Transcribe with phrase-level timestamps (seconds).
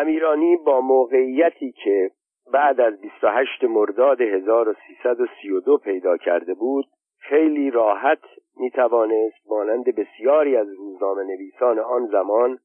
[0.00, 2.10] امیرانی با موقعیتی که
[2.52, 6.86] بعد از 28 مرداد 1332 پیدا کرده بود
[7.18, 8.22] خیلی راحت
[8.56, 12.58] می توانست مانند بسیاری از روزنامه نویسان آن زمان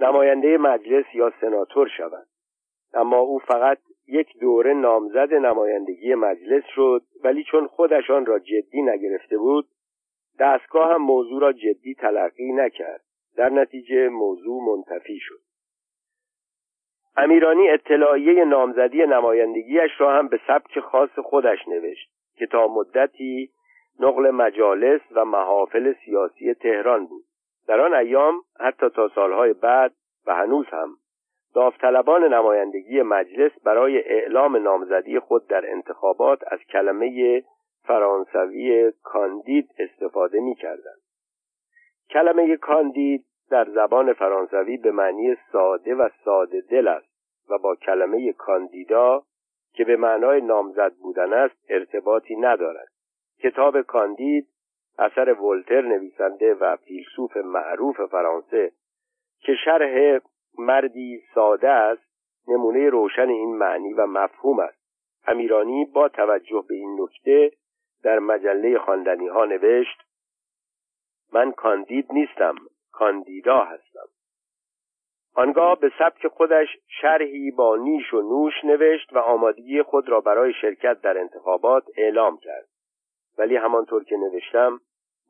[0.00, 2.26] نماینده مجلس یا سناتور شود
[2.94, 9.38] اما او فقط یک دوره نامزد نمایندگی مجلس شد ولی چون خودشان را جدی نگرفته
[9.38, 9.68] بود
[10.40, 13.00] دستگاه هم موضوع را جدی تلقی نکرد.
[13.36, 15.47] در نتیجه موضوع منتفی شد.
[17.18, 23.50] امیرانی اطلاعیه نامزدی نمایندگیش را هم به سبک خاص خودش نوشت که تا مدتی
[24.00, 27.24] نقل مجالس و محافل سیاسی تهران بود
[27.68, 29.92] در آن ایام حتی تا سالهای بعد
[30.26, 30.88] و هنوز هم
[31.54, 37.42] داوطلبان نمایندگی مجلس برای اعلام نامزدی خود در انتخابات از کلمه
[37.84, 40.94] فرانسوی کاندید استفاده می کردن.
[42.10, 47.07] کلمه کاندید در زبان فرانسوی به معنی ساده و ساده دل است
[47.50, 49.22] و با کلمه کاندیدا
[49.72, 52.88] که به معنای نامزد بودن است ارتباطی ندارد.
[53.40, 54.48] کتاب کاندید
[54.98, 58.72] اثر ولتر نویسنده و فیلسوف معروف فرانسه
[59.40, 60.20] که شرح
[60.58, 62.08] مردی ساده است
[62.48, 64.78] نمونه روشن این معنی و مفهوم است.
[65.26, 67.50] امیرانی با توجه به این نکته
[68.02, 70.02] در مجله خواندنی ها نوشت
[71.32, 72.54] من کاندید نیستم
[72.92, 74.08] کاندیدا هستم.
[75.34, 76.68] آنگاه به سبک خودش
[77.00, 82.38] شرحی با نیش و نوش نوشت و آمادگی خود را برای شرکت در انتخابات اعلام
[82.38, 82.68] کرد.
[83.38, 84.80] ولی همانطور که نوشتم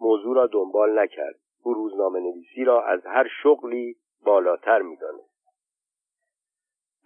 [0.00, 1.34] موضوع را دنبال نکرد.
[1.64, 5.38] او روزنامه نویسی را از هر شغلی بالاتر می‌دانست.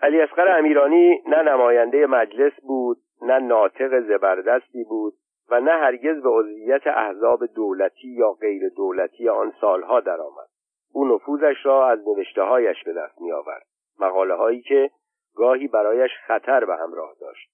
[0.02, 5.14] علی اصغر امیرانی نه نماینده مجلس بود نه ناطق زبردستی بود
[5.50, 10.51] و نه هرگز به عضویت احزاب دولتی یا غیر دولتی آن سالها درآمد.
[10.92, 13.66] او نفوذش را از نوشته هایش به دست می آورد
[14.00, 14.90] مقاله هایی که
[15.36, 17.50] گاهی برایش خطر به همراه داشت.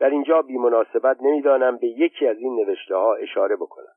[0.00, 3.92] در اینجا بیمناسبت نمی‌دانم به یکی از این نوشته ها اشاره بکنم.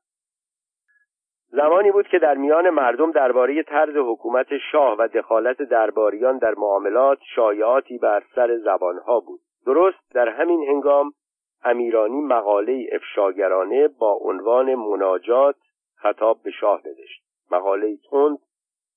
[1.52, 7.18] زمانی بود که در میان مردم درباره طرز حکومت شاه و دخالت درباریان در معاملات
[7.34, 9.40] شایعاتی بر سر زبانها بود.
[9.66, 11.12] درست در همین هنگام
[11.64, 15.56] امیرانی مقاله افشاگرانه با عنوان مناجات
[15.96, 17.22] خطاب به شاه نوشت.
[17.50, 18.38] مقاله تند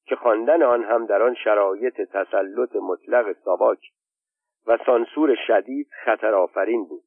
[0.06, 3.80] که خواندن آن هم در آن شرایط تسلط مطلق ساواک
[4.68, 7.04] و سانسور شدید خطر آفرین بود.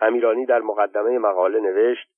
[0.00, 2.08] امیرانی در مقدمه مقاله نوشت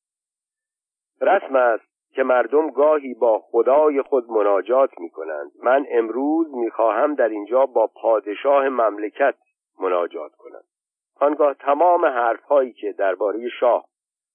[1.21, 7.15] رسم است که مردم گاهی با خدای خود مناجات می کنند من امروز می خواهم
[7.15, 9.35] در اینجا با پادشاه مملکت
[9.81, 10.61] مناجات کنم.
[11.21, 13.85] آنگاه تمام حرفهایی که درباره شاه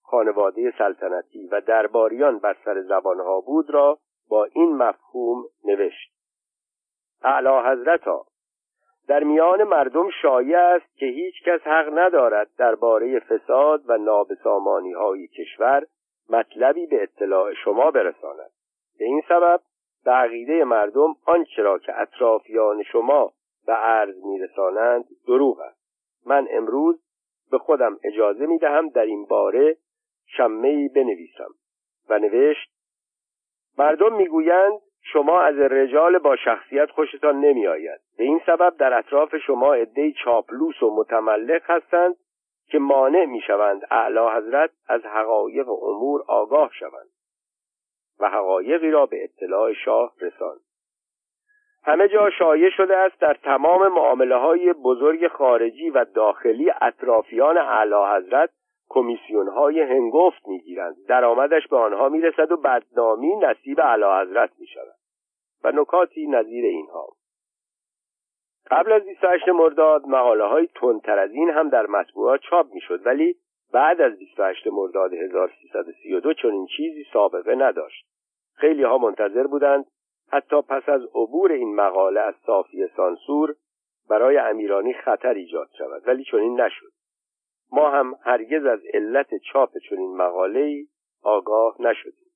[0.04, 4.00] خانواده سلطنتی و درباریان بر سر زبانها بود را
[4.30, 6.14] با این مفهوم نوشت.
[7.24, 8.26] اعلی حضرتا
[9.08, 15.28] در میان مردم شایع است که هیچ کس حق ندارد درباره فساد و نابسامانی های
[15.28, 15.86] کشور
[16.30, 18.52] مطلبی به اطلاع شما برساند.
[19.00, 19.62] به این سبب
[20.06, 23.34] به مردم آنچه را که اطرافیان شما
[23.66, 25.84] به عرض میرسانند دروغ است.
[26.26, 27.04] من امروز
[27.52, 29.78] به خودم اجازه می دهم در این باره
[30.26, 31.50] شمه بنویسم
[32.10, 32.73] و نوشت
[33.78, 34.80] مردم می‌گویند
[35.14, 40.14] شما از رجال با شخصیت خوشتان نمی آید به این سبب در اطراف شما عدهای
[40.24, 42.16] چاپلوس و متملق هستند
[42.68, 47.10] که مانع می شوند اعلی حضرت از حقایق امور آگاه شوند
[48.20, 50.60] و حقایقی را به اطلاع شاه رساند.
[51.86, 57.96] همه جا شایع شده است در تمام معامله های بزرگ خارجی و داخلی اطرافیان اعلی
[58.16, 58.50] حضرت
[58.94, 60.96] کمیسیون های هنگفت می‌گیرند.
[61.08, 64.96] درآمدش به آنها می‌رسد و بدنامی نصیب اعلی حضرت می شود
[65.64, 67.08] و نکاتی نظیر اینها.
[68.72, 73.36] قبل از 28 مرداد مقاله های تندتر از این هم در مطبوعات چاپ می‌شد ولی
[73.74, 78.06] بعد از 28 مرداد 1332 چنین چیزی سابقه نداشت.
[78.56, 79.86] خیلی ها منتظر بودند
[80.32, 83.56] حتی پس از عبور این مقاله از صافی سانسور
[84.10, 86.92] برای امیرانی خطر ایجاد شود ولی چنین نشد.
[87.74, 90.88] ما هم هرگز از علت چاپ چنین مقاله‌ای
[91.24, 92.32] آگاه نشدیم.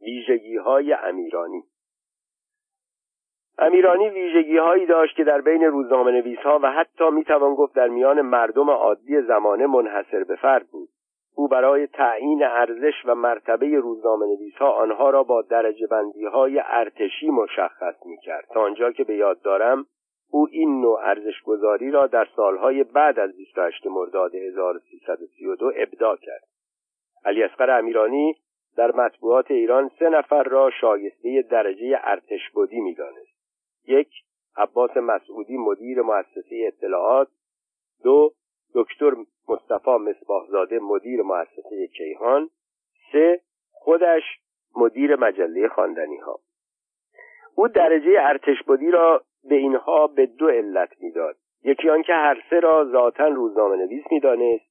[0.00, 1.62] ویژگی های امیرانی
[3.58, 7.88] امیرانی ویژگی هایی داشت که در بین روزنامه نویس ها و حتی می‌توان گفت در
[7.88, 10.88] میان مردم عادی زمانه منحصر به فرد بود.
[11.34, 16.62] او برای تعیین ارزش و مرتبه روزنامه نویس ها آنها را با درجه بندی های
[16.64, 19.86] ارتشی مشخص می کرد تا آنجا که به یاد دارم
[20.30, 26.44] او این نوع ارزش گذاری را در سالهای بعد از 28 مرداد 1332 ابدا کرد.
[27.24, 28.34] علی اصغر امیرانی
[28.76, 33.40] در مطبوعات ایران سه نفر را شایسته درجه ارتش بودی می‌دانست.
[33.86, 34.08] یک
[34.56, 37.28] عباس مسعودی مدیر مؤسسه اطلاعات.
[38.04, 38.32] دو
[38.74, 39.10] دکتر
[39.48, 42.50] مصطفی مصباحزاده مدیر مؤسسه کیهان.
[43.12, 43.40] سه
[43.72, 44.22] خودش
[44.76, 46.40] مدیر مجله خواندنی ها
[47.54, 51.36] او درجه ارتشبدی را به اینها به دو علت می‌داد.
[51.64, 54.64] یکی آنکه هر سه را ذاتا روزنامه نویس می‌دانست.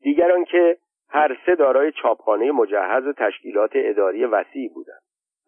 [0.00, 0.78] دیگر آنکه
[1.08, 5.00] هر سه دارای چاپخانه مجهز و تشکیلات اداری وسیع بودند.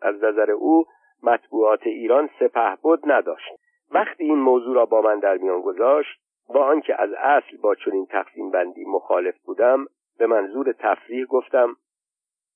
[0.02, 0.84] از نظر او
[1.22, 3.48] مطبوعات ایران سپهبد نداشت.
[3.90, 8.06] وقتی این موضوع را با من در میان گذاشت با آنکه از اصل با چنین
[8.06, 9.86] تقسیم بندی مخالف بودم
[10.18, 11.76] به منظور تفریح گفتم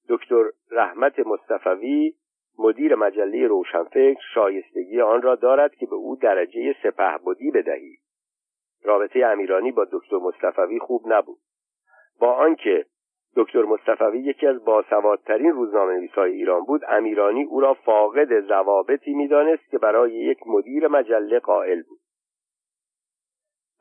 [0.08, 2.12] دکتر رحمت مصطفوی
[2.60, 7.96] مدیر مجله روشنفکر شایستگی آن را دارد که به او درجه سپهبدی بدهی.
[8.84, 11.38] رابطه امیرانی با دکتر مصطفوی خوب نبود.
[12.20, 12.84] با آنکه
[13.36, 19.70] دکتر مصطفوی یکی از باسوادترین روزنامه های ایران بود امیرانی او را فاقد ضوابطی می‌دانست
[19.70, 21.99] که برای یک مدیر مجله قائل بود.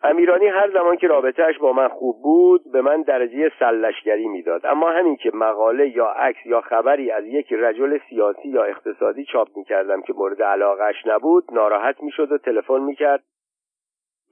[0.04, 4.66] امیرانی هر زمان که رابطهش با من خوب بود به من درجه سلشگری می‌داد.
[4.66, 9.48] اما همین که مقاله یا عکس یا خبری از یک رجل سیاسی یا اقتصادی چاپ
[9.56, 13.24] می‌کردم که مورد علاقش نبود ناراحت می‌شد و تلفن می‌کرد.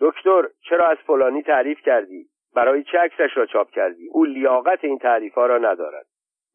[0.01, 2.25] دکتر چرا از فلانی تعریف کردی؟
[2.55, 6.05] برای چه عکسش را چاپ کردی؟ او لیاقت این تعریف ها را ندارد.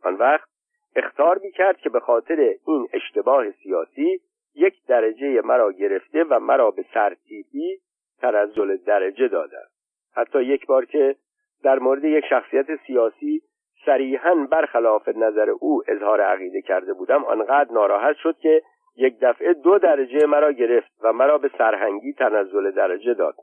[0.04, 0.48] آن وقت
[0.96, 4.20] اختار می‌کرد که به خاطر این اشتباه سیاسی
[4.54, 7.78] یک درجه مرا گرفته و مرا به سرتیپی
[8.22, 9.66] تنزل درجه دادن
[10.14, 11.16] حتی یک بار که
[11.64, 13.42] در مورد یک شخصیت سیاسی
[13.84, 18.62] صریحا برخلاف نظر او اظهار عقیده کرده بودم آنقدر ناراحت شد که
[18.96, 23.34] یک دفعه دو درجه مرا گرفت و مرا به سرهنگی تنزل درجه داد.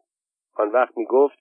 [0.56, 1.40] آن وقت می گفت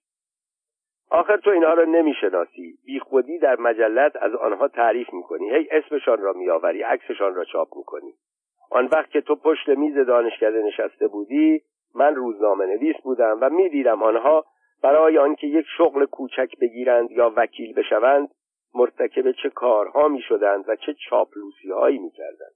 [1.10, 6.32] آخر تو اینها را نمی‌شناسی بیخودی در مجلت از آنها تعریف می‌کنی هی اسمشان را
[6.32, 8.12] میآوری عکسشان را چاپ می‌کنی
[8.70, 11.62] آن وقت که تو پشت میز دانشکده نشسته بودی
[11.94, 14.44] من روزنامه نویس بودم و می‌دیدم آنها
[14.82, 18.28] برای آنکه یک شغل کوچک بگیرند یا وکیل بشوند
[18.74, 22.54] مرتکب چه کارها می شدند و چه چاپلوسی هایی می کردند.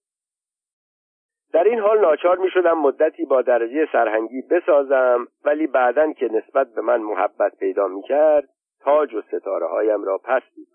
[1.52, 6.75] در این حال ناچار می شدم مدتی با درجه سرهنگی بسازم ولی بعدا که نسبت
[6.75, 8.49] به من محبت پیدا می کرد
[8.81, 10.73] تاج و ستاره هایم را پس دیدم.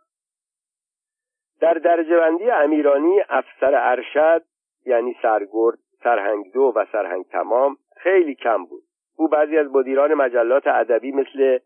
[1.62, 4.44] در درجه بندی امیرانی افسر ارشد
[4.86, 8.84] یعنی سرگرد سرهنگ دو و سرهنگ تمام خیلی کم بود.
[9.18, 11.60] او بعضی از مدیران مجلات ادبی مثل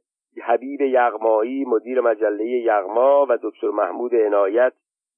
[0.44, 4.74] حبیب یغمایی مدیر مجله یغما و دکتر محمود عنایت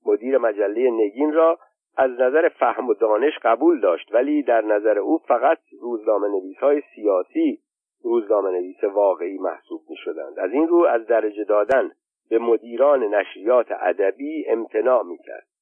[0.06, 1.60] مدیر مجله نگین را
[1.98, 6.82] از نظر فهم و دانش قبول داشت ولی در نظر او فقط روزنامه نویس های
[6.96, 7.60] سیاسی
[8.04, 11.92] روزنامه نویس واقعی محسوب می شدند از این رو از درجه دادن
[12.30, 15.53] به مدیران نشریات ادبی امتناع می کرد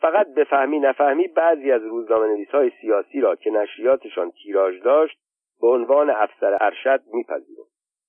[0.00, 5.18] فقط به فهمی نفهمی بعضی از روزنامه نویس های سیاسی را که نشریاتشان تیراژ داشت
[5.60, 7.66] به عنوان افسر ارشد میپذیرد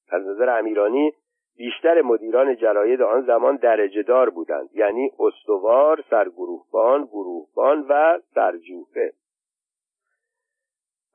[0.10, 1.12] از نظر امیرانی
[1.58, 9.14] بیشتر مدیران جراید آن زمان درجه دار بودند یعنی استوار، سرگروهبان، گروهبان و سرجوفه.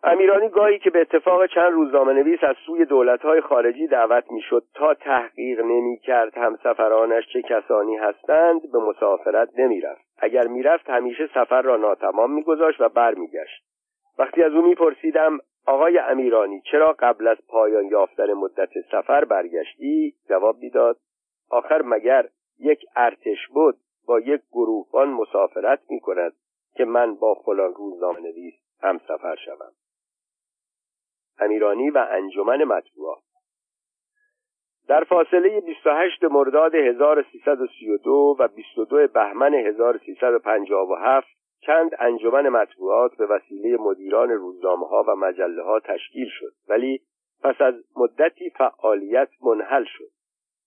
[0.05, 4.95] امیرانی گاهی که به اتفاق چند روزنامه نویس از سوی دولتهای خارجی دعوت می‌شد تا
[4.95, 10.01] تحقیق نمی کرد همسفرانش چه کسانی هستند به مسافرت نمی‌رفت.
[10.19, 13.65] اگر می‌رفت همیشه سفر را ناتمام میگذاشت و برمیگشت.
[14.19, 20.57] وقتی از او میپرسیدم آقای امیرانی چرا قبل از پایان یافتن مدت سفر برگشتی؟ جواب
[20.59, 20.97] می‌داد
[21.51, 22.29] آخر مگر
[22.61, 23.77] یک ارتش بود
[24.07, 26.33] با یک گروهبان مسافرت می کند
[26.75, 29.73] که من با فلان روزنامه نویس هم سفر شوم؟
[31.45, 33.23] امیرانی و انجمن مطبوعات.
[34.89, 41.29] در فاصله 28 مرداد 1332 و 22 بهمن 1357
[41.67, 47.01] چند انجمن مطبوعات به وسیله مدیران روزنامه ها و مجله ها تشکیل شد ولی
[47.43, 50.11] پس از مدتی فعالیت منحل شد.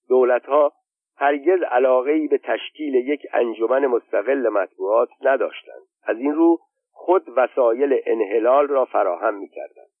[0.08, 0.72] دولت ها
[1.16, 5.82] هرگز علاقه به تشکیل یک انجمن مستقل مطبوعات نداشتند.
[6.04, 6.58] از این رو
[6.92, 9.95] خود وسایل انحلال را فراهم می کردند.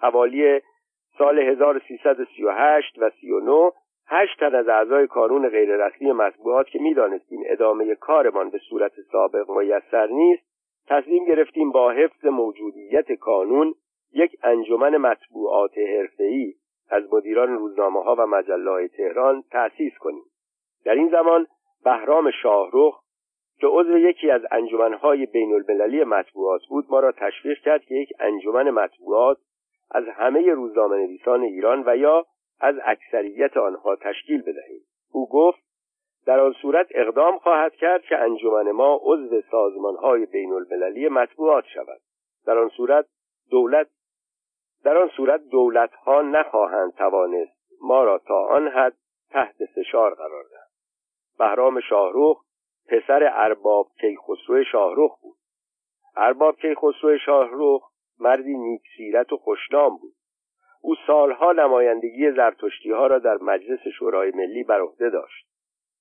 [0.00, 0.60] حوالی
[1.18, 3.72] سال 1338 و 39
[4.06, 10.06] هشت تن از اعضای کانون غیررسمی مطبوعات که می‌دانستیم ادامه کارمان به صورت سابق میسر
[10.06, 10.42] نیست
[10.86, 13.74] تصمیم گرفتیم با حفظ موجودیت کانون
[14.12, 16.54] یک انجمن مطبوعات حرفه‌ای
[16.90, 20.24] از مدیران روزنامه ها و مجله تهران تأسیس کنیم.
[20.84, 21.46] در این زمان
[21.84, 23.00] بهرام شاهرخ
[23.60, 28.08] که عضو یکی از انجمنهای بین المللی مطبوعات بود ما را تشویق کرد که یک
[28.20, 29.38] انجمن مطبوعات
[29.94, 32.26] از همه روزنامه نویسان ایران و یا
[32.60, 34.80] از اکثریت آنها تشکیل بدهیم.
[35.12, 35.64] او گفت
[36.26, 42.00] در آن صورت اقدام خواهد کرد که انجمن ما عضو سازمانهای بین المللی مطبوعات شود.
[42.46, 43.06] در آن صورت
[43.50, 43.86] دولت
[44.84, 48.96] در آن صورت دولتها نخواهند توانست ما را تا آن حد
[49.30, 50.70] تحت فشار قرار دهند
[51.38, 52.44] بهرام شاهروخ
[52.88, 55.36] پسر ارباب کیخسرو شاهروخ بود.
[56.16, 60.14] ارباب کیخسرو شاهروخ مردی نیک سیرت و خوشنام بود.
[60.82, 65.46] او سالها نمایندگی زرتشتی ها را در مجلس شورای ملی بر عهده داشت.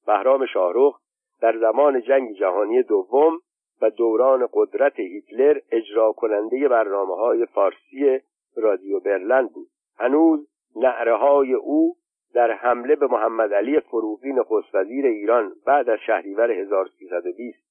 [0.08, 1.00] بهرام شاهروخ
[1.42, 3.40] در زمان جنگ جهانی دوم
[3.82, 8.20] و دوران قدرت هیتلر اجرا کننده برنامه های فارسی
[8.58, 9.68] رادیو برلند بود.
[10.00, 11.96] هنوز نعره های او
[12.34, 17.64] در حمله به محمد علی فروغی نخست وزیر ایران بعد از شهریور 1320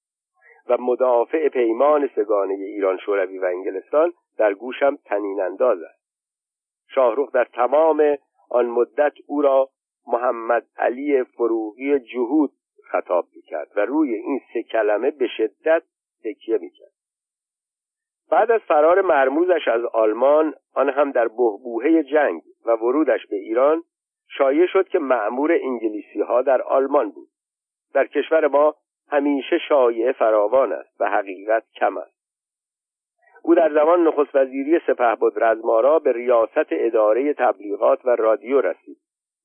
[0.68, 6.02] و مدافع پیمان سگانه ایران شوروی و انگلستان در گوشم تنین انداز است.
[6.88, 8.16] شاهروخ در تمام
[8.50, 9.68] آن مدت او را
[10.06, 12.50] محمد علی فروغی جهود
[12.90, 15.82] خطاب می‌کرد و روی این سه کلمه به شدت
[16.24, 16.92] تکیه می‌کرد.
[18.30, 23.82] بعد از فرار مرموزش از آلمان آن هم در بهبوهه جنگ و ورودش به ایران
[24.28, 27.28] شایع شد که معمور انگلیسی ها در آلمان بود.
[27.94, 28.74] در کشور ما
[29.10, 32.11] همیشه شایعه فراوان است و حقیقت کم است.
[33.42, 38.96] او در زمان نخست وزیری سپهبد رزمارا به ریاست اداره تبلیغات و رادیو رسید.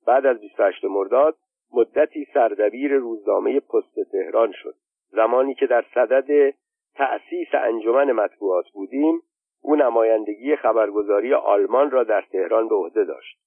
[0.08, 1.36] بعد از 28 مرداد
[1.74, 4.76] مدتی سردبیر روزنامه پست تهران شد.
[5.10, 6.54] زمانی که در صدد
[6.96, 9.22] تأسیس انجمن مطبوعات بودیم
[9.62, 13.40] او نمایندگی خبرگزاری آلمان را در تهران به عهده داشت.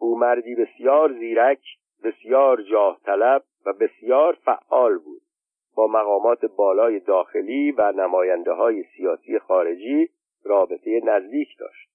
[0.00, 1.60] او مردی بسیار زیرک
[2.04, 5.22] بسیار جاه طلب و بسیار فعال بود.
[5.78, 10.08] با مقامات بالای داخلی و نماینده های سیاسی خارجی
[10.44, 11.88] رابطه نزدیک داشت.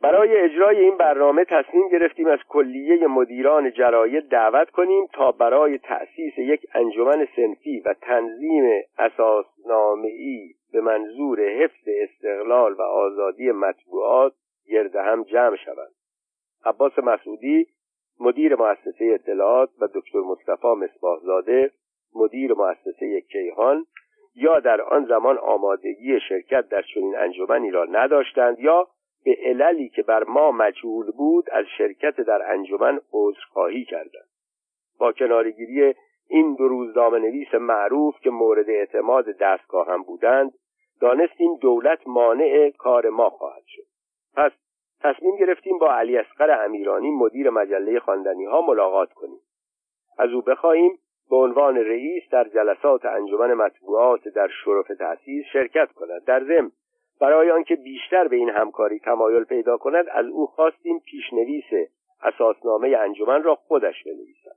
[0.00, 6.38] برای اجرای این برنامه تصمیم گرفتیم از کلیه مدیران جراید دعوت کنیم تا برای تأسیس
[6.38, 14.32] یک انجمن سنفی و تنظیم اساسنامه‌ای به منظور حفظ استقلال و آزادی مطبوعات
[14.66, 15.92] گرد هم جمع شوند.
[16.64, 17.66] عباس مسعودی
[18.20, 21.70] مدیر مؤسسه اطلاعات و دکتر مصطفی مصباحزاده
[22.14, 23.86] مدیر مؤسسه کیهان
[24.34, 28.88] یا در آن زمان آمادگی شرکت در چنین انجمنی را نداشتند یا
[29.24, 34.28] به عللی که بر ما مجهول بود از شرکت در انجمن عذرخواهی کردند.
[34.98, 35.94] با کنارگیری
[36.28, 40.52] این دو روزنامه نویس معروف که مورد اعتماد دستگاه هم بودند
[41.00, 43.82] دانستیم دولت مانع کار ما خواهد شد.
[44.36, 44.52] پس
[45.00, 49.40] تصمیم گرفتیم با علی اصغر امیرانی مدیر مجله خواندنی ها ملاقات کنیم.
[50.18, 50.98] از او بخواهیم
[51.32, 56.24] به عنوان رئیس در جلسات انجمن مطبوعات در شرف تأسیس شرکت کند.
[56.24, 56.70] در ضمن
[57.20, 61.88] برای آنکه بیشتر به این همکاری تمایل پیدا کند از او خواستیم پیشنویس
[62.22, 64.56] اساسنامه انجمن را خودش بنویسد.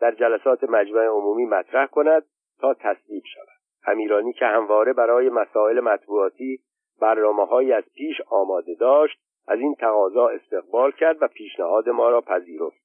[0.00, 2.22] در جلسات مجمع عمومی مطرح کند
[2.60, 3.48] تا تصویب شود.
[3.86, 6.58] امیرانی که همواره برای مسائل مطبوعاتی
[7.00, 9.18] برنامه از پیش آماده داشت
[9.48, 12.81] از این تقاضا استقبال کرد و پیشنهاد ما را پذیرفت.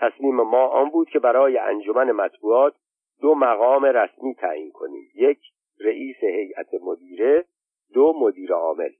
[0.00, 2.74] تصمیم ما آن بود که برای انجمن مطبوعات
[3.20, 5.10] دو مقام رسمی تعیین کنیم.
[5.14, 5.38] یک
[5.80, 7.44] رئیس هیئت مدیره.
[7.94, 8.90] دو مدیر عامل.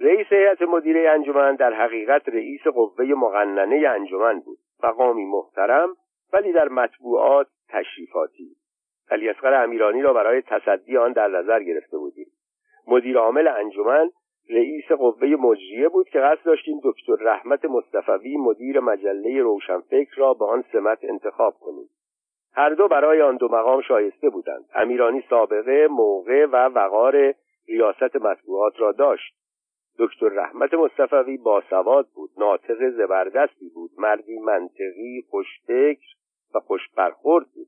[0.00, 4.58] رئیس هیئت مدیره انجمن در حقیقت رئیس قوه مقننه انجمن بود.
[4.84, 5.96] مقامی محترم
[6.32, 8.56] ولی در مطبوعات تشریفاتی.
[9.10, 12.26] علی اصغر امیرانی را برای تصدی آن در نظر گرفته بودیم.
[12.86, 14.10] مدیر عامل انجمن
[14.50, 20.44] رئیس قوه مجریه بود که قصد داشتیم دکتر رحمت مصطفوی مدیر مجله روشنفکر را به
[20.44, 21.88] آن سمت انتخاب کنیم.
[22.52, 24.64] هر دو برای آن دو مقام شایسته بودند.
[24.74, 27.34] امیرانی سابقه موقع و وقار
[27.68, 29.34] ریاست مطبوعات را داشت.
[29.98, 36.06] دکتر رحمت مصطفوی باسواد بود ناطق زبردستی بود مردی منطقی خوشفکر
[36.54, 37.66] و خوش برخورد بود.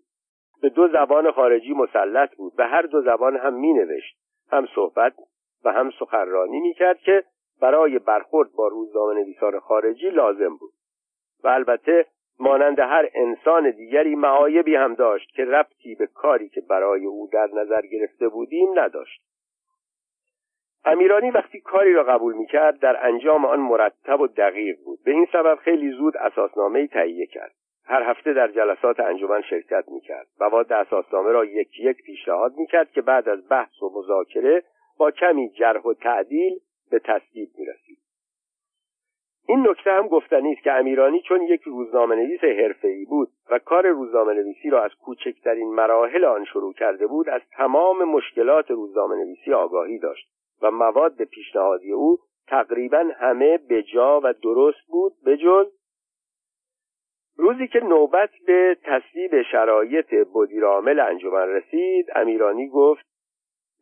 [0.63, 2.57] به دو زبان خارجی مسلط بود.
[2.57, 4.19] به هر دو زبان هم می نوشت.
[4.53, 5.15] هم صحبت
[5.65, 7.25] و هم سخنرانی می کرد که
[7.61, 10.73] برای برخورد با روزنامه نویسان خارجی لازم بود.
[11.45, 12.07] و البته
[12.41, 17.49] مانند هر انسان دیگری معایبی هم داشت که ربطی به کاری که برای او در
[17.55, 19.23] نظر گرفته بودیم نداشت.
[20.85, 24.99] امیرانی وقتی کاری را قبول می کرد در انجام آن مرتب و دقیق بود.
[25.05, 27.53] به این سبب خیلی زود اساسنامه تهیه کرد.
[27.89, 32.67] هر هفته در جلسات انجمن شرکت می کرد مواد اساسنامه را یک یک پیشنهاد می
[32.67, 34.63] کرد که بعد از بحث و مذاکره
[34.99, 36.59] با کمی جرح و تعدیل
[36.91, 37.99] به تصویب می رسید.
[39.49, 43.87] این نکته هم گفتنی است که امیرانی چون یک روزنامه نویس حرفه‌ای بود و کار
[43.87, 49.53] روزنامه نویسی را از کوچکترین مراحل آن شروع کرده بود از تمام مشکلات روزنامه نویسی
[49.53, 50.29] آگاهی داشت
[50.63, 55.67] و مواد پیشنهادی او تقریبا همه بجا و درست بود بجز
[57.37, 63.07] روزی که نوبت به تصویب شرایط مدیرعامل انجمن رسید امیرانی گفت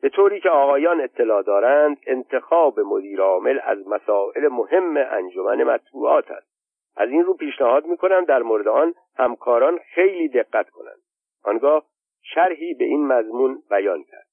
[0.03, 6.57] به طوری که آقایان اطلاع دارند انتخاب مدیر عامل از مسائل مهم انجمن مطبوعات است.
[6.97, 11.03] از این رو پیشنهاد می‌کنم در مورد آن همکاران خیلی دقت کنند.
[11.45, 11.85] آنگاه
[12.23, 14.27] شرحی به این مضمون بیان کرد.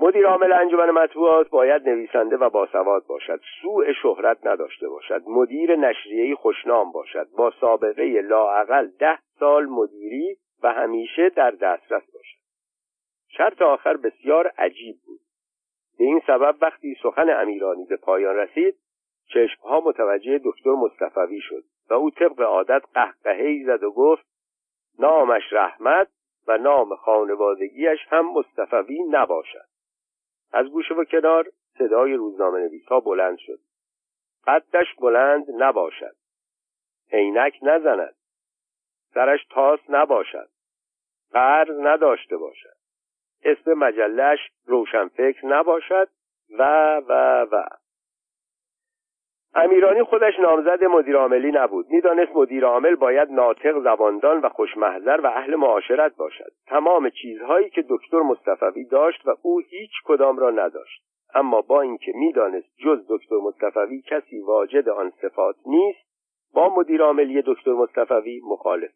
[0.00, 6.34] مدیر عامل انجمن مطبوعات باید نویسنده و باسواد باشد سوء شهرت نداشته باشد مدیر نشریهای
[6.34, 12.39] خوشنام باشد با سابقه لاعقل ده سال مدیری و همیشه در دسترس باشد.
[13.36, 15.20] شرط آخر بسیار عجیب بود.
[15.98, 18.74] به این سبب وقتی سخن امیرانی به پایان رسید
[19.26, 24.26] چشمها متوجه دکتر مصطفوی شد و او طبق عادت قهقههای زد و گفت
[24.98, 26.08] نامش رحمت
[26.46, 29.66] و نام خانوادگیش هم مصطفوی نباشد.
[30.52, 33.58] از گوشه و کنار صدای روزنامه نویس ها بلند شد.
[34.46, 36.16] قدش بلند نباشد.
[37.12, 38.14] عینک نزند.
[39.14, 40.48] سرش تاس نباشد.
[41.32, 42.79] قرض نداشته باشد.
[43.44, 46.08] اسم مجلش روشنفکر نباشد
[46.58, 46.62] و
[47.08, 47.64] و و.
[49.54, 51.86] امیرانی خودش نامزد مدیر عاملی نبود.
[51.90, 56.52] می‌دانست مدیر عامل باید ناطق زباندان و خوشمحضر و اهل معاشرت باشد.
[56.66, 61.02] تمام چیزهایی که دکتر مصطفوی داشت و او هیچ کدام را نداشت.
[61.34, 66.10] اما با اینکه می‌دانست جز دکتر مصطفوی کسی واجد آن صفات نیست
[66.54, 68.90] با مدیر عاملی دکتر مصطفوی مخالف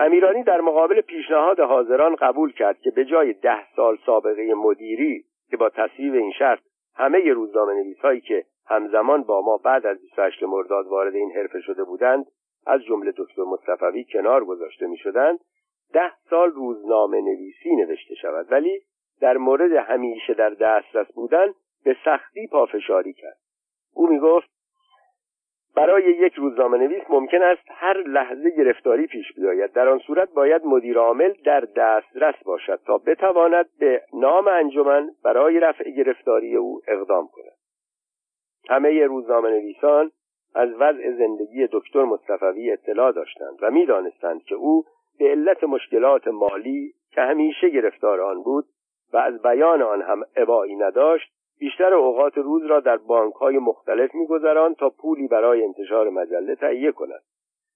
[0.00, 5.56] امیرانی در مقابل پیشنهاد حاضران قبول کرد که به جای ده سال سابقه مدیری که
[5.56, 6.60] با تصویب این شرط
[6.94, 11.60] همه روزنامه نویس هایی که همزمان با ما بعد از 28 مرداد وارد این حرفه
[11.60, 12.26] شده بودند
[12.66, 15.38] از جمله دکتر مصطفوی کنار گذاشته می شدند
[15.92, 18.52] ده سال روزنامه نویسی نوشته شود.
[18.52, 18.80] ولی
[19.20, 21.46] در مورد همیشه در دسترس بودن
[21.84, 23.38] به سختی پافشاری کرد.
[23.94, 24.57] او می گفت
[25.76, 29.72] برای یک روزنامه نویس ممکن است هر لحظه گرفتاری پیش بیاید.
[29.72, 35.60] در آن صورت باید مدیر عامل در دسترس باشد تا بتواند به نام انجمن برای
[35.60, 37.58] رفع گرفتاری او اقدام کند.
[38.68, 40.10] همه روزنامه نویسان
[40.54, 44.84] از وضع زندگی دکتر مصطفوی اطلاع داشتند و می‌دانستند که او
[45.18, 48.64] به علت مشکلات مالی که همیشه گرفتار آن بود
[49.12, 54.14] و از بیان آن هم ابایی نداشت بیشتر اوقات روز را در بانک های مختلف
[54.14, 57.22] میگذراند تا پولی برای انتشار مجله تهیه کند.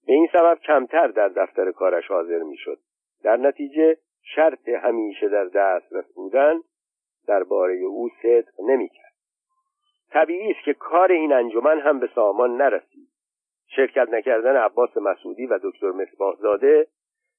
[0.06, 2.78] به این سبب کمتر در دفتر کارش حاضر می‌شد.
[3.24, 3.96] در نتیجه
[4.34, 6.60] شرط همیشه در دسترس بودن
[7.26, 9.12] درباره او صدق نمی‌کرد.
[10.10, 13.08] طبیعی است که کار این انجمن هم به سامان نرسید.
[13.76, 16.86] شرکت نکردن عباس مسعودی و دکتر مصباحزاده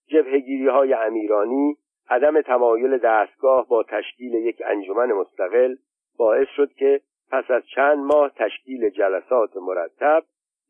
[0.07, 1.77] جبهگیری های امیرانی
[2.09, 5.75] عدم تمایل دستگاه با تشکیل یک انجمن مستقل
[6.17, 10.23] باعث شد که پس از چند ماه تشکیل جلسات مرتب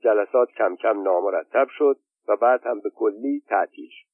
[0.04, 4.08] جلسات کم کم نامرتب شد و بعد هم به کلی تعطیل شد.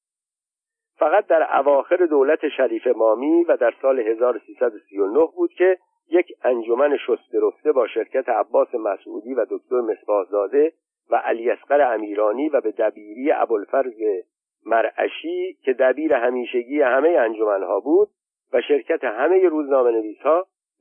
[1.00, 5.78] فقط در اواخر دولت شریف مامی و در سال 1339 بود که
[6.10, 10.74] یک انجمن شسته با شرکت عباس مسعودی و دکتر مصباحزاده
[11.10, 14.02] و علی اصغر امیرانی و به دبیری ابوالفرز
[14.66, 18.10] مرعشی که دبیر همیشگی همه انجمنها بود
[18.54, 20.18] و شرکت همه روزنامه نویس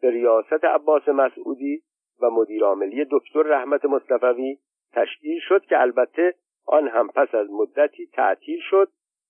[0.01, 1.83] به ریاست عباس مسعودی
[2.23, 4.59] و مدیرعاملی دکتر رحمت مصطفوی
[4.93, 6.35] تشکیل شد که البته
[6.67, 8.89] آن هم پس از مدتی تعطیل شد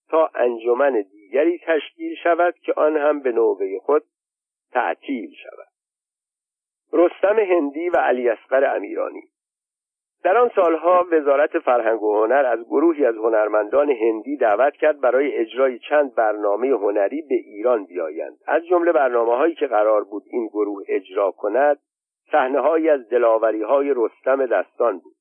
[0.09, 4.03] تا انجمن دیگری تشکیل شود که آن هم به نوبه خود
[4.73, 5.69] تعطیل شود.
[6.93, 9.23] رستم هندی و علی اصغر امیرانی
[10.25, 15.35] در آن سالها وزارت فرهنگ و هنر از گروهی از هنرمندان هندی دعوت کرد برای
[15.35, 18.37] اجرای چند برنامه هنری به ایران بیایند.
[18.47, 21.79] از جمله برنامه هایی که قرار بود این گروه اجرا کند
[22.33, 25.15] صحنه هایی از دلاوری های رستم دستان بود.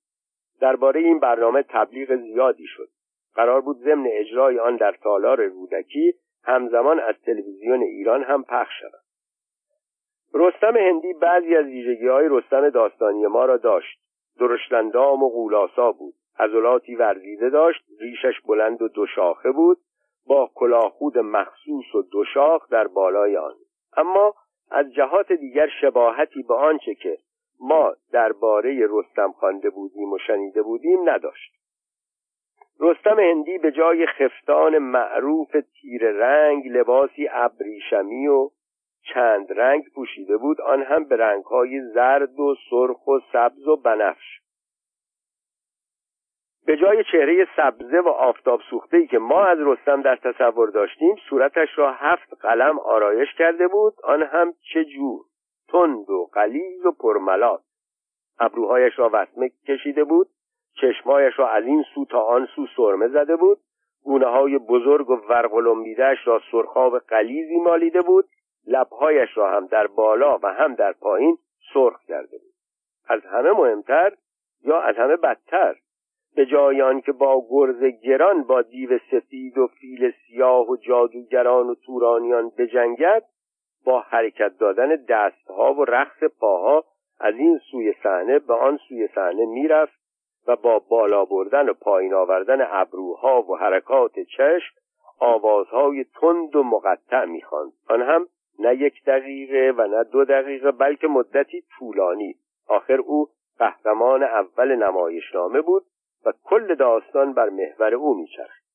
[0.62, 2.88] درباره این برنامه تبلیغ زیادی شد.
[3.36, 9.02] قرار بود ضمن اجرای آن در تالار رودکی همزمان از تلویزیون ایران هم پخش شود.
[10.34, 14.07] رستم هندی بعضی از ویژگی های رستم داستانی ما را داشت.
[14.40, 16.14] درشتندام و غولاسا بود.
[16.40, 19.78] عضلاتی ورزیده داشت ریشش بلند و دو شاخه بود.
[20.28, 23.54] با کلاهخود مخصوص و دو شاخ در بالای آن.
[23.98, 24.34] اما
[24.72, 27.18] از جهات دیگر شباهتی به آنچه که
[27.60, 31.54] ما درباره رستم خوانده بودیم و شنیده بودیم نداشت.
[32.80, 38.50] رستم هندی به جای خفتان معروف تیر رنگ لباسی ابریشمی و
[39.02, 44.42] چند رنگ پوشیده بود آن هم به رنگهای زرد و سرخ و سبز و بنفش.
[46.66, 51.16] به جای چهره سبزه و آفتاب سوخته ای که ما از رستم در تصور داشتیم
[51.30, 55.22] صورتش را هفت قلم آرایش کرده بود آن هم چه جور
[55.70, 57.62] تند و قلیز و پرملات.
[58.40, 60.28] ابروهایش را وسمه کشیده بود
[60.82, 63.58] چشمایش را از این سو تا آن سو سرمه زده بود
[64.04, 68.26] گونه های بزرگ و ورقلومیدهش را سرخاب قلیزی مالیده بود.
[68.68, 71.38] لبهایش را هم در بالا و هم در پایین
[71.74, 72.54] سرخ کرده بود.
[73.08, 74.14] از همه مهمتر
[74.64, 75.76] یا از همه بدتر؟
[76.36, 81.76] به جای آنکه با گرز گران با دیو سفید و فیل سیاه و جادوگران و
[81.76, 83.24] تورانیان بجنگد
[83.86, 86.84] با حرکت دادن دستها و رقص پاها
[87.20, 90.00] از این سوی صحنه به آن سوی صحنه می‌رفت
[90.48, 94.76] و با بالا بردن و پایین آوردن ابروها و حرکات چشم
[95.20, 97.74] آوازهای تند و مقطع می‌خواند.
[97.90, 98.28] آن هم
[98.60, 102.36] نه یک دقیقه و نه دو دقیقه بلکه مدتی طولانی.
[102.68, 103.28] آخر او
[103.60, 105.84] قهرمان اول نمایشنامه بود
[106.26, 108.68] و کل داستان بر محور او میچرخید.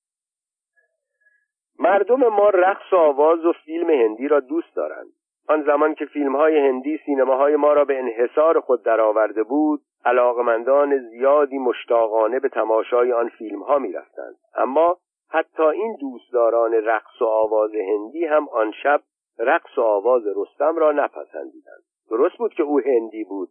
[1.79, 5.13] مردم ما رقص و آواز و فیلم هندی را دوست دارند.
[5.49, 10.99] آن زمان که فیلم های هندی سینماهای ما را به انحصار خود درآورده بود علاقمندان
[10.99, 14.35] زیادی مشتاقانه به تماشای آن فیلم ها می رفتند.
[14.55, 14.99] اما
[15.31, 19.01] حتی این دوستداران رقص و آواز هندی هم آن شب
[19.39, 21.83] رقص و آواز رستم را نپسندیدند.
[22.11, 23.49] درست بود که او هندی بود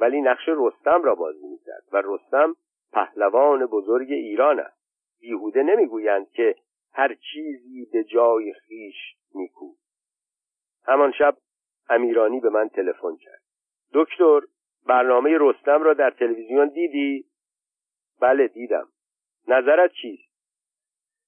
[0.00, 2.56] ولی نقش رستم را بازی می‌کرد و رستم
[2.92, 4.82] پهلوان بزرگ ایران است.
[5.20, 6.56] بیهوده نمی‌گویند که
[6.92, 8.96] هر چیزی به جای خیش
[9.34, 9.72] نیکو.
[10.86, 11.36] همان شب
[11.88, 13.42] امیرانی به من تلفن کرد.
[13.94, 14.40] دکتر
[14.86, 17.24] برنامه رستم را در تلویزیون دیدی؟
[18.20, 18.88] بله دیدم.
[19.48, 20.31] نظرت چیست؟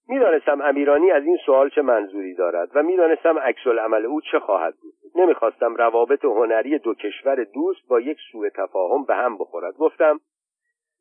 [0.09, 3.39] می‌دانستم امیرانی از این سوال چه منظوری دارد و می‌دانستم
[3.85, 4.95] عمل او چه خواهد بود.
[5.15, 9.75] نمی‌خواستم روابط هنری دو کشور دوست با یک سوء تفاهم به هم بخورد.
[9.75, 10.21] گفتم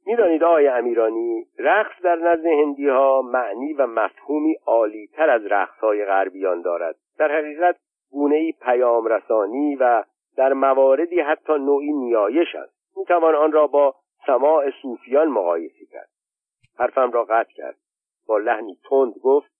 [0.05, 5.79] می‌دانید آقای امیرانی رقص در نزد هندی ها معنی و مفهومی عالی تر از رقص
[5.79, 6.95] های غربیان دارد.
[7.19, 7.75] در حقیقت
[8.11, 10.03] گونه ای پیام رسانی و
[10.37, 12.97] در مواردی حتی نوعی نیایش است.
[12.97, 16.09] می‌توان آن را با سماع صوفیان مقایسه کرد.
[16.79, 17.75] حرفم را قطع کرد.
[18.27, 19.51] با لحنی تند گفت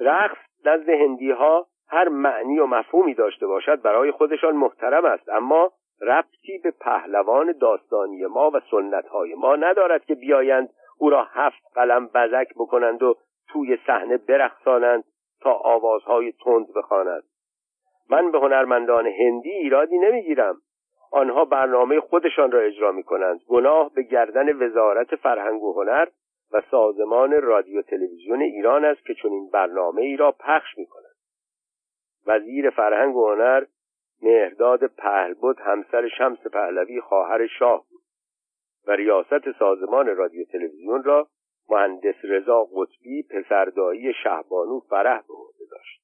[0.00, 5.72] رقص نزد هندی ها هر معنی و مفهومی داشته باشد برای خودشان محترم است اما
[6.00, 12.06] ربطی به پهلوان داستانی ما و سنتهای ما ندارد که بیایند او را هفت قلم
[12.06, 13.14] بزک بکنند و
[13.48, 15.04] توی صحنه برخصانند
[15.40, 17.22] تا آوازهای تند بخواند.
[18.10, 20.56] من به هنرمندان هندی ایرادی نمی‌گیرم.
[21.12, 26.08] آنها برنامه خودشان را اجرا می کنند گناه به گردن وزارت فرهنگ و هنر
[26.70, 31.16] سازمان رادیو تلویزیون ایران است که چنین برنامه ای را پخش می کنند
[32.26, 33.64] وزیر فرهنگ و هنر
[34.22, 38.02] مهرداد پهلبد همسر شمس پهلوی خواهر شاه بود
[38.86, 41.28] و ریاست سازمان رادیو تلویزیون را
[41.70, 46.02] مهندس رضا قطبی پسردایی شهبانو فرح به عهده داشت.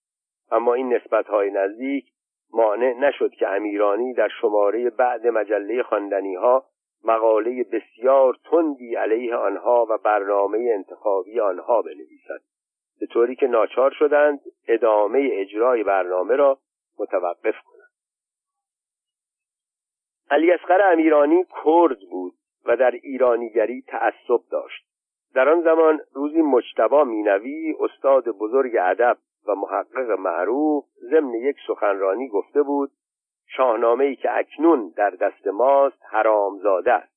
[0.50, 2.04] اما این های نزدیک
[2.52, 6.64] مانع نشد که امیرانی در شماره بعد مجله خواندنی ها
[7.04, 12.40] مقاله بسیار تندی علیه آنها و برنامه انتخابی آنها بنویسد
[13.00, 16.58] به طوری که ناچار شدند ادامه اجرای برنامه را
[16.98, 17.90] متوقف کنند.
[20.30, 22.32] علی اصغر امیرانی کرد بود
[22.64, 24.86] و در ایرانیگری تعصب داشت.
[25.34, 32.28] در آن زمان روزی مجتبا مینوی استاد بزرگ ادب و محقق معروف ضمن یک سخنرانی
[32.28, 32.90] گفته بود
[33.46, 37.12] شاهنامه ای که اکنون در دست ماست حرامزاده است.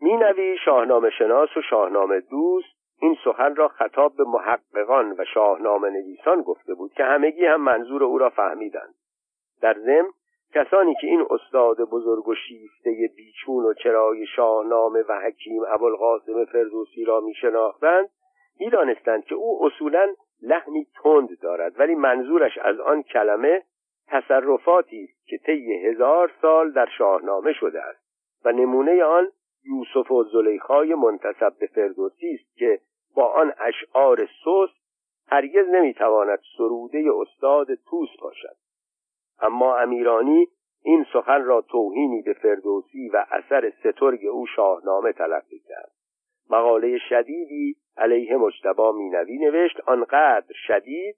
[0.00, 6.42] مینوی شاهنامه شناس و شاهنامه دوست این سخن را خطاب به محققان و شاهنامه نویسان
[6.42, 8.94] گفته بود که همگی هم منظور او را فهمیدند.
[9.62, 10.10] در ضمن
[10.54, 17.04] کسانی که این استاد بزرگ و شیفته بیچون و چرای شاهنامه و حکیم ابوالقاسم فردوسی
[17.04, 18.08] را میشناختند
[18.60, 23.62] می‌دانستند که او اصولا لحنی تند دارد ولی منظورش از آن کلمه
[24.08, 28.04] تصرفاتی است که طی هزار سال در شاهنامه شده است
[28.44, 29.32] و نمونه آن
[29.64, 32.80] یوسف و زلیخای منتصب به فردوسی است که
[33.14, 34.84] با آن اشعار سست
[35.28, 38.56] هرگز نمی‌تواند سروده استاد توس باشد.
[39.40, 40.48] اما امیرانی
[40.82, 45.92] این سخن را توهینی به فردوسی و اثر سترگ او شاهنامه تلقی کرد.
[46.50, 51.16] مقاله شدیدی علیه مجتبا مینوی نوشت آنقدر شدید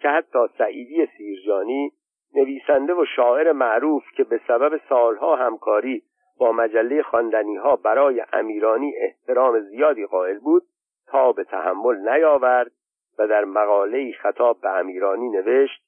[0.00, 1.92] که حتی سعیدی سیرجانی
[2.34, 6.02] نویسنده و شاعر معروف که به سبب سالها همکاری
[6.38, 10.62] با مجله خواندنی ها برای امیرانی احترام زیادی قائل بود
[11.06, 12.72] تا به تحمل نیاورد
[13.18, 15.82] و در مقاله خطاب به امیرانی نوشت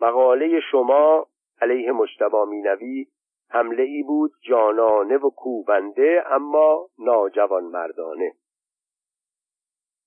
[0.00, 1.26] مقاله شما
[1.60, 3.06] علیه مجتبا مینوی
[3.50, 8.32] حمله ای بود جانانه و کوبنده اما ناجوان مردانه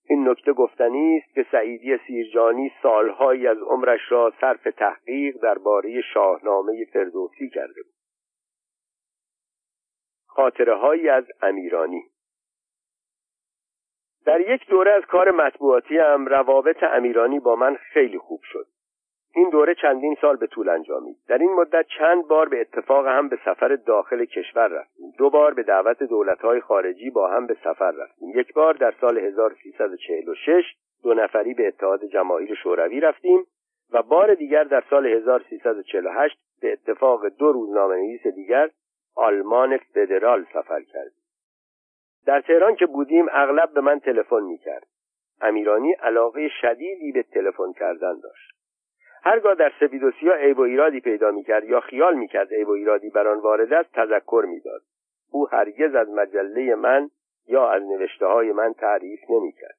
[0.09, 6.85] این نکته گفتنی است که سعیدی سیرجانی سالهایی از عمرش را صرف تحقیق درباره شاهنامه
[6.93, 7.93] فردوسی کرده بود.
[10.25, 12.03] خاطره از امیرانی.
[14.25, 18.67] در یک دوره از کار مطبوعاتی هم روابط امیرانی با من خیلی خوب شد.
[19.35, 21.17] این دوره چندین سال به طول انجامید.
[21.27, 25.05] در این مدت چند بار به اتفاق هم به سفر داخل کشور رفتیم.
[25.17, 28.29] دو بار به دعوت دولتهای خارجی با هم به سفر رفتیم.
[28.35, 30.63] یک بار در سال 1346
[31.03, 33.45] دو نفری به اتحاد جماهیر شوروی رفتیم
[33.93, 38.69] و بار دیگر در سال 1348 به اتفاق دو روزنامه نویس دیگر
[39.15, 41.23] آلمان فدرال سفر کردیم.
[42.25, 44.87] در تهران که بودیم اغلب به من تلفن می‌کرد.
[45.41, 48.54] امیرانی علاقه شدیدی به تلفن کردن داشت.
[49.25, 52.71] هرگاه در سپید و سیاه عیب و ایرادی پیدا می‌کرد یا خیال می‌کرد عیب و
[52.71, 54.81] ایرادی بر آن وارد است تذکر می‌داد.
[55.31, 57.09] او هرگز از مجله من
[57.47, 59.75] یا از نوشته های من تعریف نمی‌کرد.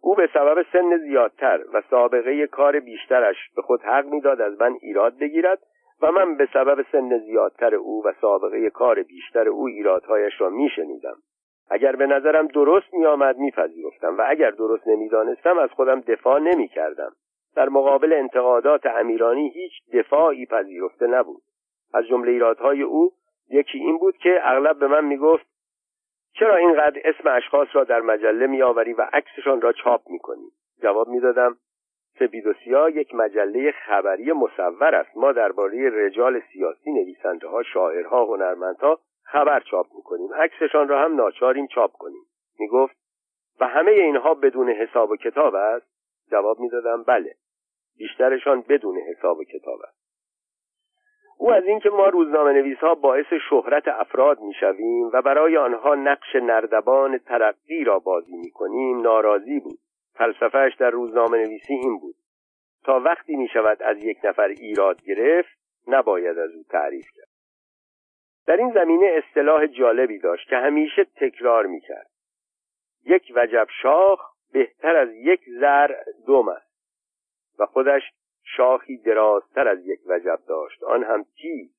[0.00, 4.72] او به سبب سن زیادتر و سابقه کار بیشترش به خود حق می‌داد از من
[4.80, 5.58] ایراد بگیرد
[6.02, 11.16] و من به سبب سن زیادتر او و سابقه کار بیشتر او ایرادهایش را میشنیدم.
[11.70, 17.12] اگر به نظرم درست میآمد میپذیرفتم و اگر درست نمی‌دانستم از خودم دفاع نمی‌کردم.
[17.56, 21.42] در مقابل انتقادات امیرانی هیچ دفاعی پذیرفته نبود.
[21.94, 23.12] از جمله ایرادهای او
[23.50, 25.46] یکی این بود که اغلب به من می‌گفت
[26.34, 30.50] چرا اینقدر اسم اشخاص را در مجله میآوری و عکسشان را چاپ می‌کنی؟
[30.82, 31.56] جواب می‌دادم
[32.18, 35.16] سپید و سیاه یک مجله خبری مصور است.
[35.16, 40.34] ما درباره رجال سیاسی نویسنده ها شاعرها هنرمندها خبر چاپ می‌کنیم.
[40.34, 42.22] عکسشان را هم ناچاریم چاپ کنیم.
[42.58, 42.96] می‌گفت
[43.60, 45.86] و همه اینها بدون حساب و کتاب است؟
[46.30, 47.34] جواب می‌دادم بله.
[47.96, 50.02] بیشترشان بدون حساب و کتاب است.
[51.38, 56.36] او از اینکه ما روزنامه نویس ها باعث شهرت افراد می‌شویم و برای آنها نقش
[56.36, 59.78] نردبان ترقی را بازی می‌کنیم ناراضی بود.
[60.14, 62.14] فلسفهش در روزنامه نویسی این بود.
[62.84, 67.28] تا وقتی می شود از یک نفر ایراد گرفت نباید از او تعریف کرد.
[68.46, 72.10] در این زمینه اصطلاح جالبی داشت که همیشه تکرار می کرد
[73.04, 74.20] یک وجب شاخ
[74.52, 75.94] بهتر از یک زر
[76.26, 76.71] دوم است.
[77.58, 78.02] و خودش
[78.56, 80.82] شاخی درازتر از یک وجب داشت.
[80.82, 81.70] آن هم چیز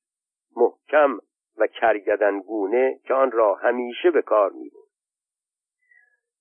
[0.56, 1.18] محکم
[1.58, 4.84] و کرگدنگونه که آن را همیشه به کار می بود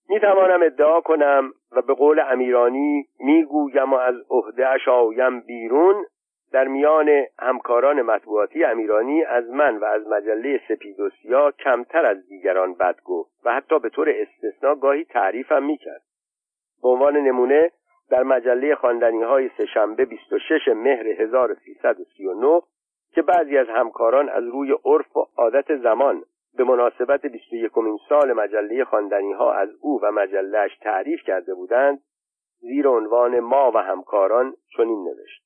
[0.10, 6.06] می توانم ادعا کنم و به قول امیرانی می‌گویم و از عهدهاش آیم بیرون.
[6.52, 10.98] در میان همکاران مطبوعاتی امیرانی از من و از مجله سپید
[11.60, 16.02] کمتر از دیگران بد گفت و حتی به طور استثنا گاهی تعریفم می‌کرد
[16.84, 17.72] به عنوان نمونه
[18.10, 22.62] در مجله خواندنی های سهشنبه 26 مهر 1339
[23.12, 26.24] که بعضی از همکاران از روی عرف و عادت زمان
[26.58, 27.72] به مناسبت 21
[28.10, 32.00] سال مجله خواندنی ها از او و مجلهش تعریف کرده بودند
[32.60, 35.44] زیر عنوان ما و همکاران چنین نوشت.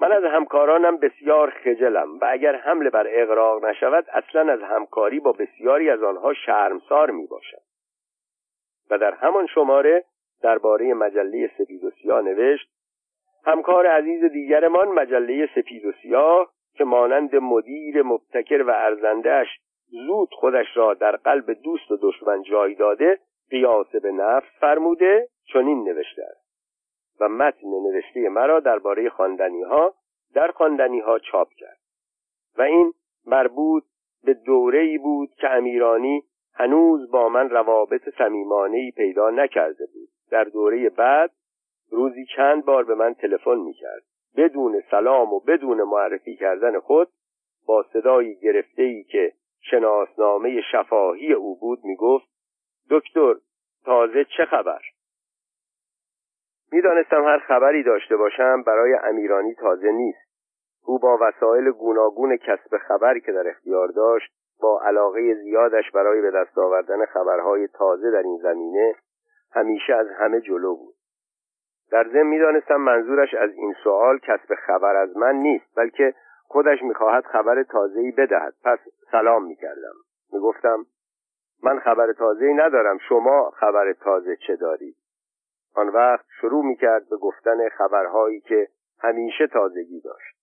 [0.00, 5.32] من از همکارانم بسیار خجلم و اگر حمله بر اقراق نشود اصلا از همکاری با
[5.32, 7.62] بسیاری از آنها شرمسار می باشد
[8.90, 10.04] و در همان شماره
[10.42, 12.70] درباره مجله سپید و سیاه نوشت
[13.44, 19.48] همکار عزیز دیگرمان مجله سپید و سیاه که مانند مدیر مبتکر و ارزندهش
[20.06, 23.18] زود خودش را در قلب دوست و دشمن جای داده
[23.50, 26.50] قیاس به نفس فرموده چنین نوشته است.
[27.20, 29.94] و متن نوشته مرا درباره خواندنی ها
[30.34, 31.78] در خواندنی ها چاپ کرد.
[32.58, 32.92] و این
[33.26, 33.84] مربوط
[34.24, 36.22] به دوره ای بود که امیرانی
[36.54, 40.08] هنوز با من روابط صمیمانه پیدا نکرده بود.
[40.30, 41.30] در دوره بعد
[41.90, 44.02] روزی چند بار به من تلفن می‌کرد.
[44.36, 47.08] بدون سلام و بدون معرفی کردن خود
[47.66, 52.26] با صدایی گرفته ای که شناسنامه شفاهی او بود می‌گفت
[52.90, 53.34] دکتر
[53.84, 54.80] تازه چه خبر؟
[56.72, 60.30] می‌دانستم هر خبری داشته باشم برای امیرانی تازه نیست.
[60.84, 66.30] او با وسایل گوناگون کسب خبر که در اختیار داشت با علاقه زیادش برای به
[66.30, 68.94] دست آوردن خبرهای تازه در این زمینه
[69.52, 70.94] همیشه از همه جلو بود.
[71.90, 77.24] در ضمن می‌دانستم منظورش از این سوال کسب خبر از من نیست بلکه خودش می‌خواهد
[77.24, 78.54] خبر تازه‌ای بدهد.
[78.64, 78.78] پس
[79.10, 79.94] سلام می‌کردم.
[80.32, 80.86] می‌گفتم
[81.62, 84.96] من خبر تازه‌ای ندارم شما خبر تازه چه دارید؟
[85.74, 88.68] آن وقت شروع می‌کرد به گفتن خبرهایی که
[89.00, 90.39] همیشه تازگی داشت.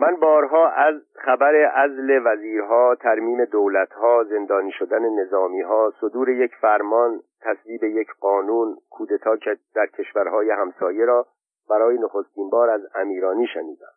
[0.00, 7.84] من بارها از خبر ازل وزیرها ترمیم دولتها زندانی شدن نظامیها صدور یک فرمان تصویب
[7.84, 9.36] یک قانون کودتا
[9.74, 11.26] در کشورهای همسایه را
[11.70, 13.92] برای نخستین بار از امیرانی شنیدم.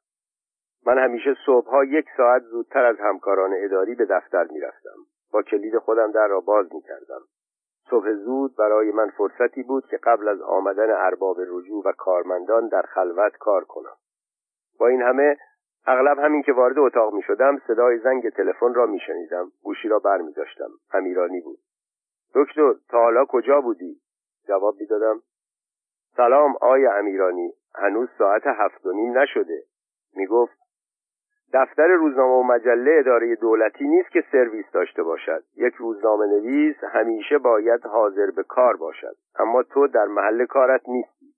[0.86, 4.98] من همیشه صبحها یک ساعت زودتر از همکاران اداری به دفتر می‌رفتم.
[5.32, 7.22] با کلید خودم در را باز می‌کردم.
[7.90, 12.82] صبح زود برای من فرصتی بود که قبل از آمدن ارباب رجوع و کارمندان در
[12.82, 13.96] خلوت کار کنم.
[14.80, 15.38] با این همه
[15.86, 20.00] اغلب همین که وارد اتاق می شدم صدای زنگ تلفن را می شنیدم گوشی را
[20.00, 21.60] بر می داشتم امیرانی بود.
[22.36, 23.96] دکتر تا حالا کجا بودی؟
[24.48, 25.22] جواب می دادم
[26.18, 27.54] سلام آی امیرانی.
[27.76, 29.64] هنوز ساعت هفت و نیم نشده.
[30.16, 30.62] می‌گفت
[31.54, 35.44] دفتر روزنامه و مجله اداره دولتی نیست که سرویس داشته باشد.
[35.56, 39.16] یک روزنامه نویس همیشه باید حاضر به کار باشد.
[39.40, 41.34] اما تو در محل کارت نیستی.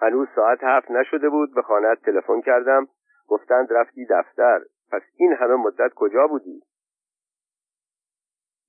[0.00, 1.54] هنوز ساعت هفت نشده بود.
[1.54, 2.88] به خانه تلفن کردم.
[3.30, 4.60] گفتند رفتی دفتر.
[4.92, 6.62] پس این همه مدت کجا بودی؟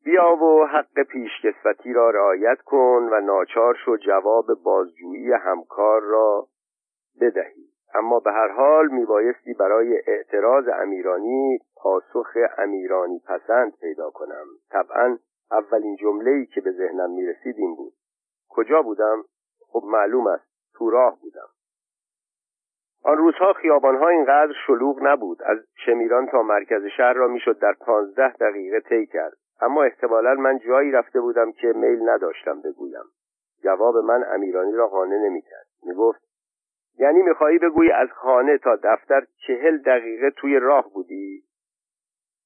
[0.03, 6.47] بیا و حق پیشکسوتی را رعایت کن و ناچار شو جواب بازجویی همکار را
[7.21, 7.71] بدهی.
[7.93, 14.45] اما به هر حال میبایستی برای اعتراض امیرانی پاسخ امیرانی پسند پیدا کنم.
[14.69, 15.17] طبعا
[15.51, 17.93] اولین جمله‌ای که به ذهنم می‌رسید این بود.
[18.49, 19.23] کجا بودم؟
[19.67, 20.51] خب معلوم است.
[20.73, 21.49] تو راه بودم.
[23.03, 25.43] آن روزها خیابانها اینقدر شلوغ نبود.
[25.43, 29.33] از شمیران تا مرکز شهر را می‌شد در پانزده دقیقه طی کرد.
[29.61, 33.03] اما احتمالا من جایی رفته بودم که میل نداشتم بگویم.
[33.63, 35.65] جواب من امیرانی را قانع نمی‌کرد.
[35.83, 36.21] می‌گفت
[36.99, 41.43] یعنی می‌خواهی بگویی از خانه تا دفتر چهل دقیقه توی راه بودی؟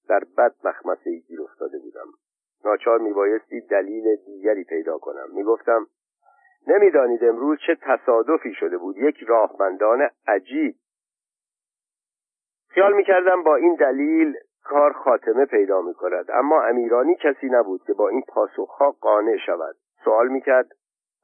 [0.09, 2.07] در بد مخمسه ای گیر افتاده بودم.
[2.65, 5.27] ناچار میبایستی دلیل دیگری پیدا کنم.
[5.33, 5.87] می‌گفتم
[6.67, 8.97] نمی‌دانید امروز چه تصادفی شده بود.
[8.97, 10.75] یک راهبندان عجیب.
[12.69, 17.93] خیال می‌کردم با این دلیل کار خاتمه پیدا می کند اما امیرانی کسی نبود که
[17.93, 19.75] با این پاسخها قانع شود.
[20.03, 20.71] سوال می‌کرد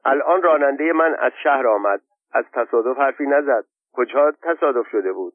[0.04, 2.00] الان راننده من از شهر آمد.
[2.32, 3.64] از تصادف حرفی نزد.
[3.92, 5.32] کجا تصادف شده بود؟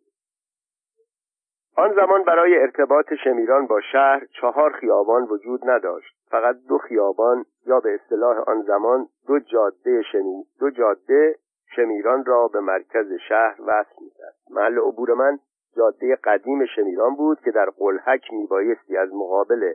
[1.80, 6.16] آن زمان برای ارتباط شمیران با شهر چهار خیابان وجود نداشت.
[6.32, 11.36] فقط دو خیابان یا به اصطلاح آن زمان دو جاده شمی دو جاده
[11.76, 14.36] شمیران را به مرکز شهر وصل می‌کرد.
[14.50, 15.40] محل عبور من
[15.76, 19.74] جاده قدیم شمیران بود که در قلحک میبایستی از مقابل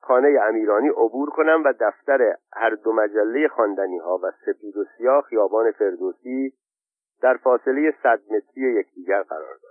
[0.00, 5.22] خانه امیرانی عبور کنم و دفتر هر دو مجله خواندنی ها و سپید و سیاه
[5.22, 6.52] خیابان فردوسی
[7.22, 9.69] در فاصله صد متری یکدیگر قرار داشت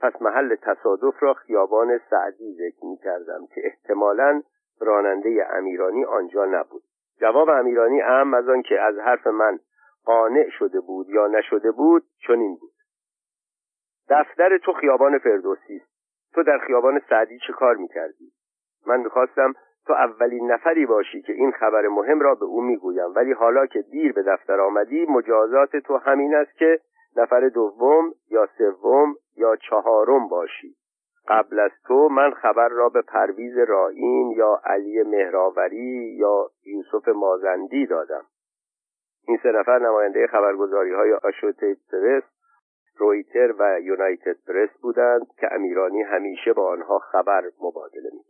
[0.00, 4.42] پس محل تصادف را خیابان سعدی ذکر می کردم که احتمالا
[4.80, 6.82] راننده امیرانی آنجا نبود.
[7.20, 9.58] جواب امیرانی اهم از آن که از حرف من
[10.04, 12.72] قانع شده بود یا نشده بود چنین بود.
[14.08, 15.90] دفتر تو خیابان فردوسی است.
[16.34, 18.32] تو در خیابان سعدی چه کار می‌کردی؟
[18.86, 19.54] من می‌خواستم
[19.86, 23.82] تو اولین نفری باشی که این خبر مهم را به او می‌گویم ولی حالا که
[23.82, 26.80] دیر به دفتر آمدی مجازات تو همین است که
[27.16, 30.76] نفر دوم یا سوم یا چهارم باشی.
[31.28, 37.86] قبل از تو من خبر را به پرویز رائین یا علی مهراوری یا یوسف مازندی
[37.86, 38.24] دادم.
[39.28, 42.22] این سه نفر نماینده خبرگزاری های آشوتیت پرس
[42.96, 48.29] رویتر و یونایتد پرس بودند که امیرانی همیشه با آنها خبر مبادله می‌کرد.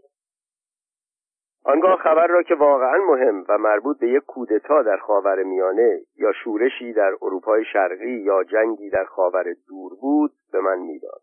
[1.65, 6.33] آنگاه خبر را که واقعا مهم و مربوط به یک کودتا در خاور میانه یا
[6.33, 11.21] شورشی در اروپای شرقی یا جنگی در خاور دور بود به من می‌داد.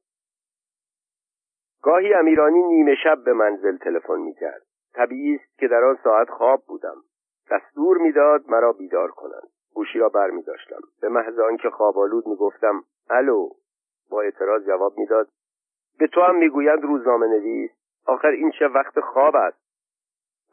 [1.84, 4.62] گاهی امیرانی نیمه شب به منزل تلفن می‌کرد.
[4.94, 6.96] طبیعی است که در آن ساعت خواب بودم.
[7.52, 9.50] دستور می‌داد مرا بیدار کنند.
[9.74, 10.82] گوشی را بر می داشتم.
[11.02, 13.50] به محض آنکه خوابالود می گفتم الو؟
[14.10, 15.28] با اعتراض جواب می‌داد
[16.00, 17.72] به تو هم می‌گویند روزنامه نویس
[18.06, 19.67] آخر این چه وقت خواب است؟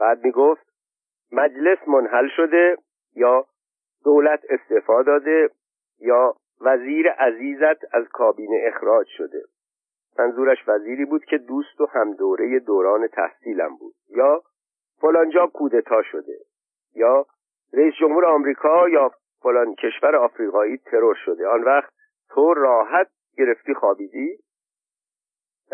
[0.00, 0.66] بعد می‌گفت
[1.32, 2.76] مجلس منحل شده
[3.16, 3.46] یا
[4.04, 5.50] دولت استعفا داده
[6.00, 9.42] یا وزیر عزیزت از کابینه اخراج شده.
[10.18, 13.94] منظورش وزیری بود که دوست و همدوره دوران تحصیلم بود.
[14.08, 14.42] یا
[15.00, 16.38] فلانجا کودتا شده
[16.94, 17.26] یا
[17.72, 19.10] رئیس جمهور آمریکا یا
[19.42, 21.48] فلان کشور آفریقایی ترور شده.
[21.48, 21.92] آن وقت
[22.28, 24.38] تو راحت گرفتی خوابیدی؟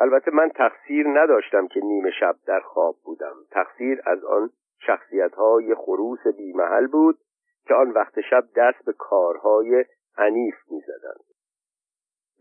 [0.01, 3.35] البته من تقصیر نداشتم که نیمه شب در خواب بودم.
[3.51, 4.51] تقصیر از آن
[4.87, 7.19] شخصیت های خروس بیمحل بود
[7.67, 9.85] که آن وقت شب دست به کارهای
[10.19, 11.25] عنیف می‌زدند.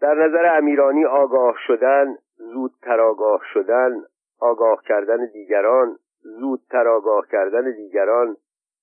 [0.01, 4.03] در نظر امیرانی آگاه شدن زودتر آگاه شدن
[4.39, 8.37] آگاه کردن دیگران زودتر آگاه کردن دیگران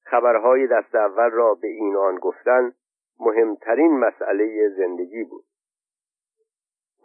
[0.05, 2.73] خبرهای دست اول را به این آن گفتن
[3.21, 5.45] مهمترین مسئله زندگی بود.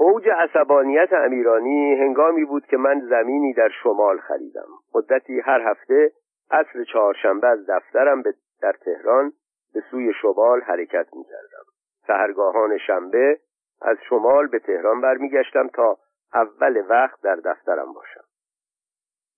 [0.01, 4.67] اوج عصبانیت امیرانی هنگامی بود که من زمینی در شمال خریدم.
[4.95, 6.11] مدتی هر هفته
[6.51, 8.23] عصر چهارشنبه از دفترم
[8.61, 9.33] در تهران
[9.73, 11.63] به سوی شمال حرکت می کردم
[12.07, 13.39] سهرگاهان شنبه
[13.81, 15.97] از شمال به تهران برمیگشتم تا
[16.33, 18.23] اول وقت در دفترم باشم.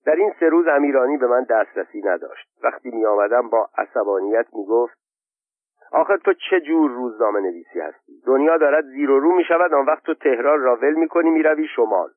[0.06, 2.48] در این سه روز امیرانی به من دسترسی نداشت.
[2.62, 5.03] وقتی می آمدم با عصبانیت می گفت
[5.94, 9.86] آخر تو چه جور روزنامه نویسی هستی؟ دنیا دارد زیر و رو می شود آن
[9.86, 12.10] وقت تو تهران را ول می کنی می روی شمال.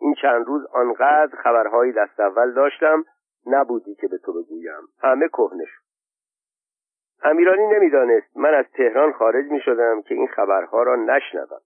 [0.00, 3.04] این چند روز آنقدر خبرهایی دست اول داشتم
[3.46, 4.88] نبودی که به تو بگویم.
[5.02, 5.82] همه کهنه شد.
[7.22, 8.36] امیرانی نمی‌دانست.
[8.36, 11.60] من از تهران خارج می شدم که این خبرها را نشنوم.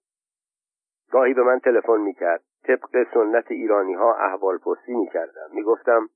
[1.11, 5.63] گاهی به من تلفن می کرد طبق سنت ایرانی ها احوال پرسی می کردم می
[5.63, 6.09] گفتم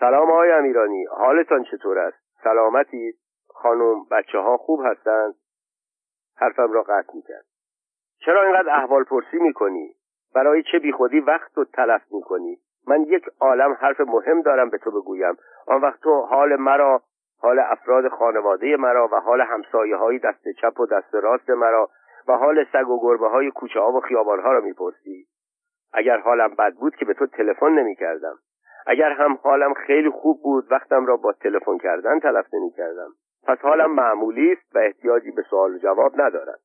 [0.00, 3.14] سلام آقای امیرانی حالتان چطور است؟ سلامتی؟
[3.62, 5.34] خانم بچه ها خوب هستند
[6.36, 7.44] حرفم را قطع می کرد
[8.18, 9.94] چرا اینقدر احوال پرسی می کنی
[10.34, 14.78] برای چه بیخودی وقت رو تلف می کنی من یک عالم حرف مهم دارم به
[14.78, 15.36] تو بگویم.
[15.66, 17.02] آن وقت تو حال مرا
[17.40, 21.90] حال افراد خانواده مرا و حال همسایه های دست چپ و دست راست مرا
[22.28, 25.26] و حال سگ و گربه های کوچه ها و خیابان ها را می‌پرسی.
[25.92, 28.38] اگر حالم بد بود که به تو تلفن نمی کردم
[28.86, 33.08] اگر هم حالم خیلی خوب بود وقتم را با تلفن کردن تلف نمی کردم
[33.46, 36.60] پس حالم معمولی است و احتیاجی به سوال و جواب ندارد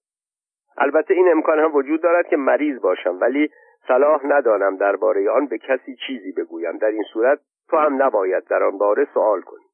[0.77, 3.49] البته این امکان هم وجود دارد که مریض باشم ولی
[3.87, 6.77] صلاح ندانم درباره آن به کسی چیزی بگویم.
[6.77, 9.65] در این صورت تو هم نباید در آن باره سوال کنی.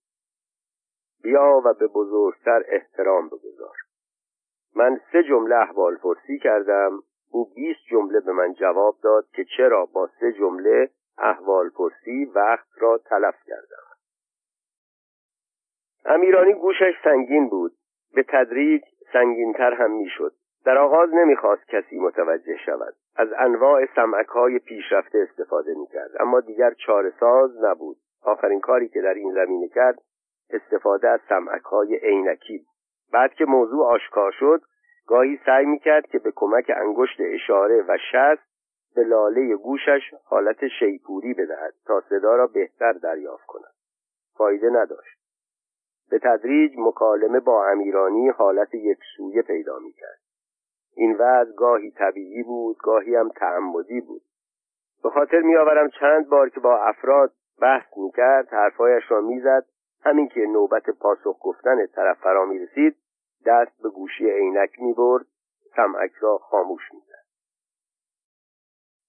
[1.23, 3.75] بیا و به بزرگتر احترام بگذار.
[4.75, 6.91] من سه جمله احوال پرسی کردم
[7.31, 12.67] او بیست جمله به من جواب داد که چرا با سه جمله احوال پرسی وقت
[12.77, 13.86] را تلف کردم.
[16.07, 17.71] امیرانی گوشش سنگین بود.
[18.13, 18.81] به تدریج
[19.13, 20.33] سنگینتر هم می‌شد.
[20.65, 22.93] در آغاز نمی‌خواست کسی متوجه شود.
[23.15, 26.11] از انواع سمعک های پیشرفته استفاده می‌کرد.
[26.19, 27.97] اما دیگر چاره ساز نبود.
[28.23, 29.99] آخرین کاری که در این زمینه کرد
[30.49, 32.65] استفاده از سمعک های عینکی
[33.13, 34.61] بعد که موضوع آشکار شد
[35.07, 38.47] گاهی سعی می‌کرد که به کمک انگشت اشاره و شست
[38.95, 43.73] به لاله گوشش حالت شیپوری بدهد تا صدا را بهتر دریافت کند.
[44.37, 45.16] فایده نداشت.
[46.09, 50.19] به تدریج مکالمه با امیرانی حالت یک سویه پیدا می‌کرد.
[50.95, 54.21] این وضع گاهی طبیعی بود گاهی هم تعمدی بود.
[55.03, 57.31] به خاطر میآورم چند بار که با افراد
[57.61, 59.65] بحث می‌کرد حرفهایش را می‌زد.
[60.03, 62.95] همین که نوبت پاسخ گفتن طرف فرا می رسید
[63.45, 65.25] دست به گوشی عینک می برد
[65.75, 67.01] سمعک را خاموش می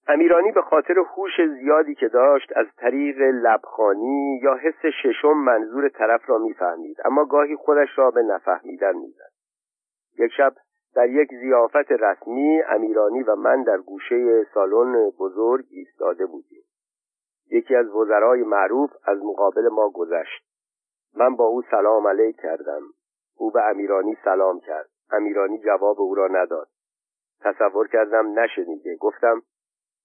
[0.09, 6.29] امیرانی به خاطر هوش زیادی که داشت از طریق لبخانی یا حس ششم منظور طرف
[6.29, 6.97] را می‌فهمید.
[7.05, 9.31] اما گاهی خودش را به نفهمیدن می‌زد.
[10.19, 10.53] یک شب
[10.95, 16.63] در یک زیافت رسمی امیرانی و من در گوشه سالن بزرگ ایستاده بودیم.
[17.51, 20.43] یکی از وزرای معروف از مقابل ما گذشت.
[21.17, 22.81] من با او سلام علیک کردم.
[23.37, 24.89] او به امیرانی سلام کرد.
[25.11, 26.67] امیرانی جواب او را نداد.
[27.41, 28.95] تصور کردم نشنیده.
[28.95, 29.41] گفتم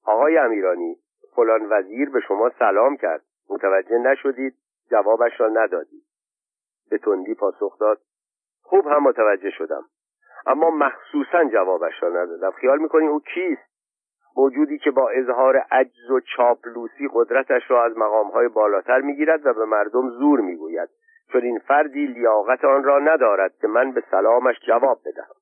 [0.05, 0.97] آقای امیرانی
[1.37, 3.23] فلان وزیر به شما سلام کرد.
[3.51, 4.55] متوجه نشدید
[4.91, 6.05] جوابش را ندادید.
[6.91, 7.99] به تندی پاسخ داد
[8.63, 9.85] خوب هم متوجه شدم.
[10.47, 12.51] اما مخصوصا جوابش را ندادم.
[12.51, 13.75] خیال می‌کنی او کیست؟
[14.37, 19.65] موجودی که با اظهار عجز و چاپلوسی قدرتش را از مقامهای بالاتر می‌گیرد و به
[19.65, 20.89] مردم زور می‌گوید.
[21.33, 25.35] چون این فردی لیاقت آن را ندارد که من به سلامش جواب بدهم.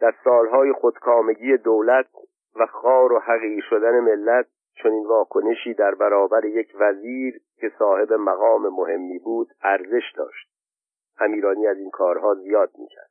[0.00, 2.06] در سالهای خودکامگی دولت
[2.56, 8.12] و خار و حقیر شدن ملت چون این واکنشی در برابر یک وزیر که صاحب
[8.12, 10.50] مقام مهمی بود ارزش داشت.
[11.20, 13.10] امیرانی از این کارها زیاد می‌کرد.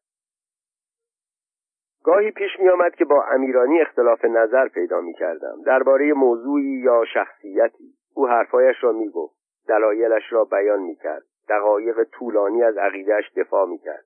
[2.04, 7.06] گاهی پیش می آمد که با امیرانی اختلاف نظر پیدا می کردم درباره موضوعی یا
[7.14, 7.94] شخصیتی.
[8.16, 9.36] او حرفایش را می گفت
[9.68, 14.06] دلایلش را بیان می کرد دقایق طولانی از عقیدهش دفاع می کرد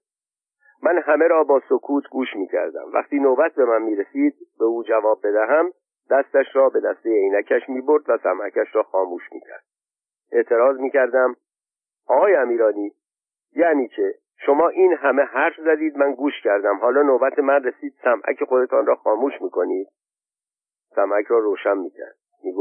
[0.84, 4.66] من همه را با سکوت گوش می کردم وقتی نوبت به من می رسید به
[4.66, 5.72] او جواب بدهم
[6.10, 9.64] دستش را به دسته عینکش می برد و سمعکش را خاموش می کرد
[10.32, 11.36] اعتراض می کردم
[12.08, 12.92] آقای امیرانی
[13.56, 14.16] یعنی چه؟
[14.46, 16.78] شما این همه حرف زدید من گوش کردم.
[16.78, 19.88] حالا نوبت من رسید سمعک خودتان را خاموش می کنید
[20.96, 22.54] سمعک را روشن می کرد می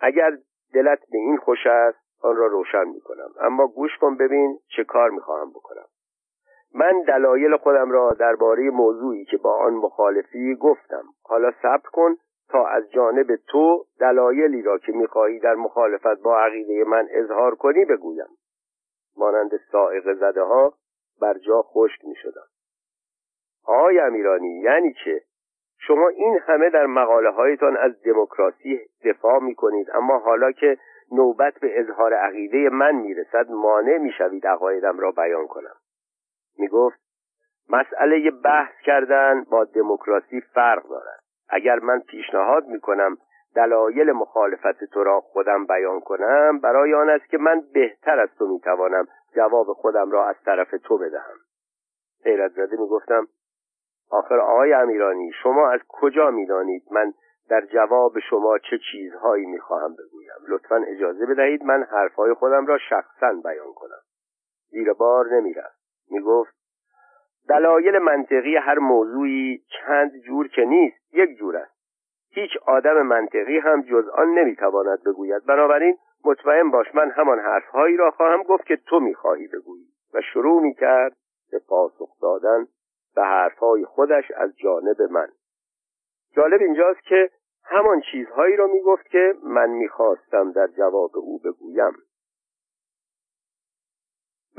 [0.00, 0.38] اگر
[0.74, 4.84] دلت به این خوش است آن را روشن می کنم اما گوش کن ببین چه
[4.84, 5.84] کار می خواهم بکنم.
[6.74, 11.04] من دلایل خودم را درباره موضوعی که با آن مخالفی گفتم.
[11.24, 12.16] حالا صبر کن
[12.48, 17.84] تا از جانب تو دلایلی را که می‌خواهی در مخالفت با عقیده من اظهار کنی
[17.84, 18.28] بگویم.
[19.16, 20.74] مانند سائق زده ها
[21.20, 22.46] بر جا خشک می شدم
[23.66, 25.22] آقای امیرانی یعنی چه؟
[25.78, 30.76] شما این همه در مقاله هایتان از دموکراسی دفاع می کنید اما حالا که
[31.12, 35.74] نوبت به اظهار عقیده من می‌رسد مانع می‌شوید عقایدم را بیان کنم.
[36.58, 36.98] می گفت
[37.68, 41.20] مسئله بحث کردن با دموکراسی فرق دارد.
[41.48, 43.16] اگر من پیشنهاد می کنم
[43.54, 48.46] دلایل مخالفت تو را خودم بیان کنم برای آن است که من بهتر از تو
[48.46, 51.36] می‌توانم جواب خودم را از طرف تو بدهم.
[52.24, 53.28] حیرت زده می‌گفتم
[54.10, 57.12] آخر آقای امیرانی شما از کجا می‌دانید من
[57.48, 63.32] در جواب شما چه چیزهایی می‌خواهم بگویم؟ لطفا اجازه بدهید من حرفهای خودم را شخصا
[63.44, 64.00] بیان کنم.
[64.70, 65.28] زیر بار
[66.10, 66.54] می‌گفت
[67.48, 71.72] دلایل منطقی هر موضوعی چند جور که نیست یک جور است.
[72.30, 75.44] هیچ آدم منطقی هم جز آن نمی‌تواند بگوید.
[75.44, 79.86] بنابراین مطمئن باش من همان حرفهایی را خواهم گفت که تو می‌خواهی بگویی.
[80.14, 81.16] و شروع می‌کرد
[81.50, 82.66] به پاسخ دادن
[83.14, 85.28] به حرفهای خودش از جانب من.
[86.36, 87.30] جالب اینجاست که
[87.64, 91.92] همان چیزهایی را می‌گفت که من می‌خواستم در جواب او بگویم.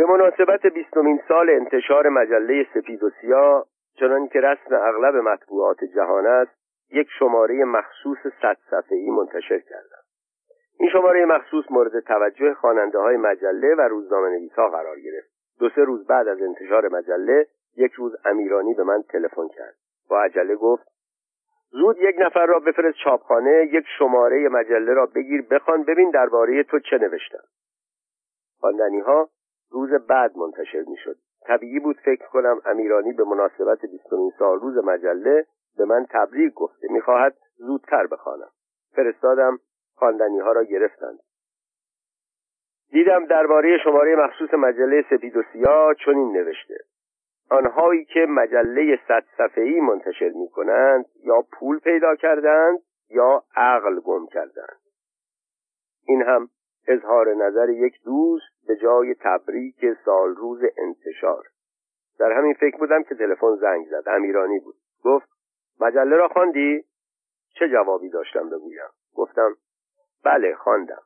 [0.04, 3.66] به مناسبت بیستمین سال انتشار مجله سپید و سیاه
[3.99, 6.51] چنان که رسم اغلب مطبوعات جهان است
[6.91, 10.04] یک شماره مخصوص صد صفحه‌ای منتشر کردم
[10.80, 15.30] این شماره مخصوص مورد توجه خواننده های مجله و روزنامه نویس ها قرار گرفت.
[15.60, 17.47] دو سه روز بعد از انتشار مجله
[17.78, 19.76] یک روز امیرانی به من تلفن کرد.
[20.10, 20.88] با عجله گفت
[21.72, 26.80] زود یک نفر را بفرست چاپخانه یک شماره مجله را بگیر بخوان ببین درباره تو
[26.80, 27.43] چه نوشتم.
[28.60, 29.30] خواندنی ها
[29.74, 31.16] روز بعد منتشر می شد
[31.46, 35.46] طبیعی بود فکر کنم امیرانی به مناسبت بیستمین سال روز مجله
[35.78, 38.50] به من تبریک گفته می‌خواهد زودتر بخوانم.
[38.96, 39.60] فرستادم
[39.96, 41.20] خواندنی ها را گرفتند.
[42.92, 46.78] دیدم درباره شماره مخصوص مجله سپید و سیاه چنین نوشته.
[47.50, 54.28] آنهایی که مجله صد صفحه‌ای منتشر می کنند یا پول پیدا کردند یا عقل گم
[54.28, 54.80] کردند.
[56.08, 56.50] این هم
[56.88, 61.43] اظهار نظر یک دوست به جای تبریک سال روز انتشار.
[62.20, 64.03] در همین فکر بودم که تلفن زنگ زد.
[64.09, 64.76] امیرانی بود.
[65.03, 65.30] گفت
[65.80, 66.86] مجله را خواندی؟
[67.59, 69.55] چه جوابی داشتم بگویم؟ گفتم
[70.24, 71.01] بله خواندم.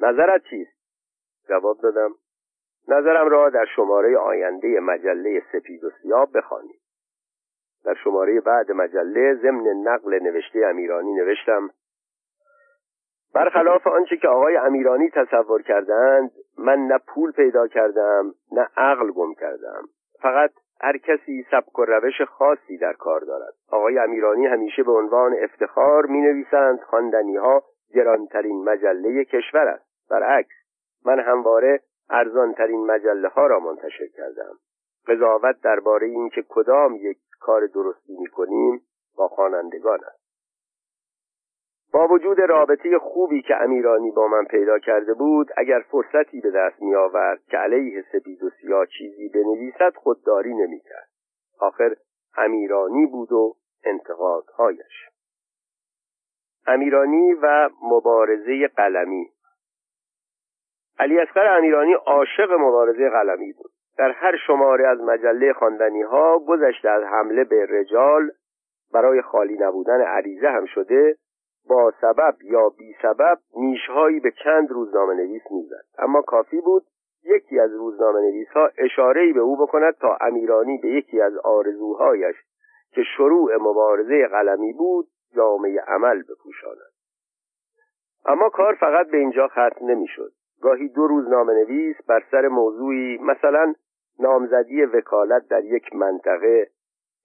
[0.00, 0.76] نظرت چیست؟
[1.48, 2.14] جواب دادم
[2.88, 6.80] نظرم را در شماره آینده مجله سپید و سیاه بخوانید.
[7.84, 11.70] در شماره بعد مجله ضمن نقل نوشته امیرانی نوشتم
[13.34, 19.34] برخلاف آنچه که آقای امیرانی تصور کردند من نه پول پیدا کردم نه عقل گم
[19.34, 19.88] کردم.
[20.22, 20.50] فقط
[20.80, 23.54] هر کسی سبک و روش خاصی در کار دارد.
[23.70, 27.62] آقای امیرانی همیشه به عنوان افتخار می نویسند خواندنی ها
[27.94, 30.08] گرانترین مجله کشور است.
[30.10, 30.54] برعکس
[31.04, 31.80] من همواره
[32.10, 34.58] ارزانترین مجله ها را منتشر کردم.
[35.08, 38.82] قضاوت درباره اینکه کدام یک کار درستی می کنیم
[39.16, 40.25] با خوانندگان است.
[41.92, 46.82] با وجود رابطه خوبی که امیرانی با من پیدا کرده بود اگر فرصتی به دست
[46.82, 51.08] می آورد که علیه سپید و سیاه چیزی بنویسد خودداری نمی کرد.
[51.60, 51.96] آخر
[52.36, 55.08] امیرانی بود و انتقادهایش.
[56.66, 59.30] امیرانی و مبارزه قلمی.
[60.98, 63.70] علی اصغر امیرانی عاشق مبارزه قلمی بود.
[63.98, 68.30] در هر شماره از مجله خواندنی ها گذشته از حمله به رجال
[68.92, 71.16] برای خالی نبودن عریضه هم شده
[71.68, 75.84] با سبب یا بی سبب نیشهایی به چند روزنامه نویس می‌زد.
[75.98, 76.82] اما کافی بود
[77.24, 82.36] یکی از روزنامه نویس ها اشاره به او بکند تا امیرانی به یکی از آرزوهایش
[82.90, 85.06] که شروع مبارزه قلمی بود
[85.36, 86.92] جامعه عمل بپوشاند.
[88.26, 90.32] اما کار فقط به اینجا ختم نمی‌شد.
[90.62, 93.74] گاهی دو روزنامه نویس بر سر موضوعی مثلا
[94.18, 96.70] نامزدی وکالت در یک منطقه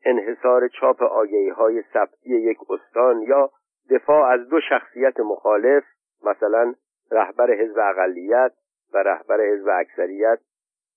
[0.05, 3.49] انحصار چاپ آگهی های ثبتی یک استان یا
[3.89, 5.84] دفاع از دو شخصیت مخالف
[6.23, 6.73] مثلا
[7.11, 8.51] رهبر حزب اقلیت
[8.93, 10.39] و رهبر حزب اکثریت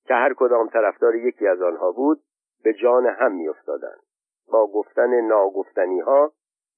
[0.06, 2.20] که هر کدام طرفدار یکی از آنها بود
[2.64, 4.00] به جان هم میافتادند
[4.52, 6.32] با گفتن ناگفتنی ها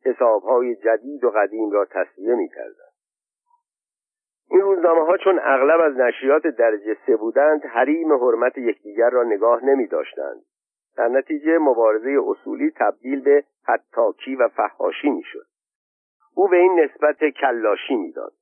[0.04, 2.96] حساب های جدید و قدیم را تصویه می‌کردند
[4.50, 9.64] این روزنامه ها چون اغلب از نشریات درجه سه بودند حریم حرمت یکدیگر را نگاه
[9.64, 10.42] نمی داشتند.
[10.96, 15.46] در نتیجه مبارزه اصولی تبدیل به حتاکی و فحاشی می شد.
[16.36, 18.32] او به این نسبت کلاشی می‌داد.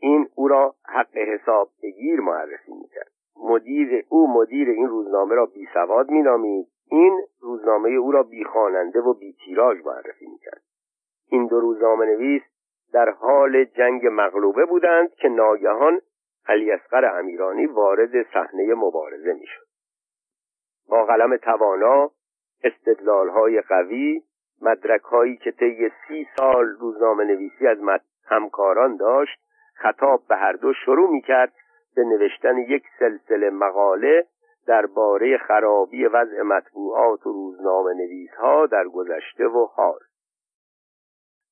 [0.00, 3.10] این او را حق حساب بگیر معرفی می‌کرد.
[3.36, 6.66] مدیر او مدیر این روزنامه را بی سواد مینامید.
[6.90, 10.62] این روزنامه او را بی خواننده و بی تیراژ معرفی می‌کرد.
[11.28, 12.42] این دو روزنامه نویس
[12.92, 16.00] در حال جنگ مغلوبه بودند که ناگهان
[16.46, 19.66] علی اصغر امیرانی وارد صحنه مبارزه می‌شد.
[20.88, 22.10] با قلم توانا
[22.64, 24.22] استدلالهای قوی
[24.62, 27.78] مدرک هایی که طی سی سال روزنامه نویسی از
[28.26, 29.38] همکاران داشت
[29.74, 31.52] خطاب به هر دو شروع می کرد
[31.96, 34.26] به نوشتن یک سلسله مقاله
[34.66, 39.98] درباره خرابی وضع مطبوعات و روزنامه نویس ها در گذشته و حال.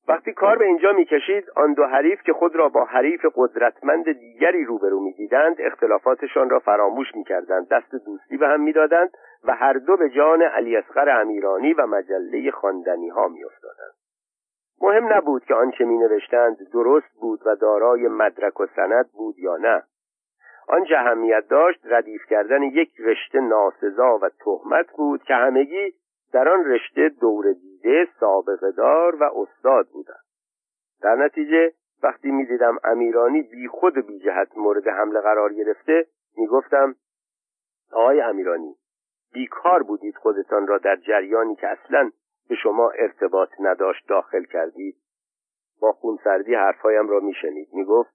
[0.07, 4.65] وقتی کار به اینجا می‌کشید آن دو حریف که خود را با حریف قدرتمند دیگری
[4.65, 9.09] روبرو می‌دیدند اختلافاتشان را فراموش می‌کردند دست دوستی به هم می‌دادند
[9.43, 13.93] و هر دو به جان علی اصغر امیرانی و مجله خواندنی ها میافتادند.
[14.81, 19.57] مهم نبود که آنچه می نوشتند درست بود و دارای مدرک و سند بود یا
[19.57, 19.83] نه.
[20.67, 25.93] آنچه اهمیت داشت ردیف کردن یک رشته ناسزا و تهمت بود که همگی
[26.33, 27.45] در آن رشته دور
[27.83, 30.23] دیده سابقه دار و استاد بودند
[31.01, 31.73] در نتیجه
[32.03, 36.05] وقتی می‌دیدم امیرانی بی خود و بی جهت مورد حمله قرار گرفته
[36.37, 36.95] می‌گفتم
[37.91, 38.75] آقای امیرانی
[39.33, 42.11] بیکار بودید خودتان را در جریانی که اصلا
[42.49, 44.95] به شما ارتباط نداشت داخل کردید.
[45.81, 47.67] با خونسردی حرفهایم را میشنید.
[47.73, 48.13] می‌گفت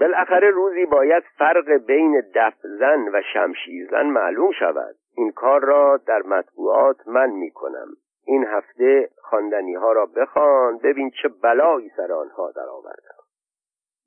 [0.00, 4.96] بالاخره روزی باید فرق بین دف زن و شمشیر زن معلوم شود.
[5.16, 7.88] این کار را در مطبوعات من می کنم
[8.26, 13.24] این هفته خواندنی ها را بخوان ببین چه بلایی سر آنها در آوردم.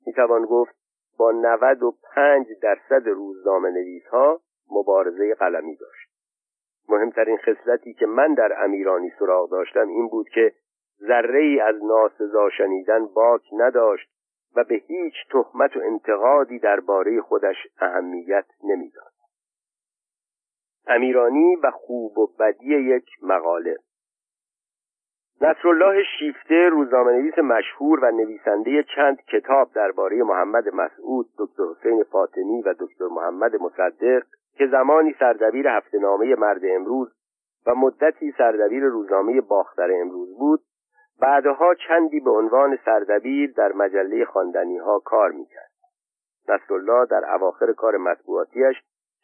[0.06, 0.74] می توان گفت
[1.18, 4.40] با 95 درصد روزنامه نویس ها
[4.70, 6.08] مبارزه قلمی داشت.
[6.88, 10.52] مهمترین خصلتی که من در امیرانی سراغ داشتم این بود که
[11.00, 14.10] ذره ای از ناسزا شنیدن باک نداشت
[14.56, 19.12] و به هیچ تهمت و انتقادی درباره خودش اهمیت نمی‌داد.
[20.86, 23.76] امیرانی و خوب و بدی یک مقاله.
[25.40, 32.62] نصرالله شیفته روزنامه نویس مشهور و نویسنده چند کتاب درباره محمد مسعود، دکتر حسین فاطمی
[32.62, 34.22] و دکتر محمد مصدق
[34.56, 37.12] که زمانی سردبیر هفته نامه مرد امروز
[37.66, 40.60] و مدتی سردبیر روزنامه باختر امروز بود
[41.20, 45.70] بعدها چندی به عنوان سردبیر در مجله خواندنی ها کار می‌کرد.
[46.48, 48.76] نصرالله در اواخر کار مطبوعاتیش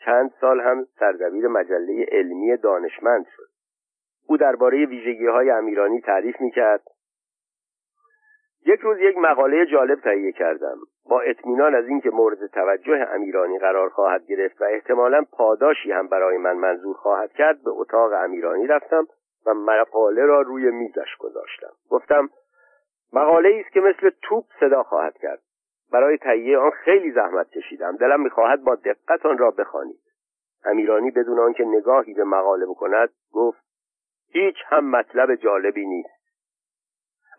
[0.05, 3.53] چند سال هم سردبیر مجله علمی دانشمند شد.
[4.27, 6.83] او درباره ویژگی های امیرانی تعریف می‌کرد.
[8.66, 10.77] یک روز یک مقاله جالب تهیه کردم.
[11.09, 16.39] با اطمینان از اینکه مورد توجه امیرانی قرار خواهد گرفت و احتمالا پاداشی هم برای
[16.39, 19.07] من منظور خواهد کرد به اتاق امیرانی رفتم
[19.47, 21.72] و مقاله را روی میزش گذاشتم.
[21.91, 22.29] گفتم
[23.12, 25.41] مقاله است که مثل توپ صدا خواهد کرد.
[25.93, 27.97] برای تهیه آن خیلی زحمت کشیدم.
[27.97, 30.01] دلم می‌خواهد با دقت آن را بخوانید.
[30.64, 33.64] امیرانی بدون آنکه نگاهی به مقاله بکند گفت
[34.35, 36.14] هیچ هم مطلب جالبی نیست.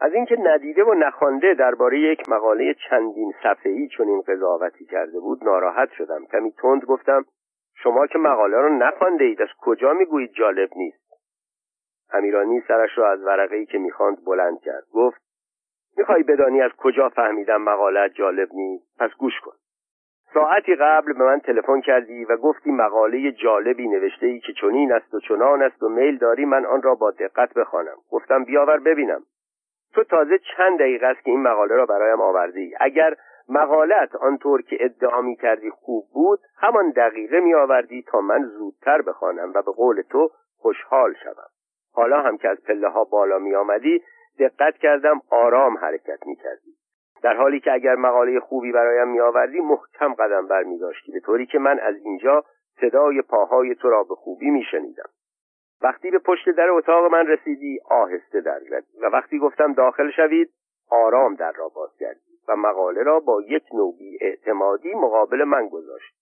[0.02, 5.44] از اینکه ندیده و نخوانده درباره یک مقاله چندین صفحه‌ای چون این قضاوتی کرده بود
[5.44, 6.26] ناراحت شدم.
[6.26, 7.26] کمی تند گفتم
[7.84, 11.06] شما که مقاله را نخوانده اید از کجا می‌گویید جالب نیست؟
[12.14, 14.84] امیرانی سرش را از ورقه که می‌خواند بلند کرد.
[14.94, 15.22] گفت
[15.98, 19.56] می‌خوای بدانی از کجا فهمیدم مقاله جالب نیست؟ پس گوش کن.
[20.36, 25.14] ساعتی قبل به من تلفن کردی و گفتی مقاله جالبی نوشته ای که چنین است
[25.14, 27.96] و چنان است و میل داری من آن را با دقت بخوانم.
[28.12, 29.22] گفتم بیاور ببینم.
[29.94, 32.74] تو تازه چند دقیقه است که این مقاله را برایم آوردی.
[32.80, 33.16] اگر
[33.50, 39.02] مقالت آنطور که ادعا می کردی خوب بود همان دقیقه می آوردی تا من زودتر
[39.02, 41.50] بخوانم و به قول تو خوشحال شوم.
[41.94, 44.04] حالا هم که از پله ها بالا می آمدی
[44.40, 46.85] دقت کردم آرام حرکت می کردی
[47.24, 51.20] در حالی که اگر مقاله خوبی برایم می آوردی محکم قدم بر می داشتی به
[51.20, 52.44] طوری که من از اینجا
[52.82, 55.10] صدای پاهای تو را به خوبی می شنیدم
[55.82, 60.50] وقتی به پشت در اتاق من رسیدی آهسته در زدی و وقتی گفتم داخل شوید
[60.90, 66.16] آرام در را باز کردی و مقاله را با یک نوعی اعتمادی مقابل من گذاشت.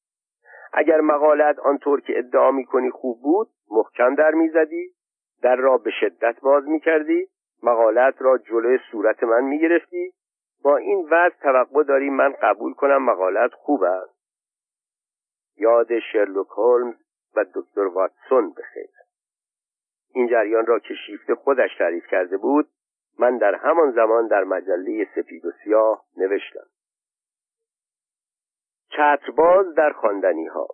[0.74, 4.90] اگر مقالت آنطور که ادعا می کنی خوب بود محکم در می‌زدی
[5.42, 7.28] در را به شدت باز می کردی
[7.64, 10.14] مقالت را جلوی صورت من می گرفتی
[10.64, 14.14] با این وضع توقع داری من قبول کنم مقالت خوب است.
[15.58, 16.96] یاد شرلوک هولمز
[17.36, 18.90] و دکتر واتسون بخیر.
[20.14, 22.70] این جریان را که شیفته خودش تعریف کرده بود
[23.20, 26.66] من در همان زمان در مجله سفید و سیاه نوشتم.
[28.90, 30.68] چترباز در خواندنی ها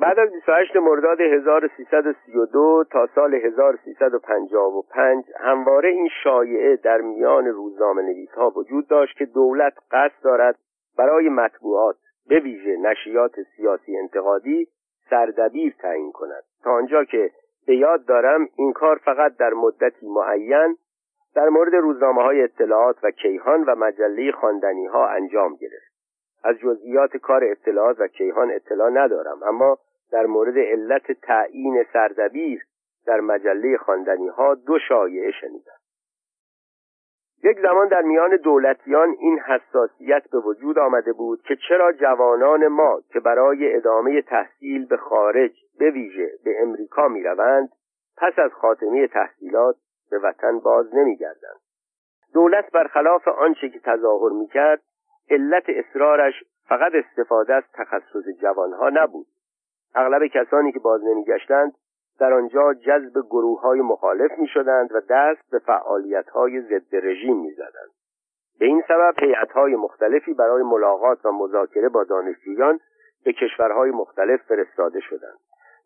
[0.00, 8.30] بعد از 28 مرداد 1332 تا سال 1355 همواره این شایعه در میان روزنامه نویس
[8.30, 10.58] ها وجود داشت که دولت قصد دارد
[10.98, 11.96] برای مطبوعات
[12.28, 14.68] به ویژه نشریات سیاسی انتقادی
[15.10, 16.42] سردبیر تعیین کند.
[16.64, 17.30] تا آنجا که
[17.66, 20.76] به یاد دارم این کار فقط در مدتی معین
[21.34, 25.90] در مورد روزنامه های اطلاعات و کیهان و مجله خواندنی ها انجام گرفت.
[26.44, 29.78] از جزئیات کار اطلاعات و کیهان اطلاع ندارم اما
[30.12, 32.66] در مورد علت تعیین سردبیر
[33.06, 35.80] در مجله خواندنی ها دو شایعه شنیدم
[37.44, 43.00] یک زمان در میان دولتیان این حساسیت به وجود آمده بود که چرا جوانان ما
[43.12, 47.68] که برای ادامه تحصیل به خارج به ویژه به امریکا می روند
[48.16, 49.76] پس از خاتمه تحصیلات
[50.10, 51.60] به وطن باز نمی گردند.
[52.34, 54.82] دولت برخلاف آنچه که تظاهر می کرد
[55.30, 56.34] علت اصرارش
[56.68, 59.26] فقط استفاده از تخصص جوانها نبود
[59.94, 61.72] اغلب کسانی که باز نمیگشتند
[62.20, 67.36] در آنجا جذب گروه های مخالف می شدند و دست به فعالیت های ضد رژیم
[67.36, 67.90] می زدند.
[68.58, 72.80] به این سبب هیئت‌های مختلفی برای ملاقات و مذاکره با دانشجویان
[73.24, 75.38] به کشورهای مختلف فرستاده شدند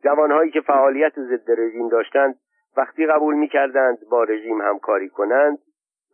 [0.04, 2.38] جوانهایی که فعالیت ضد رژیم داشتند
[2.76, 5.58] وقتی قبول می‌کردند با رژیم همکاری کنند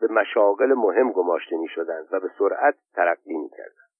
[0.00, 3.90] به مشاغل مهم گماشته می شدند و به سرعت ترقی می کردند.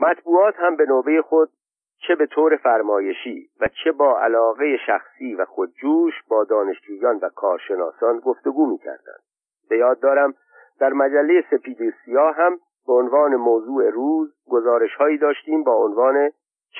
[0.00, 1.50] مطبوعات هم به نوبه خود
[1.98, 8.18] چه به طور فرمایشی و چه با علاقه شخصی و خودجوش با دانشجویان و کارشناسان
[8.18, 9.22] گفتگو می کردند.
[9.68, 10.34] به یاد دارم
[10.80, 11.94] در مجله سپید
[12.36, 16.30] هم به عنوان موضوع روز گزارش هایی داشتیم با عنوان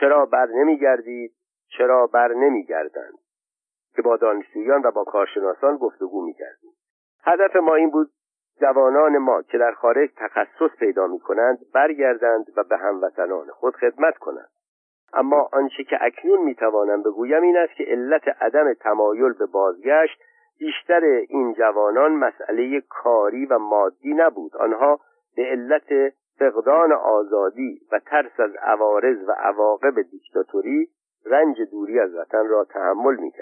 [0.00, 1.32] چرا بر نمیگردید
[1.78, 3.18] چرا بر نمیگردند
[3.96, 6.70] که با دانشجویان و با کارشناسان گفتگو می‌کردیم
[7.24, 8.10] هدف ما این بود
[8.60, 14.18] جوانان ما که در خارج تخصص پیدا می کنند برگردند و به هموطنان خود خدمت
[14.18, 14.48] کنند
[15.12, 20.20] اما آنچه که اکنون می توانم بگویم این است که علت عدم تمایل به بازگشت
[20.58, 24.56] بیشتر این جوانان مسئله کاری و مادی نبود.
[24.56, 25.00] آنها
[25.36, 30.88] به علت فقدان آزادی و ترس از عوارض و عواقب دیکتاتوری
[31.26, 33.32] رنج دوری از وطن را تحمل می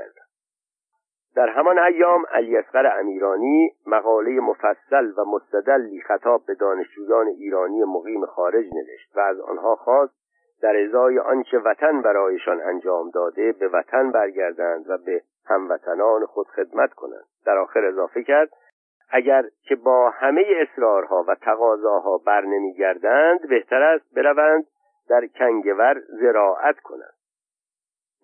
[1.36, 8.26] در همان ایام علی اصغر امیرانی مقاله مفصل و مستدلی خطاب به دانشجویان ایرانی مقیم
[8.26, 10.23] خارج نوشت و از آنها خواست
[10.64, 16.92] در ازای آنچه وطن برایشان انجام داده به وطن برگردند و به هموطنان خود خدمت
[16.92, 17.24] کنند.
[17.46, 18.48] در آخر اضافه کرد
[19.10, 24.66] اگر که با همه اصرارها و تقاضاها بر نمیگردند بهتر است بروند
[25.08, 27.14] در کنگور زراعت کنند.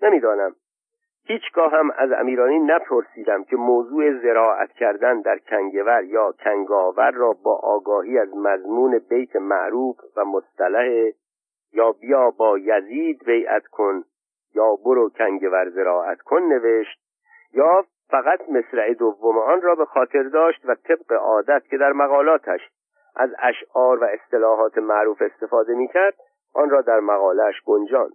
[0.02, 0.54] نمی‌دانم.
[1.24, 7.56] هیچگاه هم از امیرانی نپرسیدم که موضوع زراعت کردن در کنگور یا کنگاور را با
[7.62, 11.10] آگاهی از مضمون بیت معروف و مصطلح
[11.72, 14.04] یا بیا با یزید بیعت کن
[14.54, 17.00] یا برو کنگور زراعت کن نوشت.
[17.52, 22.60] یا فقط مصرع دوم آن را به خاطر داشت و طبق عادت که در مقالاتش
[23.16, 26.14] از اشعار و اصطلاحات معروف استفاده می‌کرد
[26.54, 28.12] آن را در مقالش گنجاند.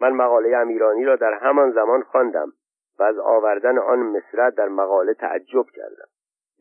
[0.00, 2.52] من مقاله امیرانی را در همان زمان خواندم
[2.98, 6.08] و از آوردن آن مصرع در مقاله تعجب کردم.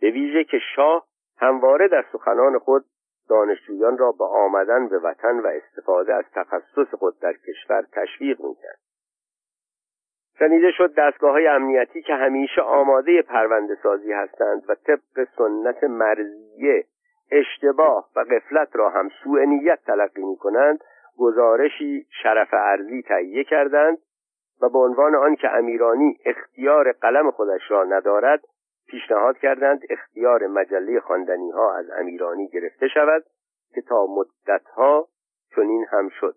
[0.02, 1.06] به ویژه که شاه
[1.38, 2.86] همواره در سخنان خود
[3.30, 8.80] دانشجویان را به آمدن به وطن و استفاده از تخصص خود در کشور تشویق می‌کرد.
[10.40, 16.86] شنیده شد دستگاه های امنیتی که همیشه آماده پرونده سازی هستند و طبق سنت مرزیه
[17.32, 20.84] اشتباه و قفلت را هم سوء نیت تلقی می کنند
[21.18, 23.98] گزارشی شرف ارزی تهیه کردند
[24.62, 28.44] و به عنوان آن که امیرانی اختیار قلم خودش را ندارد
[28.92, 33.24] پیشنهاد کردند اختیار مجله خواندنی ها از امیرانی گرفته شود
[33.74, 35.08] که تا مدتها
[35.56, 36.36] چنین هم شد.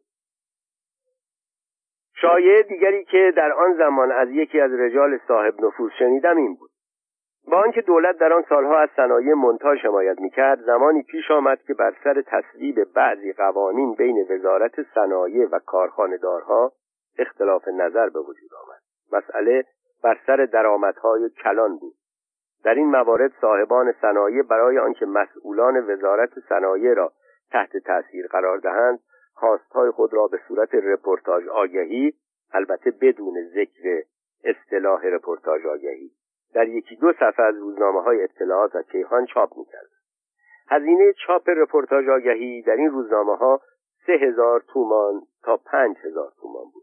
[2.14, 6.70] شایعه دیگری که در آن زمان از یکی از رجال صاحب نفوذ شنیدم این بود.
[7.50, 11.74] با آنکه دولت در آن سالها از صنایع منتاج حمایت می‌کرد زمانی پیش آمد که
[11.74, 16.72] بر سر تصویب بعضی قوانین بین وزارت صنایع و کارخانهدارها
[17.18, 18.82] اختلاف نظر به وجود آمد.
[19.12, 19.64] مسئله
[20.04, 21.94] بر سر درآمدهای کلان بود.
[22.64, 27.12] در این موارد صاحبان صنایع برای آنکه مسئولان وزارت صنایع را
[27.50, 29.00] تحت تاثیر قرار دهند
[29.34, 32.12] خواستهای خود را به صورت رپورتاج آگهی
[32.52, 34.02] البته بدون ذکر
[34.44, 36.10] اصطلاح رپورتاج آگهی
[36.54, 39.90] در یکی دو صفحه از روزنامه های اطلاعات و کیهان چاپ می‌کرد
[40.70, 43.60] هزینه چاپ رپورتاج آگهی در این روزنامه ها
[44.06, 46.82] سه هزار تومان تا پنج هزار تومان بود.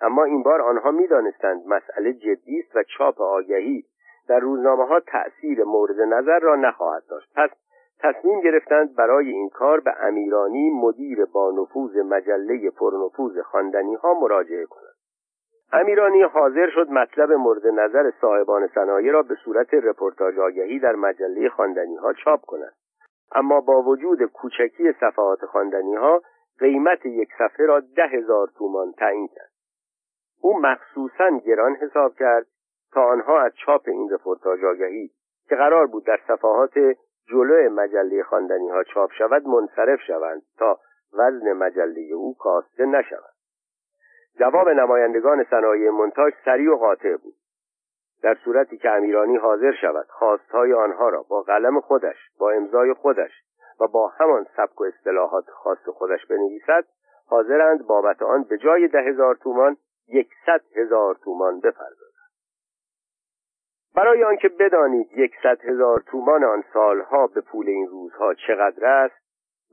[0.00, 3.84] اما این بار آنها می‌دانستند مسئله جدی است و چاپ آگهی
[4.28, 7.28] در روزنامه ها تأثیر مورد نظر را نخواهد داشت.
[7.36, 7.50] پس
[8.00, 14.66] تصمیم گرفتند برای این کار به امیرانی مدیر با نفوذ مجله پرنفوذ خواندنی ها مراجعه
[14.66, 14.94] کنند.
[15.72, 21.48] امیرانی حاضر شد مطلب مورد نظر صاحبان صنایع را به صورت رپورتاج آگهی در مجله
[21.48, 22.72] خواندنی ها چاپ کند
[23.34, 26.22] اما با وجود کوچکی صفحات خواندنی ها
[26.58, 29.50] قیمت یک صفحه را ده هزار تومان تعیین کرد.
[30.40, 32.46] او مخصوصا گران حساب کرد
[32.94, 35.10] تا آنها از چاپ این رپورتاج آگهی
[35.48, 36.78] که قرار بود در صفحات
[37.28, 40.78] جلو مجله خواندنی ها چاپ شود منصرف شوند تا
[41.12, 43.34] وزن مجله او کاسته نشود.
[44.38, 47.34] جواب نمایندگان صنایع منتاج سریع و قاطع بود.
[48.22, 53.30] در صورتی که امیرانی حاضر شود خواستهای آنها را با قلم خودش با امضای خودش
[53.80, 56.84] و با همان سبک و اصطلاحات خاص خودش بنویسد
[57.28, 59.76] حاضرند بابت آن به جای ده هزار تومان
[60.08, 62.03] یکصد هزار تومان بپردازند.
[63.96, 69.24] برای آنکه بدانید یکصد هزار تومان آن سالها به پول این روزها چقدر است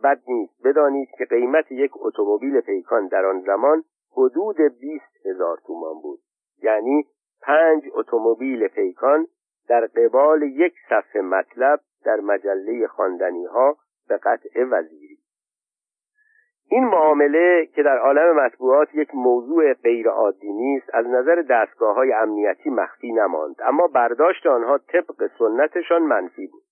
[0.04, 0.64] بد نیست.
[0.64, 6.20] بدانید که قیمت یک اتومبیل پیکان در آن زمان حدود بیست هزار تومان بود.
[6.64, 7.06] یعنی
[7.42, 9.28] پنج اتومبیل پیکان
[9.70, 15.18] در قبال یک صفحه مطلب در مجله خواندنی ها به قطع وزیری.
[16.74, 22.70] این معامله که در عالم مطبوعات یک موضوع غیرعادی نیست از نظر دستگاه های امنیتی
[22.70, 23.56] مخفی نماند.
[23.64, 26.64] اما برداشت آنها طبق سنتشان منفی بود.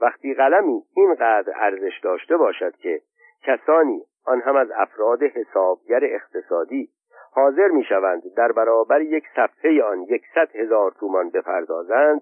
[0.00, 3.00] وقتی قلمی اینقدر ارزش داشته باشد که
[3.42, 6.88] کسانی آن هم از افراد حسابگر اقتصادی
[7.32, 12.20] حاضر می شوند در برابر یک صفحه آن یکصد هزار تومان بپردازند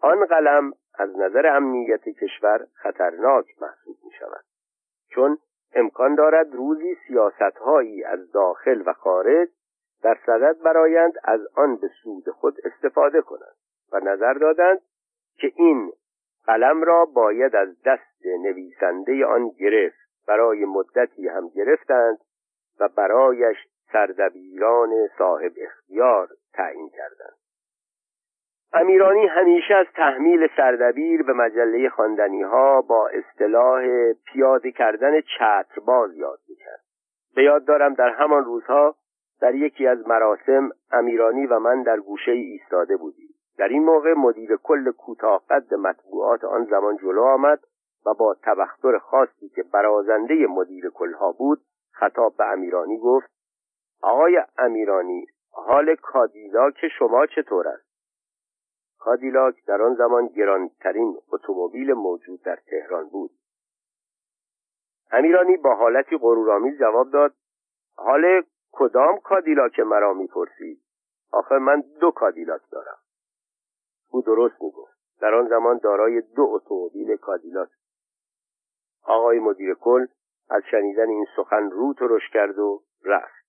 [0.00, 4.44] آن قلم از نظر امنیت کشور خطرناک محسوب می شود
[5.10, 5.38] چون
[5.74, 9.48] امکان دارد روزی سیاستهایی از داخل و خارج
[10.02, 13.56] در صدد برایند از آن به سود خود استفاده کنند
[13.92, 14.80] و نظر دادند
[15.36, 15.92] که این
[16.46, 20.04] قلم را باید از دست نویسنده آن گرفت.
[20.26, 22.18] برای مدتی هم گرفتند
[22.80, 23.56] و برایش
[23.92, 27.43] سردبیران صاحب اختیار تعیین کردند.
[28.74, 36.38] امیرانی همیشه از تحمیل سردبیر به مجله خواندنی ها با اصطلاح پیاده کردن چترباز یاد
[36.48, 36.80] می‌کرد.
[37.34, 38.94] به یاد دارم در همان روزها
[39.40, 43.28] در یکی از مراسم امیرانی و من در گوشه ایستاده بودیم.
[43.58, 47.60] در این موقع مدیر کل کوتاه قد مطبوعات آن زمان جلو آمد
[48.06, 51.60] و با تبختر خاصی که برازنده مدیر کلها بود
[51.92, 53.30] خطاب به امیرانی گفت
[54.02, 57.93] آقای امیرانی حال کادیلاک شما چطور است؟
[58.98, 63.30] کادیلاک در آن زمان گرانترین اتومبیل موجود در تهران بود.
[65.12, 67.34] امیرانی با حالتی غرورآمیز جواب داد
[67.96, 68.42] حال
[68.72, 70.80] کدام کادیلاک مرا می‌پرسید؟
[71.32, 72.98] آخر من دو کادیلاک دارم.
[74.10, 77.68] او درست می‌گفت در آن زمان دارای دو اتومبیل کادیلاک.
[79.02, 80.06] آقای مدیر کل
[80.50, 83.44] از شنیدن این سخن رو ترش کرد و رفت.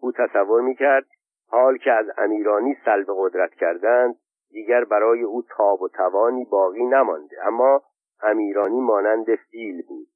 [0.00, 1.06] او تصور می‌کرد
[1.48, 4.16] حال که از امیرانی سلب قدرت کردند
[4.50, 7.82] دیگر برای او تاب و توانی باقی نمانده اما
[8.22, 10.08] امیرانی مانند فیل بود.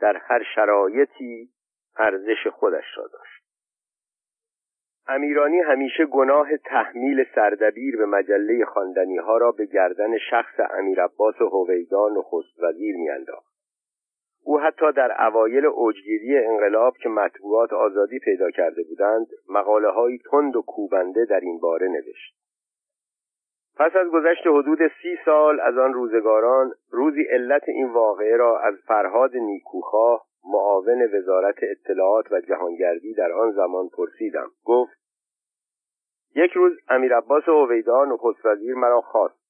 [0.00, 1.48] در هر شرایطی
[1.96, 3.44] ارزش خودش را داشت.
[5.06, 11.34] امیرانی همیشه گناه تحمیل سردبیر به مجله خواندنی ها را به گردن شخص امیر عباس
[11.40, 13.57] هویدا نخست وزیر میانداخت.
[14.48, 20.56] او حتی در اوایل اوجگیری انقلاب که مطبوعات آزادی پیدا کرده بودند مقاله های تند
[20.56, 22.34] و کوبنده در این باره نوشت.
[23.76, 28.74] پس از گذشت حدود سی سال از آن روزگاران روزی علت این واقعه را از
[28.86, 34.50] فرهاد نیکوخواه معاون وزارت اطلاعات و جهانگردی در آن زمان پرسیدم.
[34.64, 34.98] گفت
[36.34, 39.40] یک روز امیر عباس عویدا نخست وزیر مرا خواست.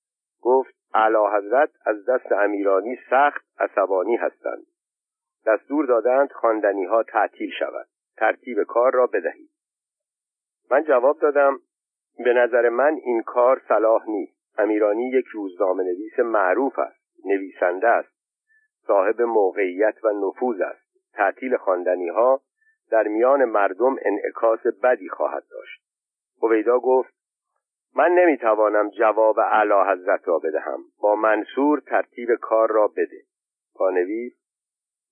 [0.43, 4.67] گفت اعلی حضرت از دست امیرانی سخت عصبانی هستند.
[5.49, 7.87] دستور دادند خواندنی ها تعطیل شود.
[8.17, 9.51] ترتیب کار را بدهید.
[10.71, 11.59] من جواب دادم
[12.25, 14.39] به نظر من این کار صلاح نیست.
[14.59, 18.09] امیرانی یک روزنامه نویس معروف است نویسنده است
[18.87, 21.13] صاحب موقعیت و نفوذ است.
[21.13, 22.41] تعطیل خواندنی ها
[22.91, 25.83] در میان مردم انعکاس بدی خواهد داشت.
[26.43, 27.15] هویدا گفت
[27.97, 30.81] من نمی‌توانم جواب اعلی حضرت را بدهم.
[31.01, 33.23] با منصور ترتیب کار را بده.
[33.75, 34.38] پانویس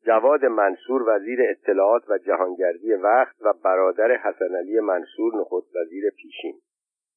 [0.07, 6.54] جواد منصور وزیر اطلاعات و جهانگردی وقت و برادر حسن علی منصور نخست وزیر پیشین.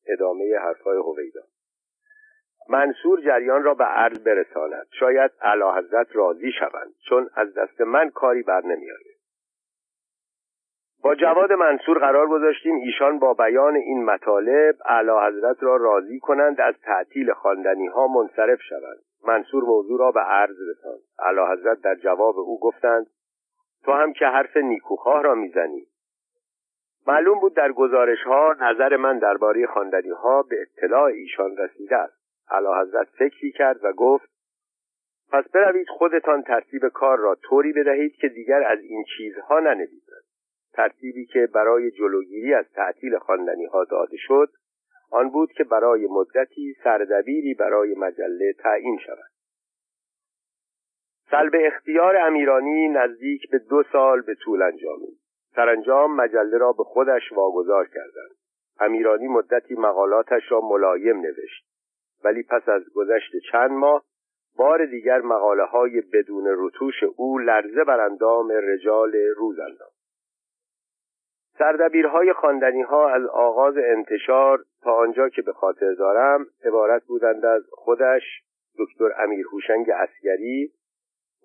[0.07, 1.41] ادامه حرفهای هویدا.
[2.69, 4.87] منصور جریان را به عرض برساند.
[4.99, 9.19] شاید اعلی حضرت راضی شوند چون از دست من کاری بر نمیآید.
[11.03, 16.61] با جواد منصور قرار گذاشتیم ایشان با بیان این مطالب اعلی حضرت را راضی کنند
[16.61, 19.08] از تعطیل خواندنی ها منصرف شوند.
[19.27, 20.99] منصور موضوع را به عرض رساند.
[21.19, 23.07] اعلی حضرت در جواب او گفتند
[23.83, 25.85] تو هم که حرف نیکوخواه را می‌زنی.
[27.07, 32.19] معلوم بود در گزارش ها نظر من درباره خواندنی ها به اطلاع ایشان رسیده است.
[32.51, 34.29] اعلی حضرت فکری کرد و گفت
[35.31, 40.23] پس بروید خودتان ترتیب کار را طوری بدهید که دیگر از این چیزها ننویسند.
[40.73, 44.49] ترتیبی که برای جلوگیری از تعطیل خواندنی ها داده شد
[45.11, 49.29] آن بود که برای مدتی سردبیری برای مجله تعیین شود.
[51.31, 55.19] سلب اختیار امیرانی نزدیک به دو سال به طول انجامید.
[55.55, 58.35] سرانجام مجله را به خودش واگذار کردند.
[58.79, 61.65] امیرانی مدتی مقالاتش را ملایم نوشت.
[62.23, 64.03] ولی پس از گذشت چند ماه
[64.57, 69.59] بار دیگر مقاله های بدون رتوش او لرزه بر اندام رجال روز
[71.59, 77.63] سردبیرهای خواندنی ها از آغاز انتشار تا آنجا که به خاطر دارم عبارت بودند از
[77.71, 78.23] خودش
[78.79, 80.71] دکتر امیر هوشنگ اسگری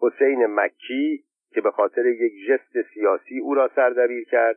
[0.03, 4.57] حسین مکی که به خاطر یک جست سیاسی او را سردبیر کرد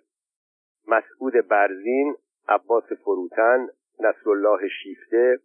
[0.88, 2.16] مسعود برزین
[2.48, 3.68] عباس فروتن
[4.00, 5.40] نصرالله شیفته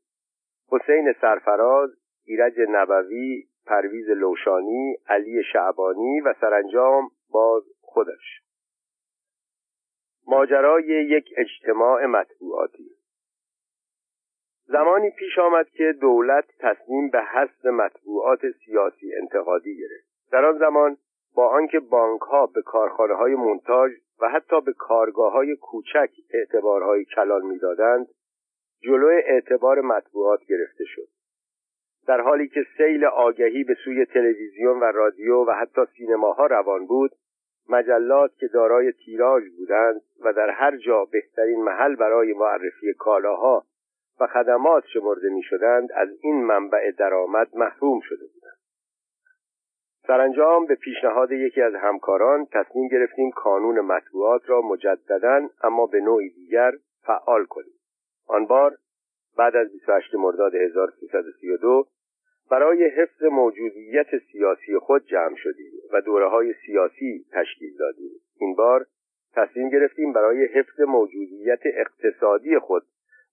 [0.69, 1.91] حسین سرفراز
[2.25, 8.43] ایرج نبوی پرویز لوشانی علی شعبانی و سرانجام باز خودش.
[10.27, 12.91] ماجرای یک اجتماع مطبوعاتی.
[14.67, 20.31] زمانی پیش آمد که دولت تصمیم به حذف مطبوعات سیاسی انتقادی گرفت.
[20.33, 20.97] در آن زمان
[21.35, 27.05] با آنکه بانک ها به کارخانه های مونتاژ و حتی به کارگاه های کوچک اعتبارهای
[27.05, 28.07] کلان می‌دادند
[28.83, 31.09] جلوی اعتبار مطبوعات گرفته شد.
[32.07, 37.11] در حالی که سیل آگهی به سوی تلویزیون و رادیو و حتی سینماها روان بود
[37.69, 43.65] مجلات که دارای تیراژ بودند و در هر جا بهترین محل برای معرفی کالاها
[44.21, 48.59] و خدمات شمرده می شدند از این منبع درآمد محروم شده بودند.
[50.07, 56.31] سرانجام به پیشنهاد یکی از همکاران تصمیم گرفتیم کانون مطبوعات را مجددا اما به نوعی
[56.31, 57.75] دیگر فعال کنیم.
[58.27, 58.77] آن بار
[59.37, 61.87] بعد از 28 مرداد 1332
[62.53, 68.11] برای حفظ موجودیت سیاسی خود جمع شدیم و دوره های سیاسی تشکیل دادیم.
[68.41, 68.87] این بار
[69.35, 72.83] تصمیم گرفتیم برای حفظ موجودیت اقتصادی خود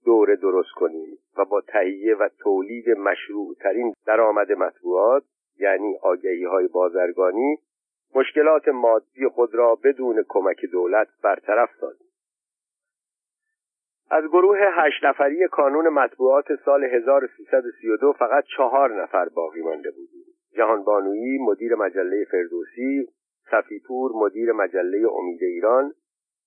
[0.05, 5.23] دوره درست کنیم و با تهیه و تولید مشروع ترین درآمد مطبوعات
[5.59, 7.57] یعنی آگهی های بازرگانی
[8.15, 12.08] مشکلات مادی خود را بدون کمک دولت برطرف سازیم.
[14.11, 20.83] از گروه هشت نفری کانون مطبوعات سال 1332 فقط چهار نفر باقی مانده بودیم جهان
[20.83, 23.07] بانویی مدیر مجله فردوسی
[23.51, 25.93] صفیپور مدیر مجله امید ایران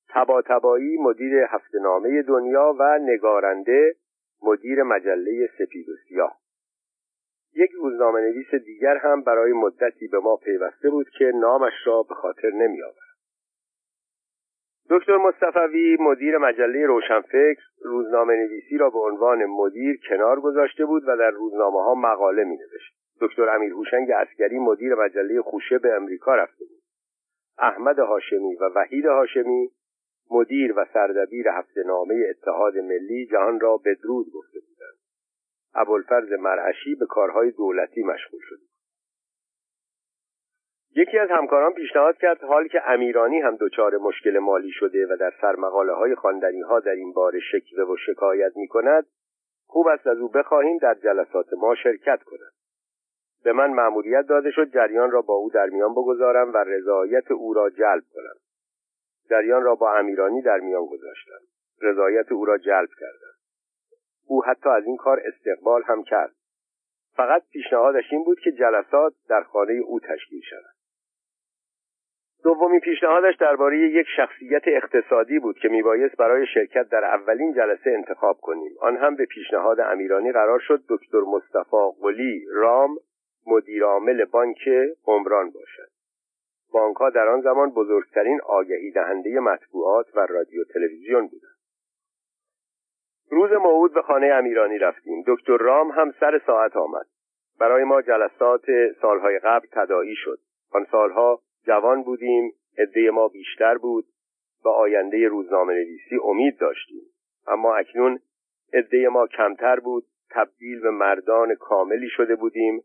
[0.08, 3.94] تبا تبایی مدیر هفتنامه دنیا و نگارنده
[4.42, 6.38] مدیر مجله سپید و سیاه
[7.54, 12.14] یک روزنامه نویس دیگر هم برای مدتی به ما پیوسته بود که نامش را به
[12.14, 12.78] خاطر نمی.
[14.90, 21.16] دکتر مصطفوی مدیر مجله روشنفکر روزنامه نویسی را به عنوان مدیر کنار گذاشته بود و
[21.16, 22.94] در روزنامه ها مقاله می نوشت.
[23.20, 26.82] دکتر امیر هوشنگ اسکری مدیر مجله خوشه به امریکا رفته بود.
[27.58, 29.70] احمد هاشمی و وحید هاشمی
[30.30, 34.98] مدیر و سردبیر هفته نامه اتحاد ملی جهان را بدرود گفته بودند.
[35.74, 38.71] ابوالفرز مرعشی به کارهای دولتی مشغول شده
[40.96, 45.32] یکی از همکاران پیشنهاد کرد حال که امیرانی هم دچار مشکل مالی شده و در
[45.40, 49.06] سرمقاله های خواندنی ها در این باره شکوه و شکایت می کند
[49.66, 52.52] خوب است از او بخواهیم در جلسات ما شرکت کند.
[53.44, 57.54] به من مأموریت داده شد جریان را با او در میان بگذارم و رضایت او
[57.54, 58.34] را جلب کنم.
[59.30, 61.40] جریان را با امیرانی در میان گذاشتم.
[61.82, 63.34] رضایت او را جلب کردم.
[64.26, 66.34] او حتی از این کار استقبال هم کرد.
[67.16, 70.71] فقط پیشنهادش این بود که جلسات در خانه او تشکیل شود.
[72.44, 78.36] دومین پیشنهادش درباره یک شخصیت اقتصادی بود که میبایست برای شرکت در اولین جلسه انتخاب
[78.40, 78.72] کنیم.
[78.80, 82.96] آن هم به پیشنهاد امیرانی قرار شد دکتر مصطفی قلی رام
[83.46, 84.68] مدیرعامل بانک
[85.06, 85.88] عمران باشد.
[86.72, 91.56] بانک ها در آن زمان بزرگترین آگهی دهنده مطبوعات و رادیو تلویزیون بودند.
[93.30, 95.24] روز موعود به خانه امیرانی رفتیم.
[95.26, 97.06] دکتر رام هم سر ساعت آمد.
[97.60, 98.64] برای ما جلسات
[99.02, 100.38] سالهای قبل تداعی شد.
[100.72, 104.04] آن سالها جوان بودیم عده ما بیشتر بود
[104.64, 107.02] و آینده روزنامه نویسی امید داشتیم.
[107.46, 108.18] اما اکنون
[108.72, 112.82] عده ما کمتر بود تبدیل به مردان کاملی شده بودیم.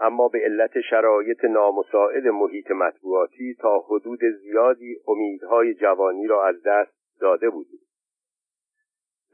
[0.00, 6.92] اما به علت شرایط نامساعد محیط مطبوعاتی تا حدود زیادی امیدهای جوانی را از دست
[7.20, 7.85] داده بودیم.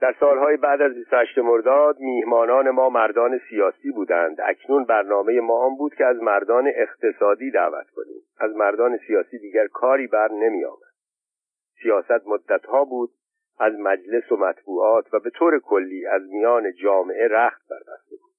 [0.03, 4.37] در سالهای بعد از 28 مرداد میهمانان ما مردان سیاسی بودند.
[4.41, 8.23] اکنون برنامه ما آن بود که از مردان اقتصادی دعوت کنیم.
[8.41, 10.93] از مردان سیاسی دیگر کاری بر نمی آمد
[11.83, 13.11] سیاست مدتها بود
[13.61, 18.33] از مجلس و مطبوعات و به طور کلی از میان جامعه رخت بربسته بود.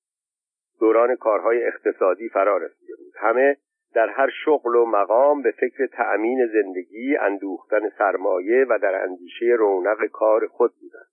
[0.79, 3.13] دوران کارهای اقتصادی فرا رسیده بود.
[3.17, 3.57] همه
[3.93, 10.05] در هر شغل و مقام به فکر تأمین زندگی اندوختن سرمایه و در اندیشه رونق
[10.05, 11.12] کار خود بودند.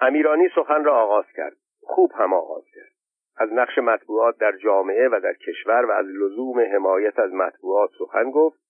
[0.00, 1.56] امیرانی سخن را آغاز کرد.
[1.82, 2.92] خوب هم آغاز کرد.
[3.36, 8.30] از نقش مطبوعات در جامعه و در کشور و از لزوم حمایت از مطبوعات سخن
[8.30, 8.60] گفت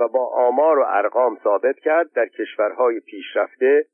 [0.00, 3.86] و با آمار و ارقام ثابت کرد در کشورهای پیشرفته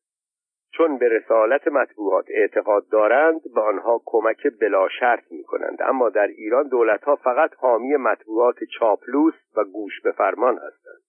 [0.73, 6.27] چون به رسالت مطبوعات اعتقاد دارند به آنها کمک بلا شرط می کنند اما در
[6.27, 11.03] ایران دولتها فقط حامی مطبوعات چاپلوس و گوش به فرمان هستند.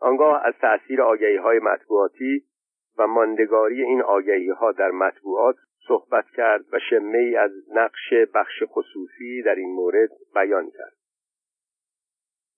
[0.00, 2.44] آنگاه از تأثیر آگهی های مطبوعاتی
[2.98, 5.56] و ماندگاری این آگهی ها در مطبوعات
[5.88, 10.92] صحبت کرد و شمه ای از نقش بخش خصوصی در این مورد بیان کرد.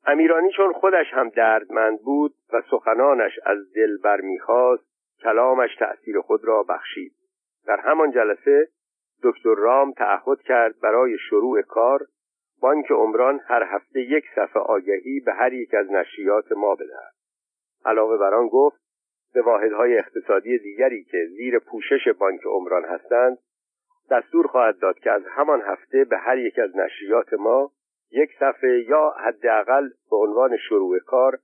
[0.06, 4.84] امیرانی چون خودش هم دردمند بود و سخنانش از دل برمیخواست
[5.22, 7.12] کلامش تأثیر خود را بخشید.
[7.66, 8.68] در همان جلسه
[9.22, 12.00] دکتر رام تعهد کرد برای شروع کار
[12.60, 17.12] بانک عمران هر هفته یک صفحه آگهی به هر یک از نشریات ما بدهد.
[17.84, 18.81] علاوه بر آن گفت
[19.34, 23.38] به واحدهای اقتصادی دیگری که زیر پوشش بانک عمران هستند
[24.10, 27.70] دستور خواهد داد که از همان هفته به هر یک از نشریات ما
[28.10, 31.38] یک صفحه یا حداقل به عنوان شروع کار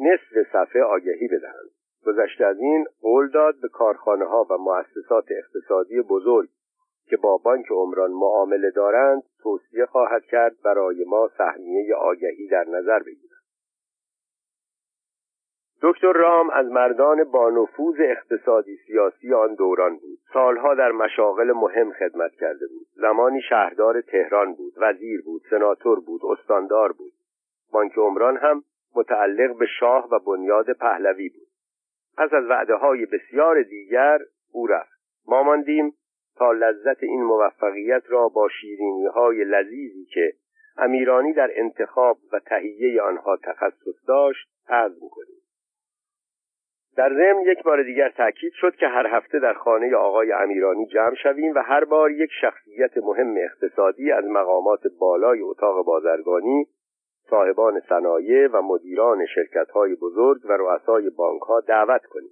[0.00, 1.70] نصف صفحه آگهی بدهند.
[2.06, 6.48] گذشته از این قول داد به کارخانه ها و مؤسسات اقتصادی بزرگ
[7.06, 12.98] که با بانک عمران معامله دارند توصیه خواهد کرد برای ما سهمیه آگهی در نظر
[12.98, 13.23] بگیرند
[15.82, 20.18] دکتر رام از مردان با نفوذ اقتصادی سیاسی آن دوران بود.
[20.32, 22.86] سالها در مشاغل مهم خدمت کرده بود.
[22.94, 27.12] زمانی شهردار تهران بود وزیر بود سناتور بود استاندار بود.
[27.72, 28.62] بانک عمران هم
[28.96, 31.48] متعلق به شاه و بنیاد پهلوی بود.
[32.16, 34.18] پس از وعده های بسیار دیگر
[34.52, 35.00] او رفت.
[35.26, 35.94] ما ماندیم
[36.36, 40.32] تا لذت این موفقیت را با شیرینی های لذیذی که
[40.76, 45.43] امیرانی در انتخاب و تهیه آنها تخصص داشت هضم کنیم
[46.96, 51.14] در ضمن یک بار دیگر تاکید شد که هر هفته در خانه آقای امیرانی جمع
[51.14, 56.66] شویم و هر بار یک شخصیت مهم اقتصادی از مقامات بالای اتاق بازرگانی
[57.30, 59.26] صاحبان صنایع و مدیران
[59.74, 61.10] های بزرگ و رؤسای
[61.48, 62.30] ها دعوت کنیم.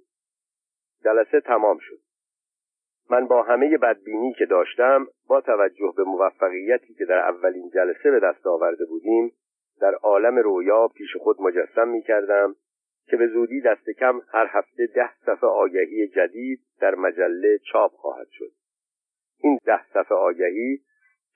[1.03, 1.97] جلسه تمام شد.
[3.09, 8.19] من با همه بدبینی که داشتم با توجه به موفقیتی که در اولین جلسه به
[8.19, 9.31] دست آورده بودیم
[9.81, 12.55] در عالم رویا پیش خود مجسم می کردم
[13.07, 18.27] که به زودی دست کم هر هفته ده صفحه آگهی جدید در مجله چاپ خواهد
[18.31, 18.51] شد.
[19.39, 20.79] این ده صفحه آگهی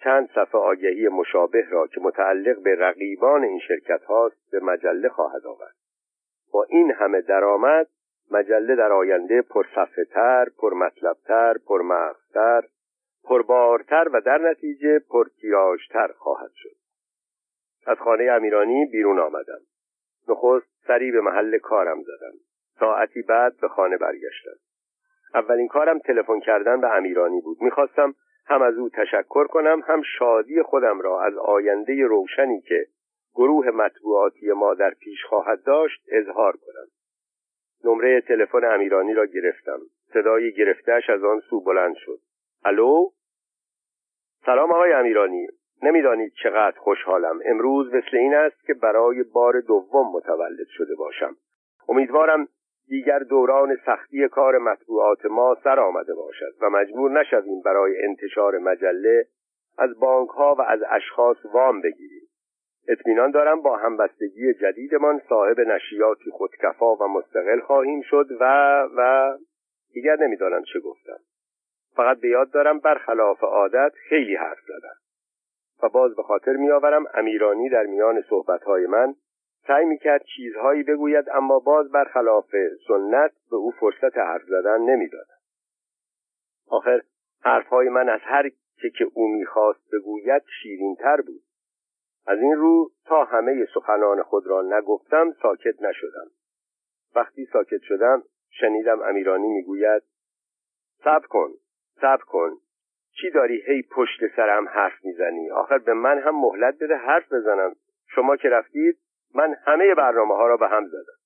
[0.03, 5.45] چند صفحه آگهی مشابه را که متعلق به رقیبان این شرکت هاست به مجله خواهد
[5.45, 5.75] آورد.
[6.53, 7.87] با این همه درآمد
[8.31, 12.63] مجله در آینده پرصفحه تر پرمطلبتر پرمغزتر
[13.23, 16.75] پربارتر و در نتیجه پرتیراژتر خواهد شد.
[17.87, 19.59] از خانه امیرانی بیرون آمدم.
[20.29, 22.33] نخست سری به محل کارم زدم.
[22.79, 24.57] ساعتی بعد به خانه برگشتم.
[25.33, 27.57] اولین کارم تلفن کردن به امیرانی بود.
[27.61, 28.15] می‌خواستم
[28.47, 32.85] هم از او تشکر کنم هم شادی خودم را از آینده روشنی که
[33.35, 36.87] گروه مطبوعاتی ما در پیش خواهد داشت اظهار کنم.
[37.83, 39.79] نمره تلفن امیرانی را گرفتم.
[40.13, 42.19] صدای گرفتهش از آن سو بلند شد.
[42.65, 43.09] الو؟
[44.45, 45.47] سلام آقای امیرانی.
[45.83, 47.39] نمی‌دانید چقدر خوشحالم.
[47.45, 51.35] امروز مثل این است که برای بار دوم متولد شده باشم.
[51.89, 52.47] امیدوارم
[52.87, 59.25] دیگر دوران سختی کار مطبوعات ما سر آمده باشد و مجبور نشویم برای انتشار مجله
[59.77, 62.27] از بانک ها و از اشخاص وام بگیریم.
[62.87, 68.43] اطمینان دارم با همبستگی جدیدمان صاحب نشریاتی خودکفا و مستقل خواهیم شد و
[68.97, 69.31] و
[69.93, 71.19] دیگر نمی‌دانم چه گفتم.
[71.95, 75.06] فقط به یاد دارم برخلاف عادت خیلی حرف زدم.
[75.83, 79.15] و باز به خاطر میآورم امیرانی در میان صحبتهای من
[79.67, 82.55] سعی می‌کرد چیزهایی بگوید اما باز برخلاف
[82.87, 85.37] سنت به او فرصت حرف زدن نمی‌دادم
[86.67, 87.01] آخر
[87.41, 88.49] حرفهای من از هر
[88.81, 91.41] چه که او می‌خواست بگوید شیرینتر بود.
[92.27, 96.27] از این رو تا همه سخنان خود را نگفتم ساکت نشدم.
[97.15, 100.03] وقتی ساکت شدم شنیدم امیرانی می‌گوید
[101.03, 101.49] صبر کن
[102.01, 102.57] صبر کن.
[103.21, 107.75] چی داری هی پشت سرم حرف می‌زنی؟ آخر به من هم مهلت بده حرف بزنم.
[108.15, 108.97] شما که رفتید
[109.35, 111.17] من همه برنامه ها را به هم زدم.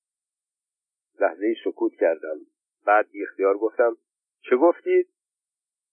[1.19, 2.35] لحظه سکوت کردم.
[2.85, 3.97] بعد اختیار گفتم
[4.41, 5.07] چه گفتید؟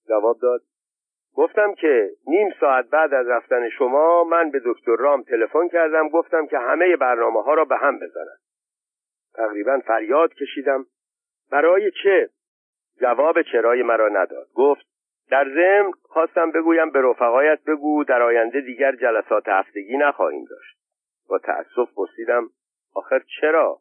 [0.08, 0.62] جواب داد
[1.34, 6.46] گفتم که نیم ساعت بعد از رفتن شما من به دکتر رام تلفن کردم گفتم
[6.46, 8.36] که همه برنامه ها را به هم بزنن
[9.34, 10.86] تقریبا فریاد کشیدم.
[11.50, 12.30] برای چه؟
[13.00, 14.48] جواب چرای مرا نداد.
[14.54, 14.87] گفت
[15.30, 20.78] در ضمن خواستم بگویم به رفقایت بگو در آینده دیگر جلسات هفتگی نخواهیم داشت.
[21.28, 22.50] با تأسف پرسیدم
[22.94, 23.78] آخر چرا؟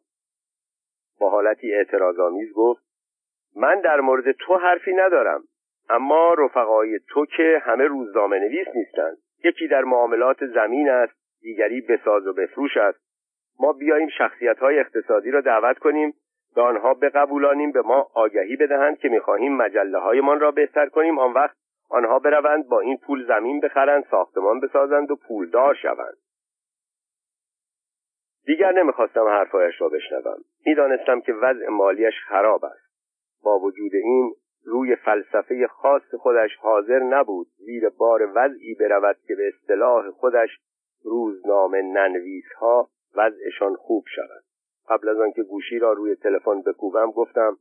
[1.20, 2.82] با حالتی اعتراضآمیز گفت
[3.56, 5.44] من در مورد تو حرفی ندارم
[5.90, 9.16] اما رفقای تو که همه روزنامه نویس نیستند.
[9.44, 12.98] یکی در معاملات زمین است دیگری بساز و بفروش است.
[13.60, 16.14] ما بیاییم شخصیت های اقتصادی را دعوت کنیم
[16.58, 21.18] به آنها بقبولانیم به ما آگهی بدهند که می‌خواهیم مجله هایمان را بهتر کنیم.
[21.18, 21.56] آن وقت
[21.90, 26.16] آنها بروند با این پول زمین بخرند ساختمان بسازند و پولدار شوند.
[28.44, 30.36] دیگر نمی‌خواستم حرفهایش را بشنوم.
[30.66, 32.90] می‌دانستم که وضع مالیش خراب است.
[33.42, 37.46] با وجود این روی فلسفه خاص خودش حاضر نبود.
[37.56, 40.50] زیر بار وضعی برود که به اصطلاح خودش
[41.04, 44.47] روزنامه ننویس ها وضعشان خوب شود.
[44.88, 47.58] قبل از آنکه گوشی را روی تلفن بکوبم گفتم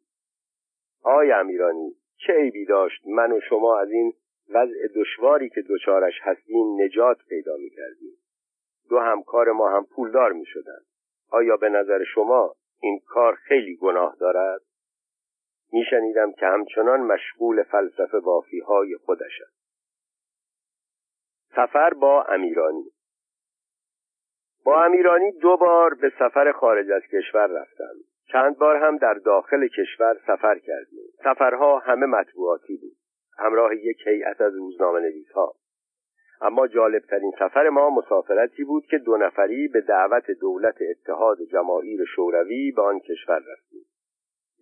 [1.03, 4.13] آقای امیرانی چه عیبی داشت من و شما از این
[4.49, 8.17] وضع دشواری که دچارش هستیم نجات پیدا می کردیم
[8.89, 10.79] دو همکار ما هم پولدار می شدن.
[11.29, 14.61] آیا به نظر شما این کار خیلی گناه دارد؟
[15.71, 19.57] میشنیدم که همچنان مشغول فلسفه بافی های خودش است.
[21.55, 22.91] سفر با امیرانی
[24.67, 27.93] با امیرانی دو بار به سفر خارج از کشور رفتم.
[28.31, 31.03] چند بار هم در داخل کشور سفر کردیم.
[31.23, 32.91] سفرها همه مطبوعاتی بود.
[33.37, 35.53] همراه یک هیئت از روزنامه نویس ها
[36.41, 42.71] اما جالبترین سفر ما مسافرتی بود که دو نفری به دعوت دولت اتحاد جماهیر شوروی
[42.71, 43.85] به آن کشور رفتیم.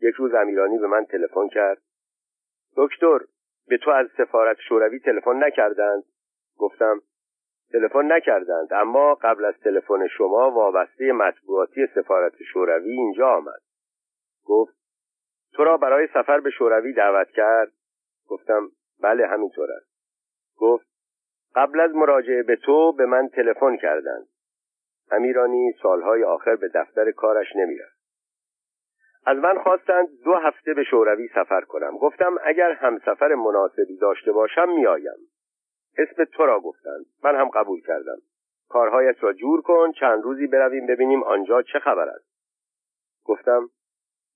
[0.02, 1.82] یک روز امیرانی به من تلفن کرد.
[2.77, 3.19] دکتر
[3.68, 6.03] به تو از سفارت شوروی تلفن نکردند.
[6.57, 7.02] گفتم
[7.71, 13.61] تلفن نکردند اما قبل از تلفن شما وابسته مطبوعاتی سفارت شوروی اینجا آمد.
[14.45, 14.75] گفت
[15.53, 17.71] تو را برای سفر به شوروی دعوت کرد؟
[18.27, 18.69] گفتم
[19.01, 19.89] بله همینطور است.
[20.57, 20.87] گفت
[21.55, 24.27] قبل از مراجعه به تو به من تلفن کردند.
[25.11, 27.95] امیرانی سالهای آخر به دفتر کارش نمی‌رفت.
[29.25, 31.97] از من خواستند دو هفته به شوروی سفر کنم.
[31.97, 35.29] گفتم اگر همسفر مناسبی داشته باشم میآیم.
[35.97, 38.17] اسم تو را گفتند من هم قبول کردم.
[38.69, 42.26] کارهایت را جور کن چند روزی برویم ببینیم آنجا چه خبر است.
[43.26, 43.69] گفتم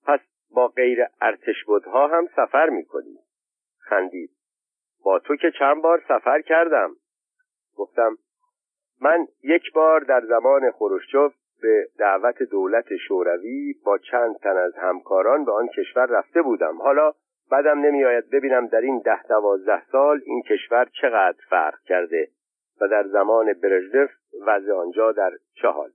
[0.05, 0.19] پس
[0.51, 3.19] با غیر ارتش بودها هم سفر می‌کنی.
[3.79, 4.31] خندید.
[5.03, 6.95] با تو که چند بار سفر کردم.
[7.75, 8.17] گفتم
[9.01, 15.45] من یک بار در زمان خروشچوف به دعوت دولت شوروی با چند تن از همکاران
[15.45, 16.77] به آن کشور رفته بودم.
[16.77, 17.13] حالا
[17.51, 22.27] بدم نمیآید ببینم در این ده دوازده سال این کشور چقدر فرق کرده
[22.81, 24.09] و در زمان برژنف
[24.47, 25.89] وضع آنجا در چه حال.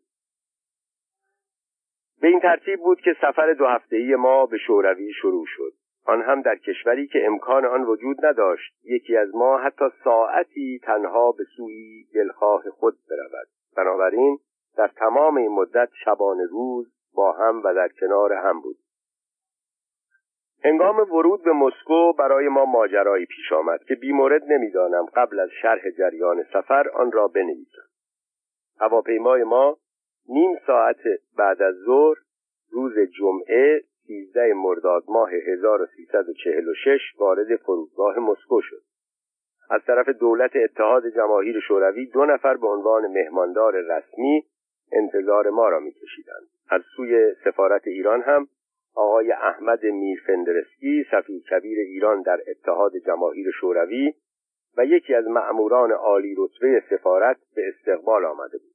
[2.20, 5.72] به این ترتیب بود که سفر دو هفته‌ای ما به شوروی شروع شد.
[6.06, 8.74] آن هم در کشوری که امکان آن وجود نداشت.
[8.84, 13.48] یکی از ما حتی ساعتی تنها به سوی دلخواه خود برود.
[13.76, 14.38] بنابراین
[14.76, 18.76] در تمام این مدت شبان روز با هم و در کنار هم بود.
[20.64, 25.90] هنگام ورود به مسکو برای ما ماجرایی پیش آمد که بیمورد نمی‌دانم قبل از شرح
[25.98, 27.82] جریان سفر آن را بنویسم.
[28.80, 29.76] هواپیمای ما
[30.28, 31.00] نیم ساعت
[31.38, 32.16] بعد از ظهر
[32.72, 38.82] روز جمعه 13 مرداد ماه 1346 وارد فرودگاه مسکو شد.
[39.70, 44.44] از طرف دولت اتحاد جماهیر شوروی دو نفر به عنوان مهماندار رسمی
[44.92, 46.46] انتظار ما را میکشیدند.
[46.70, 48.48] از سوی سفارت ایران هم
[48.94, 54.14] آقای احمد میرفندرسکی سفیر کبیر ایران در اتحاد جماهیر شوروی
[54.76, 58.74] و یکی از مأموران عالی رتبه سفارت به استقبال آمده بود.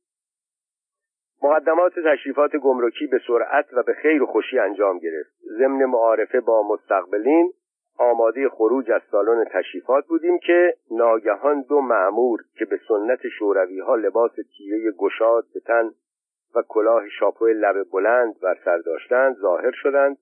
[1.44, 5.32] مقدمات تشریفات گمرکی به سرعت و به خیر و خوشی انجام گرفت.
[5.58, 7.54] ضمن معارفه با مستقبلین
[8.00, 13.96] آماده خروج از سالن تشریفات بودیم که ناگهان دو معمور که به سنت شوروی ها
[13.96, 15.91] لباس تیره گشاد به تن
[16.56, 20.18] و کلاه شاپو لب بلند بر سر داشتند ظاهر شدند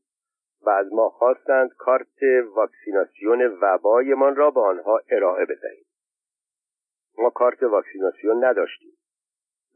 [0.62, 2.24] و از ما خواستند کارت
[2.56, 5.86] واکسیناسیون وبایمان را به آنها ارائه بدهیم.
[7.18, 8.92] ما کارت واکسیناسیون نداشتیم.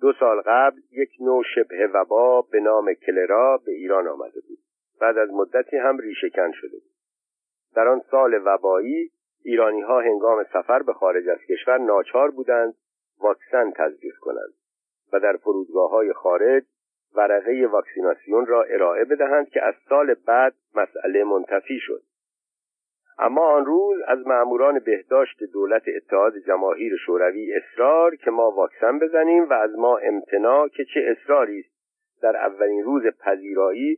[0.01, 4.59] دو سال قبل یک نوع شبه وبا به نام کلرا به ایران آمده بود.
[5.01, 6.91] بعد از مدتی هم ریشهکن شده بود.
[7.75, 9.11] در آن سال وبایی
[9.43, 12.73] ایرانی ها هنگام سفر به خارج از کشور ناچار بودند
[13.19, 14.53] واکسن تزریق کنند.
[15.13, 16.63] و در فرودگاه های خارج
[17.15, 22.01] ورقه واکسیناسیون را ارائه بدهند که از سال بعد مسئله منتفی شد.
[23.19, 29.49] اما آن روز از مأموران بهداشت دولت اتحاد جماهیر شوروی اصرار که ما واکسن بزنیم
[29.49, 31.71] و از ما امتناع که چه اصراری است
[32.21, 33.97] در اولین روز پذیرایی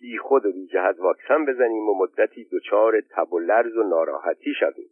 [0.00, 4.52] بی خود و بی جهت واکسن بزنیم و مدتی دچار تب و لرز و ناراحتی
[4.60, 4.90] شویم.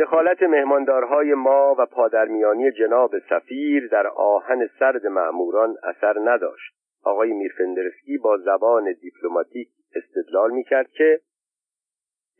[0.00, 6.74] دخالت مهماندارهای ما و پادرمیانی جناب سفیر در آهن سرد معموران اثر نداشت.
[7.04, 11.20] آقای میرفندرسکی با زبان دیپلماتیک استدلال می‌کرد که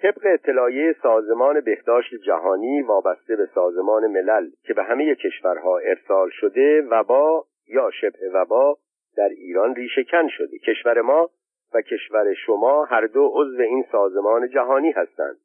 [0.02, 6.82] طبق اطلاعیه سازمان بهداشت جهانی وابسته به سازمان ملل که به همه کشورها ارسال شده
[6.90, 8.78] وبا یا شبه وبا
[9.16, 10.58] در ایران ریشهکن شده.
[10.58, 11.30] کشور ما
[11.74, 15.36] و کشور شما هر دو عضو این سازمان جهانی هستند.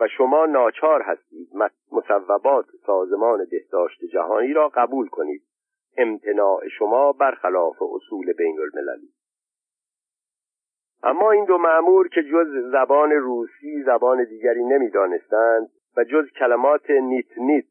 [0.00, 1.48] و شما ناچار هستید
[1.92, 5.42] مصوبات سازمان بهداشت جهانی را قبول کنید.
[5.98, 9.08] امتناع شما برخلاف اصول بین المللی
[11.02, 17.38] اما این دو معمور که جز زبان روسی زبان دیگری نمی‌دانستند و جز کلمات نیت
[17.38, 17.64] نیت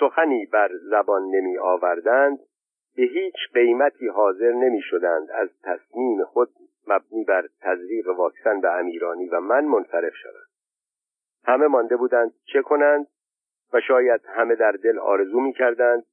[0.00, 2.38] سخنی بر زبان نمی آوردند
[2.96, 6.48] به هیچ قیمتی حاضر نمی شدند از تصمیم خود
[6.86, 10.51] مبنی بر تزریق واکسن به امیرانی و من منصرف شوند.
[11.44, 13.06] همه مانده بودند چه کنند
[13.72, 16.04] و شاید همه در دل آرزو می کردند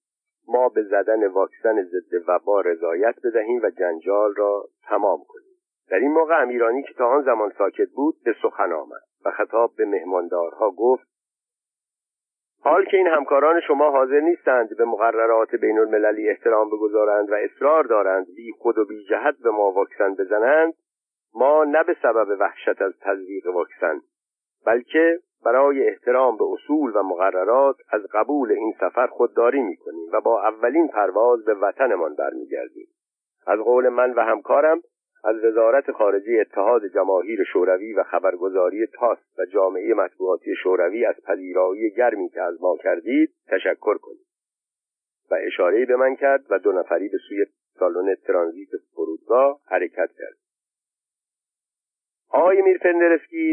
[0.48, 5.50] ما به زدن واکسن ضد وبا رضایت بدهیم و جنجال را تمام کنیم.
[5.90, 9.76] در این موقع امیرانی که تا آن زمان ساکت بود به سخن آمد و خطاب
[9.78, 11.10] به مهماندارها گفت
[12.62, 17.84] حال که این همکاران شما حاضر نیستند به مقررات بین المللی احترام بگذارند و اصرار
[17.84, 20.74] دارند بی خود و بی جهت به ما واکسن بزنند
[21.36, 24.02] ما نه به سبب وحشت از تزریق واکسن
[24.66, 30.48] بلکه برای احترام به اصول و مقررات از قبول این سفر خودداری می‌کنیم و با
[30.48, 32.88] اولین پرواز به وطنمان برمیگردیم.
[33.48, 34.82] از قول من و همکارم
[35.24, 41.92] از وزارت خارجه اتحاد جماهیر شوروی و خبرگزاری تاس و جامعه مطبوعاتی شوروی از پذیرایی
[41.92, 44.26] گرمی که از ما کردید تشکر کنید.
[45.32, 47.46] و اشاره به من کرد و دو نفری به سوی
[47.80, 50.49] سالن ترانزیت فرودگاه حرکت کرد
[52.32, 52.80] آقای میر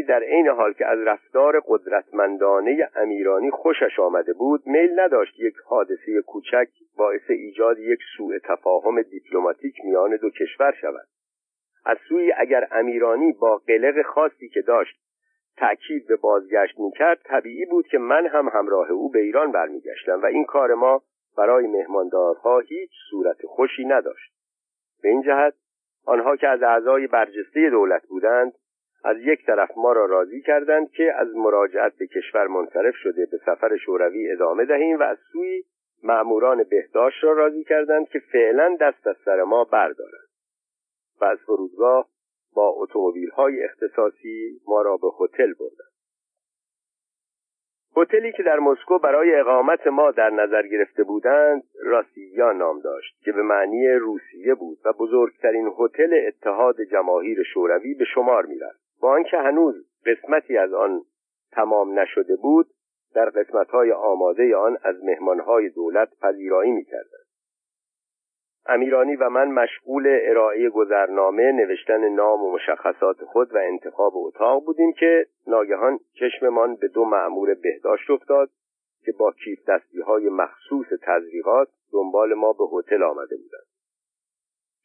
[0.07, 6.21] در عین حال که از رفتار قدرتمندانه امیرانی خوشش آمده بود میل نداشت یک حادثه
[6.27, 6.67] کوچک
[6.97, 11.07] باعث ایجاد یک سوء تفاهم دیپلماتیک میان دو کشور شود.
[11.85, 14.99] از سوی اگر امیرانی با قلق خاصی که داشت
[15.57, 20.25] تأکید به بازگشت می‌کرد طبیعی بود که من هم همراه او به ایران برمیگشتم و
[20.25, 21.01] این کار ما
[21.37, 24.33] برای مهماندارها هیچ صورت خوشی نداشت.
[25.03, 25.53] به این جهت
[26.05, 28.53] آنها که از اعضای برجسته دولت بودند
[29.07, 33.37] از یک طرف ما را راضی کردند که از مراجعت به کشور منصرف شده به
[33.37, 35.63] سفر شوروی ادامه دهیم و از سوی
[36.03, 40.27] معموران بهداشت را راضی کردند که فعلا دست از سر ما بردارند.
[41.21, 42.07] و از فرودگاه
[42.55, 45.97] با اتومبیل های اختصاصی ما را به هتل بردند.
[47.97, 53.31] هتلی که در مسکو برای اقامت ما در نظر گرفته بودند راسییا نام داشت که
[53.31, 58.86] به معنی روسیه بود و بزرگترین هتل اتحاد جماهیر شوروی به شمار می‌رفت.
[59.01, 59.75] با آنکه هنوز
[60.05, 61.01] قسمتی از آن
[61.51, 62.67] تمام نشده بود
[63.15, 67.27] در قسمتهای آماده آن از مهمانهای دولت پذیرایی می‌کردند.
[68.69, 74.93] امیرانی و من مشغول ارائه گذرنامه نوشتن نام و مشخصات خود و انتخاب اتاق بودیم
[74.93, 78.49] که ناگهان چشممان به دو معمور بهداشت افتاد
[79.05, 83.66] که با کیف دستی های مخصوص تزریقات دنبال ما به هتل آمده بودند.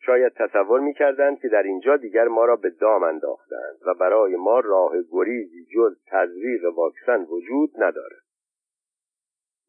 [0.06, 4.60] شاید تصور می‌کردند که در اینجا دیگر ما را به دام انداختند و برای ما
[4.60, 8.22] راه گریزی جز تزریق واکسن وجود ندارد.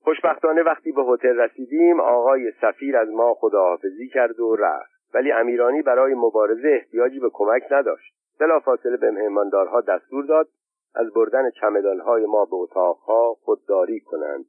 [0.02, 4.94] خوشبختانه وقتی به هتل رسیدیم آقای سفیر از ما خداحافظی کرد و رفت.
[5.14, 8.14] ولی امیرانی برای مبارزه احتیاجی به کمک نداشت.
[8.40, 10.48] بلافاصله به مهماندارها دستور داد
[10.96, 14.46] از بردن چمدانهای ما به اتاقها خودداری کنند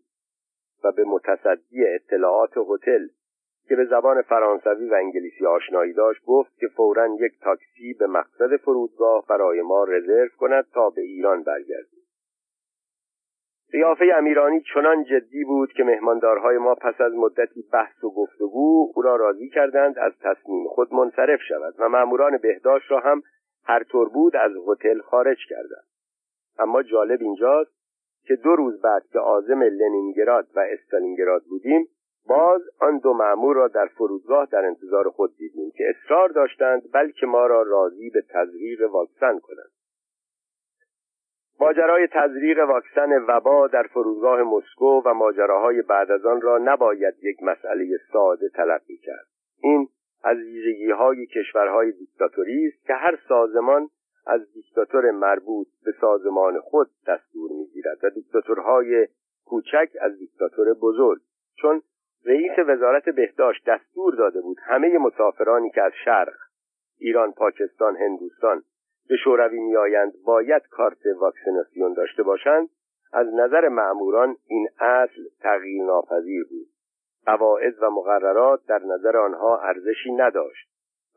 [0.85, 3.07] و به متصدی اطلاعات هتل
[3.69, 8.57] که به زبان فرانسوی و انگلیسی آشنایی داشت گفت که فورا یک تاکسی به مقصد
[8.57, 12.05] فرودگاه برای ما رزرو کند تا به ایران برگردیم.
[13.73, 19.03] قیافه امیرانی چنان جدی بود که مهماندارهای ما پس از مدتی بحث و گفتگو او
[19.03, 23.23] را راضی کردند از تصمیم خود منصرف شود و ماموران بهداشت را هم
[23.65, 25.87] هر طور بود از هتل خارج کردند.
[26.59, 27.75] اما جالب اینجاست
[28.27, 31.89] که دو روز بعد که عازم لنینگراد و استالینگراد بودیم
[32.29, 37.27] باز آن دو مأمور را در فرودگاه در انتظار خود دیدیم که اصرار داشتند بلکه
[37.27, 39.71] ما را راضی به تزریق واکسن کنند.
[41.61, 47.43] ماجرای تزریق واکسن وبا در فرودگاه مسکو و ماجراهای بعد از آن را نباید یک
[47.43, 49.27] مسئله ساده تلقی کرد.
[49.63, 49.89] این
[50.25, 53.89] از ویژگی های کشورهای دیکتاتوری است که هر سازمان
[54.27, 59.09] از دیکتاتور مربوط به سازمان خود دستور می‌گیرد و دیکتاتورهای
[59.45, 61.21] کوچک از دیکتاتور بزرگ
[61.57, 61.83] چون
[62.27, 66.35] رئیس وزارت بهداشت دستور داده بود همه مسافرانی که از شرق
[66.99, 68.63] ایران پاکستان هندوستان
[69.09, 72.69] به شوروی میآیند باید کارت واکسیناسیون داشته باشند
[73.13, 76.67] از نظر معموران این اصل تغییر ناپذیر بود.
[77.27, 80.69] قواعد و مقررات در نظر آنها ارزشی نداشت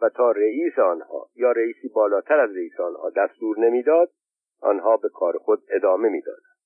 [0.01, 4.09] و تا رئیس آنها یا رئیسی بالاتر از رئیس آنها دستور نمی‌داد
[4.61, 6.56] آنها به کار خود ادامه می‌دادند.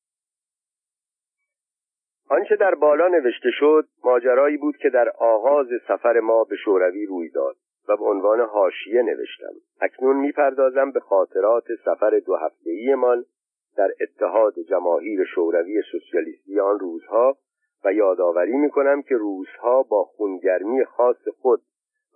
[2.31, 7.29] آنچه در بالا نوشته شد ماجرایی بود که در آغاز سفر ما به شوروی روی
[7.29, 7.55] داد
[7.89, 9.53] و به عنوان حاشیه نوشتم.
[9.81, 13.25] اکنون می‌پردازم به خاطرات سفر دو هفتهایمان
[13.77, 17.37] در اتحاد جماهیر شوروی سوسیالیستی آن روزها
[17.85, 21.61] و یادآوری می‌کنم که روزها با خونگرمی خاص خود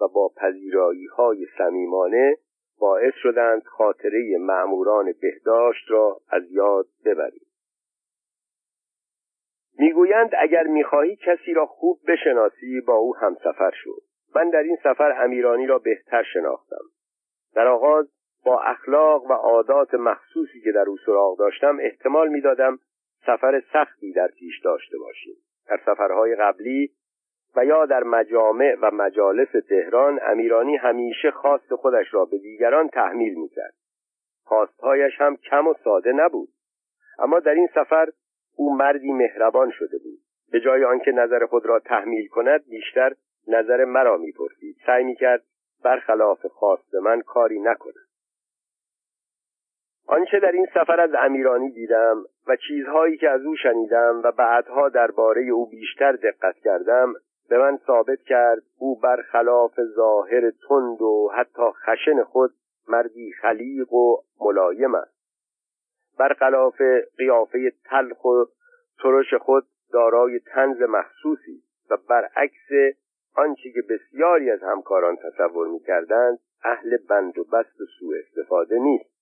[0.01, 2.37] و با پذیرایی های صمیمانه
[2.79, 7.44] باعث شدند خاطره معموران بهداشت را از یاد ببریم.
[9.79, 13.91] می‌گویند اگر می‌خواهی کسی را خوب بشناسی با او همسفر شو.
[14.35, 16.85] من در این سفر امیرانی را بهتر شناختم.
[17.55, 18.09] در آغاز
[18.45, 22.79] با اخلاق و عادات مخصوصی که در او سراغ داشتم احتمال می‌دادم
[23.25, 25.35] سفر سختی در پیش داشته باشیم.
[25.67, 26.91] در سفرهای قبلی
[27.55, 33.39] و یا در مجامع و مجالس تهران امیرانی همیشه خواست خودش را به دیگران تحمیل
[33.39, 33.73] می‌کرد.
[34.43, 36.49] خواستهایش هم کم و ساده نبود.
[37.19, 38.09] اما در این سفر
[38.55, 40.19] او مردی مهربان شده بود.
[40.51, 43.13] به جای آنکه نظر خود را تحمیل کند بیشتر
[43.47, 44.77] نظر مرا می‌پرسید.
[44.85, 45.43] سعی می‌کرد
[45.83, 47.93] برخلاف خواست من کاری نکند.
[50.07, 54.89] آنچه در این سفر از امیرانی دیدم و چیزهایی که از او شنیدم و بعدها
[54.89, 57.13] درباره او بیشتر دقت کردم
[57.49, 62.51] به من ثابت کرد او برخلاف ظاهر تند و حتی خشن خود
[62.87, 65.14] مردی خلیق و ملایم است.
[66.19, 66.81] برخلاف
[67.17, 68.45] قیافه تلخ و
[69.03, 72.97] ترش خود دارای تنز محسوسی و برعکس
[73.35, 79.15] آنچه که بسیاری از همکاران تصور می‌کردند اهل بند و بست و سوء استفاده نیست.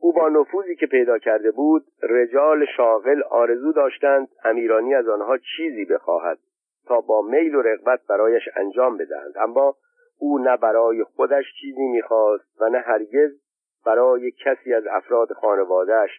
[0.00, 5.84] او با نفوذی که پیدا کرده بود رجال شاغل آرزو داشتند امیرانی از آنها چیزی
[5.84, 6.38] بخواهد
[6.86, 9.76] تا با میل و رغبت برایش انجام بدهند اما
[10.18, 13.43] او نه برای خودش چیزی می‌خواست و نه هرگز
[13.86, 16.10] برای کسی از افراد خانوادهش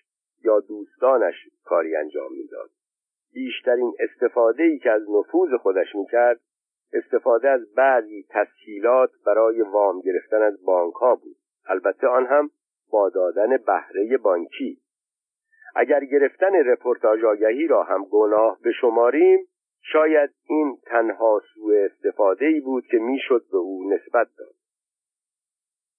[0.44, 1.36] یا دوستانش
[1.66, 2.70] کاری انجام می‌داد.
[3.34, 6.40] بیشترین استفاده ای که از نفوذ خودش می‌کرد
[6.94, 11.36] استفاده از بعضی تسهیلات برای وام گرفتن از بانک ها بود.
[11.68, 12.50] البته آن هم
[12.92, 14.78] با دادن بهره بانکی.
[15.76, 19.48] اگر گرفتن رپورتاج آگهی را هم گناه بشماریم
[19.82, 24.56] شاید این تنها سوء استفاده ای بود که می‌شد به او نسبت داد.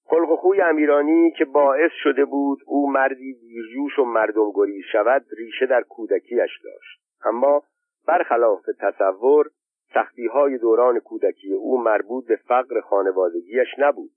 [0.09, 5.24] خلق و خوی امیرانی که باعث شده بود او مردی دیرجوش و مردم گریز شود
[5.39, 7.01] ریشه در کودکیش داشت.
[7.24, 7.62] اما
[8.07, 9.51] برخلاف تصور
[9.95, 14.11] سختی های دوران کودکی او مربوط به فقر خانوادگیش نبود.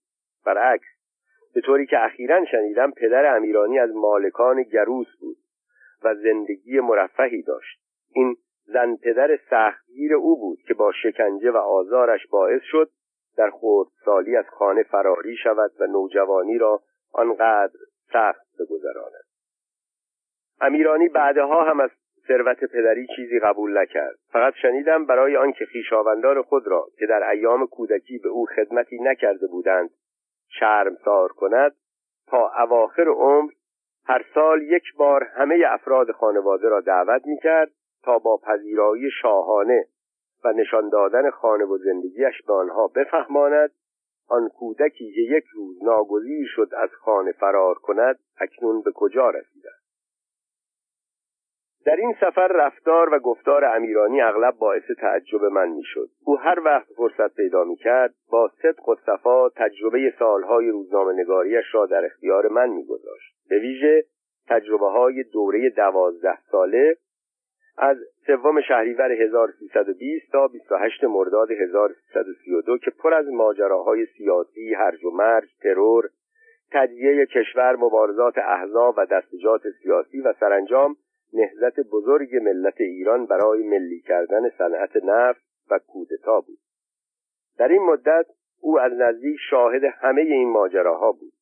[0.45, 0.87] برعکس
[1.53, 5.37] به طوری که اخیرا شنیدم پدر امیرانی از مالکان گروس بود
[6.03, 7.79] و زندگی مرفهی داشت.
[8.13, 8.35] این
[8.65, 12.89] زن پدر سختگیر او بود که با شکنجه و آزارش باعث شد
[13.39, 13.51] در
[14.05, 16.81] سالی از خانه فراری شود و نوجوانی را
[17.13, 17.79] آنقدر
[18.13, 19.23] سخت بگذراند.
[20.61, 21.89] امیرانی بعدها هم از
[22.27, 24.15] ثروت پدری چیزی قبول نکرد.
[24.31, 29.47] فقط شنیدم برای آنکه خویشاوندان خود را که در ایام کودکی به او خدمتی نکرده
[29.47, 29.89] بودند
[30.59, 31.75] شرمسار کند
[32.27, 33.51] تا اواخر عمر
[34.05, 37.71] هر سال یک بار همه افراد خانواده را دعوت می‌کرد
[38.03, 39.85] تا با پذیرایی شاهانه
[40.43, 43.71] و نشان دادن خانه و زندگیش به آنها بفهماند
[44.29, 49.69] آن کودکی که یک روز ناگزیر شد از خانه فرار کند اکنون به کجا رسیده؟
[51.85, 56.09] در این سفر رفتار و گفتار امیرانی اغلب باعث تعجب من می‌شد.
[56.25, 61.85] او هر وقت فرصت پیدا می‌کرد با صدق و صفا تجربه سالهای روزنامه نگاریش را
[61.85, 63.35] در اختیار من میگذاشت.
[63.49, 64.03] به ویژه
[64.47, 66.97] تجربه های دوره دوازده ساله
[67.81, 67.97] از
[68.27, 75.49] سوم شهریور 1320 تا 28 مرداد 1332 که پر از ماجراهای سیاسی، هرج و مرج،
[75.61, 76.09] ترور،
[76.71, 80.95] تجزیه کشور، مبارزات احزاب و دستجات سیاسی و سرانجام
[81.33, 85.41] نهضت بزرگ ملت ایران برای ملی کردن صنعت نفت
[85.71, 86.59] و کودتا بود
[87.57, 88.25] در این مدت
[88.61, 91.33] او از نزدیک شاهد همه این ماجراها بود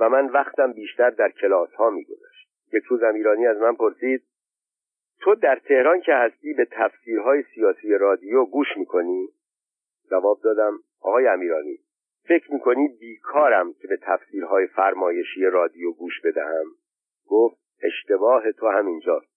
[0.00, 2.48] و من وقتم بیشتر در کلاس ها می گذاشت.
[2.72, 4.22] یک روز امیرانی از من پرسید
[5.24, 9.28] تو در تهران که هستی به تفسیرهای سیاسی رادیو گوش می‌کنی؟
[10.10, 11.78] جواب دادم آقای امیرانی
[12.28, 16.64] فکر می‌کنی بیکارم که به تفسیرهای فرمایشی رادیو گوش بدهم؟
[17.28, 19.34] گفت اشتباه تو همینجاست.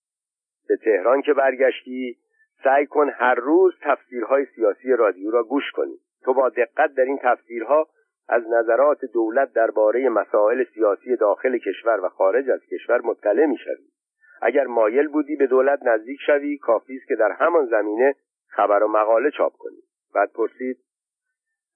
[0.68, 2.18] به تهران که برگشتی
[2.64, 5.98] سعی کن هر روز تفسیرهای سیاسی رادیو را گوش کنی.
[6.24, 7.88] تو با دقت در این تفسیرها
[8.30, 13.97] از نظرات دولت درباره مسائل سیاسی داخل کشور و خارج از کشور مطلع می‌شوی.
[14.42, 18.16] اگر مایل بودی به دولت نزدیک شوی کافی است که در همان زمینه
[18.48, 19.82] خبر و مقاله چاپ کنی.
[20.16, 20.78] بعد پرسید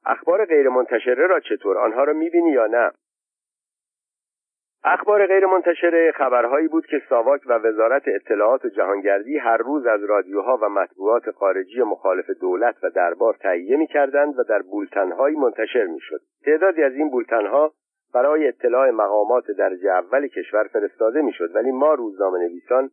[0.05, 2.91] اخبار غیر منتشره را چطور؟ آنها را می‌بینی یا نه؟
[4.83, 10.03] اخبار غیر منتشره خبرهایی بود که ساواک و وزارت اطلاعات و جهانگردی هر روز از
[10.03, 16.21] رادیوها و مطبوعات خارجی مخالف دولت و دربار تهیه می‌کردند و در بولتنهایی منتشر می‌شد.
[16.45, 17.73] تعدادی از این بولتنها
[18.13, 22.91] برای اطلاع مقامات درجه اول کشور فرستاده می‌شد ولی ما روزنامه نویسان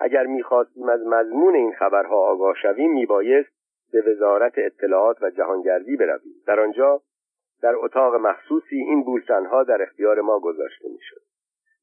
[0.00, 3.50] اگر می‌خواستیم از مضمون این خبرها آگاه شویم میبایست
[3.92, 6.34] به وزارت اطلاعات و جهانگردی برویم.
[6.46, 7.02] در آنجا
[7.62, 11.20] در اتاق مخصوصی این بولتنها در اختیار ما گذاشته می‌شد.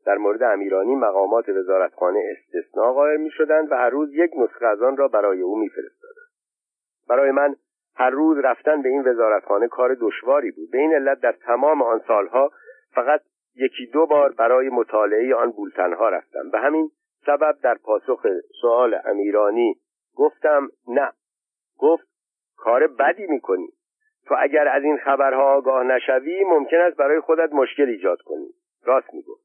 [0.06, 4.82] در مورد امیرانی مقامات وزارتخانه استثناء قائل می شدند و هر روز یک نسخه از
[4.82, 6.28] آن را برای او میفرستادند.
[7.10, 7.56] برای من
[7.96, 10.72] هر روز رفتن به این وزارتخانه کار دشواری بود.
[10.72, 12.52] به این علت در تمام آن سالها
[12.98, 13.22] فقط
[13.56, 16.50] یکی دو بار برای مطالعه آن بولتنها رفتم.
[16.52, 16.90] به همین
[17.26, 18.28] سبب در پاسخ
[18.62, 19.76] سوال امیرانی
[20.16, 21.12] گفتم نه.
[21.80, 22.08] گفت
[22.58, 23.68] کار بدی می‌کنی.
[24.26, 28.48] تو اگر از این خبرها آگاه نشوی ممکن است برای خودت مشکل ایجاد کنی.
[28.86, 29.44] راست می‌گفت.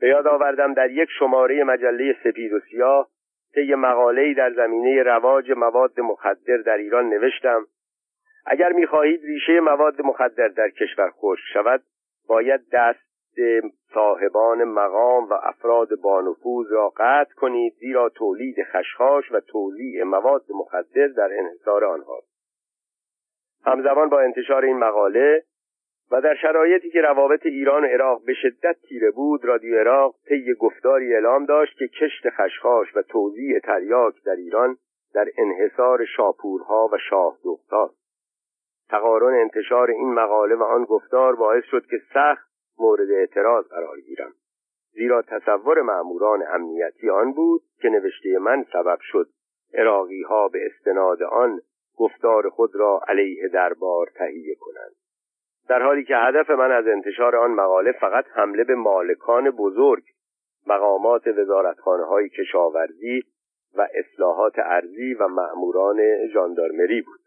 [0.00, 3.08] به یاد آوردم در یک شماره مجله سپید و سیاه
[3.54, 7.66] طی مقاله‌ای در زمینه رواج مواد مخدر در ایران نوشتم
[8.46, 11.82] اگر می‌خواهید ریشه مواد مخدر در کشور خشک شود
[12.28, 13.04] باید دست
[13.94, 21.06] صاحبان مقام و افراد بانفوذ را قطع کنید زیرا تولید خشخاش و توزیع مواد مخدر
[21.06, 22.34] در انحصار آنهاست.
[23.64, 25.42] همزمان با انتشار این مقاله
[26.10, 30.54] و در شرایطی که روابط ایران و عراق به شدت تیره بود رادیو عراق طی
[30.54, 34.76] گفتاری اعلام داشت که کشت خشخاش و توزیع تریاک در ایران
[35.14, 37.38] در انحصار شاپورها و شاه
[38.88, 42.48] تقارن انتشار این مقاله و آن گفتار باعث شد که سخت
[42.78, 44.32] مورد اعتراض قرار گیرم.
[44.92, 49.28] زیرا تصور معموران امنیتی آن بود که نوشته من سبب شد.
[49.74, 51.60] عراقی ها به استناد آن
[51.96, 54.94] گفتار خود را علیه دربار تهیه کنند.
[55.68, 60.04] در حالی که هدف من از انتشار آن مقاله فقط حمله به مالکان بزرگ
[60.66, 63.22] مقامات وزارتخانه های کشاورزی
[63.74, 66.00] و اصلاحات ارزی و مأموران
[66.32, 67.23] ژاندارمری بود.